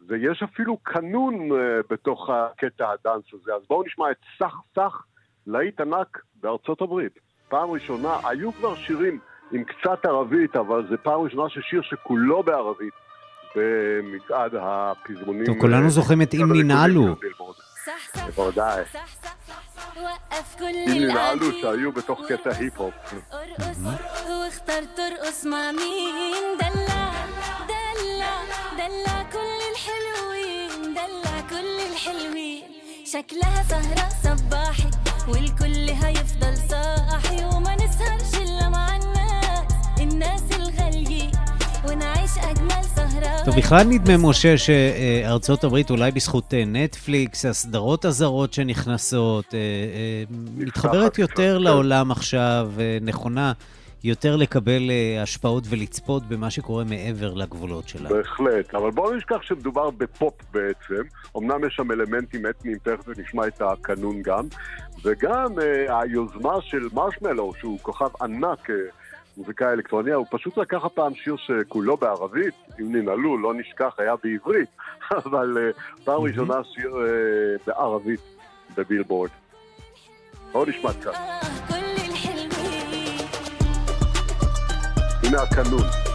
ויש 0.08 0.43
אפילו 0.43 0.78
קנון 0.84 1.49
בתוך 1.89 2.30
הקטע 2.30 2.89
הדאנס 2.89 3.34
הזה. 3.34 3.56
אז 3.56 3.62
בואו 3.70 3.84
נשמע 3.84 4.12
את 4.12 4.18
סך 4.39 4.56
סך 4.76 5.03
להיט 5.47 5.82
ענק 5.82 6.22
בארצות 6.41 6.82
הברית. 6.82 7.20
פעם 7.49 7.70
ראשונה, 7.70 8.18
היו 8.30 8.51
כבר 8.51 8.76
שירים 8.76 9.20
עם 9.51 9.64
קצת 9.64 10.06
ערבית, 10.06 10.56
אבל 10.56 10.88
זה 10.89 10.97
פעם 10.97 11.22
ראשונה 11.22 11.49
ששיר 11.49 11.82
שכולו 11.82 12.43
בערבית 12.43 12.93
במצעד 13.57 14.53
הפזמונים. 14.61 15.47
טוב, 15.47 15.59
כולנו 15.61 15.91
זוכרים 15.91 16.23
את 16.23 16.35
אם 16.35 16.53
ננעלו. 16.53 17.16
בוודאי. 18.27 18.83
אם 20.66 21.03
ננעלו 21.03 21.53
שהיו 21.61 21.93
בתוך 21.93 22.21
קטע 22.29 22.51
היפ-הופ. 22.59 22.95
شكلها 33.12 33.62
سهرة 33.62 34.09
صباحي 34.25 34.91
والكل 35.29 35.91
هيفضل 35.91 36.57
صاحي 36.71 37.45
وما 37.45 37.75
نسهرش 37.75 38.35
الا 38.43 38.68
مع 38.68 38.97
الناس 38.97 39.64
الناس 40.01 40.43
الغاليين 40.43 40.51
ونعيش 40.51 40.51
اجمل 40.51 40.84
سهرات 40.84 40.84
טוב, 43.46 43.56
בכלל 43.58 43.84
נדמה, 43.84 44.30
משה, 44.30 44.58
שארצות 44.58 45.64
הברית, 45.64 45.90
אולי 45.90 46.12
בזכות 46.12 46.54
נטפליקס, 46.68 47.46
הסדרות 47.46 48.06
הזרות 48.06 48.54
שנכנסות, 48.54 49.54
מתחברת 50.58 51.20
יותר 51.20 51.58
לעולם 51.58 52.12
עכשיו, 52.12 52.72
נכונה 53.02 53.54
יותר 54.04 54.36
לקבל 54.36 54.92
השפעות 55.22 55.64
ולצפות 55.70 56.24
במה 56.24 56.52
שקורה 56.52 56.84
מעבר 56.84 57.34
לגבולות 57.34 57.88
שלה. 57.88 58.10
בהחלט, 58.10 58.76
אבל 58.76 58.92
בואו 58.92 59.14
נשכח 59.14 59.42
שמדובר 59.42 59.90
בפופ 59.90 60.34
בעצם. 60.54 61.02
אמנם 61.38 61.68
יש 61.68 61.76
שם 61.76 61.92
אלמנטים 61.92 62.42
אתניים, 62.50 62.78
תכף 62.84 63.08
נשמע 63.18 63.48
את 63.48 63.62
הקנון 63.62 64.22
גם, 64.22 64.44
וגם 65.04 65.48
היוזמה 65.90 66.62
של 66.62 66.88
מרשמלו, 66.94 67.54
שהוא 67.60 67.80
כוכב 67.82 68.10
ענק. 68.22 68.70
מוזיקאי 69.38 69.68
אלקטרוניה, 69.68 70.16
הוא 70.16 70.26
פשוט 70.30 70.58
לקח 70.58 70.86
הפעם 70.86 71.16
שיר 71.16 71.36
שכולו 71.38 71.98
בערבית, 71.98 72.54
אם 72.82 72.96
ננעלו, 72.96 73.38
לא 73.38 73.54
נשכח, 73.54 73.96
היה 73.98 74.14
בעברית, 74.24 74.70
אבל 75.26 75.58
uh, 75.58 76.04
פעם 76.04 76.22
ראשונה 76.22 76.56
שיר 76.64 76.92
uh, 76.92 77.64
בערבית 77.68 78.20
בבילבורד. 78.78 79.30
בואו 80.52 80.66
נשמע 80.66 80.94
קצת. 80.94 81.14
הנה 85.24 85.42
הקנון. 85.42 86.14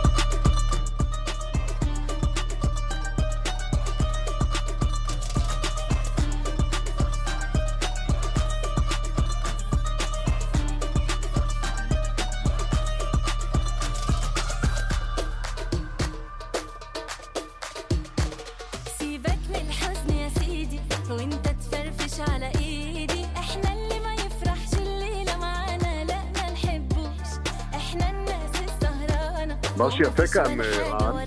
מה 30.18 30.26
שיפה 30.26 30.44
כאן, 30.44 30.60
רן, 30.90 31.24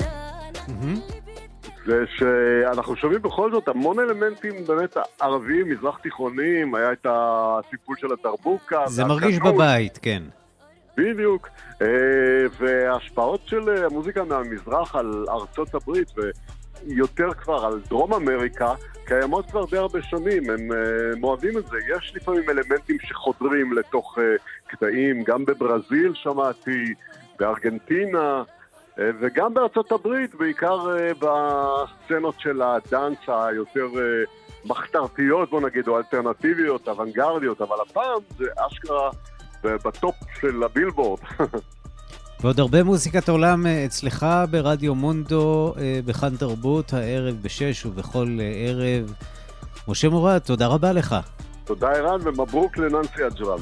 זה 1.86 2.04
שאנחנו 2.18 2.96
שומעים 2.96 3.22
בכל 3.22 3.52
זאת 3.52 3.68
המון 3.68 4.00
אלמנטים 4.00 4.54
באמת 4.68 4.98
ערביים, 5.22 5.70
מזרח 5.70 5.98
תיכוניים, 5.98 6.76
היה 6.76 6.92
את 6.92 7.06
הסיפור 7.10 7.96
של 7.98 8.08
הדרבוקה. 8.14 8.88
זה 8.88 9.06
מרגיש 9.06 9.40
בבית, 9.40 10.00
כן. 10.02 10.24
בדיוק. 10.98 11.50
וההשפעות 12.60 13.42
של 13.46 13.86
המוזיקה 13.86 14.24
מהמזרח 14.24 14.96
על 14.96 15.26
ארצות 15.30 15.76
הברית, 15.76 16.12
ויותר 16.88 17.34
כבר 17.34 17.66
על 17.66 17.82
דרום 17.90 18.14
אמריקה, 18.14 18.74
קיימות 19.06 19.52
כבר 19.52 19.66
די 19.66 19.78
הרבה 19.78 20.02
שנים, 20.02 20.50
הם 20.50 21.24
אוהבים 21.24 21.58
את 21.58 21.66
זה. 21.66 21.78
יש 21.98 22.14
לפעמים 22.16 22.50
אלמנטים 22.50 22.98
שחודרים 23.00 23.74
לתוך 23.74 24.18
קטעים, 24.68 25.24
גם 25.24 25.46
בברזיל 25.46 26.14
שמעתי. 26.14 26.94
בארגנטינה 27.40 28.44
וגם 28.98 29.54
בארצות 29.54 29.92
הברית, 29.92 30.36
בעיקר 30.36 30.78
בסצנות 31.20 32.36
של 32.40 32.62
הדאנס 32.62 33.18
היותר 33.28 33.88
מחתרתיות, 34.66 35.50
בוא 35.50 35.62
נגיד, 35.62 35.88
או 35.88 35.98
אלטרנטיביות, 35.98 36.90
אוונגרדיות, 36.90 37.62
אבל 37.62 37.76
הפעם 37.90 38.20
זה 38.38 38.46
אשכרה 38.68 39.10
בטופ 39.64 40.16
של 40.42 40.64
הבילבורד. 40.64 41.20
ועוד 42.42 42.60
הרבה 42.60 42.84
מוזיקת 42.84 43.30
עולם 43.30 43.66
אצלך 43.86 44.26
ברדיו 44.52 44.96
מונדו, 44.96 45.74
בכאן 46.06 46.38
תרבות, 46.38 46.94
הערב 46.94 47.36
בשש 47.42 47.86
ובכל 47.86 48.40
ערב. 48.68 49.14
משה 49.88 50.10
מורד, 50.10 50.38
תודה 50.38 50.68
רבה 50.68 50.94
לך. 50.94 51.16
תודה 51.64 51.92
ערן 51.92 52.20
ומברוק 52.24 52.78
לננסי 52.78 53.28
אג'רם. 53.28 53.60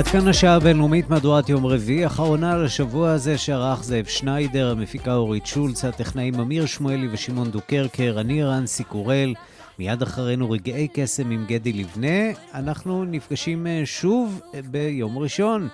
עד 0.00 0.06
כאן 0.06 0.28
השעה 0.28 0.54
הבינלאומית 0.54 1.10
מהדורת 1.10 1.48
יום 1.48 1.66
רביעי, 1.66 2.06
אחרונה 2.06 2.56
לשבוע 2.56 3.10
הזה 3.10 3.38
שערך 3.38 3.84
זאב 3.84 4.04
שניידר, 4.04 4.70
המפיקה 4.70 5.14
אורית 5.14 5.46
שולץ, 5.46 5.84
הטכנאים 5.84 6.40
אמיר 6.40 6.66
שמואלי 6.66 7.08
ושמעון 7.12 7.50
דוקרקר, 7.50 8.16
אני 8.20 8.44
רנסי 8.44 8.84
קורל. 8.84 9.34
מיד 9.78 10.02
אחרינו 10.02 10.50
רגעי 10.50 10.88
קסם 10.92 11.30
עם 11.30 11.44
גדי 11.48 11.72
לבנה. 11.72 12.30
אנחנו 12.54 13.04
נפגשים 13.04 13.66
שוב 13.84 14.40
ביום 14.70 15.18
ראשון 15.18 15.68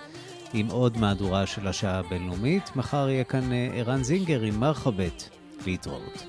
עם 0.54 0.66
עוד 0.70 0.98
מהדורה 0.98 1.46
של 1.46 1.68
השעה 1.68 1.98
הבינלאומית. 1.98 2.76
מחר 2.76 3.08
יהיה 3.08 3.24
כאן 3.24 3.52
אה, 3.52 3.68
ערן 3.74 4.02
זינגר 4.02 4.40
עם 4.40 4.60
מרחבת. 4.60 5.28
להתראות. 5.66 6.24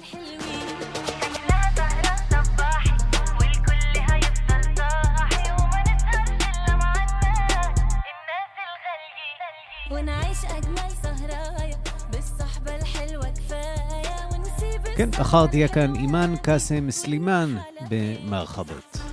כן, 14.98 15.10
מחר 15.20 15.48
תהיה 15.48 15.68
כאן 15.68 15.96
אימאן 15.96 16.36
קאסם 16.42 16.92
סלימאן 16.92 17.58
במרחבות. 17.90 19.07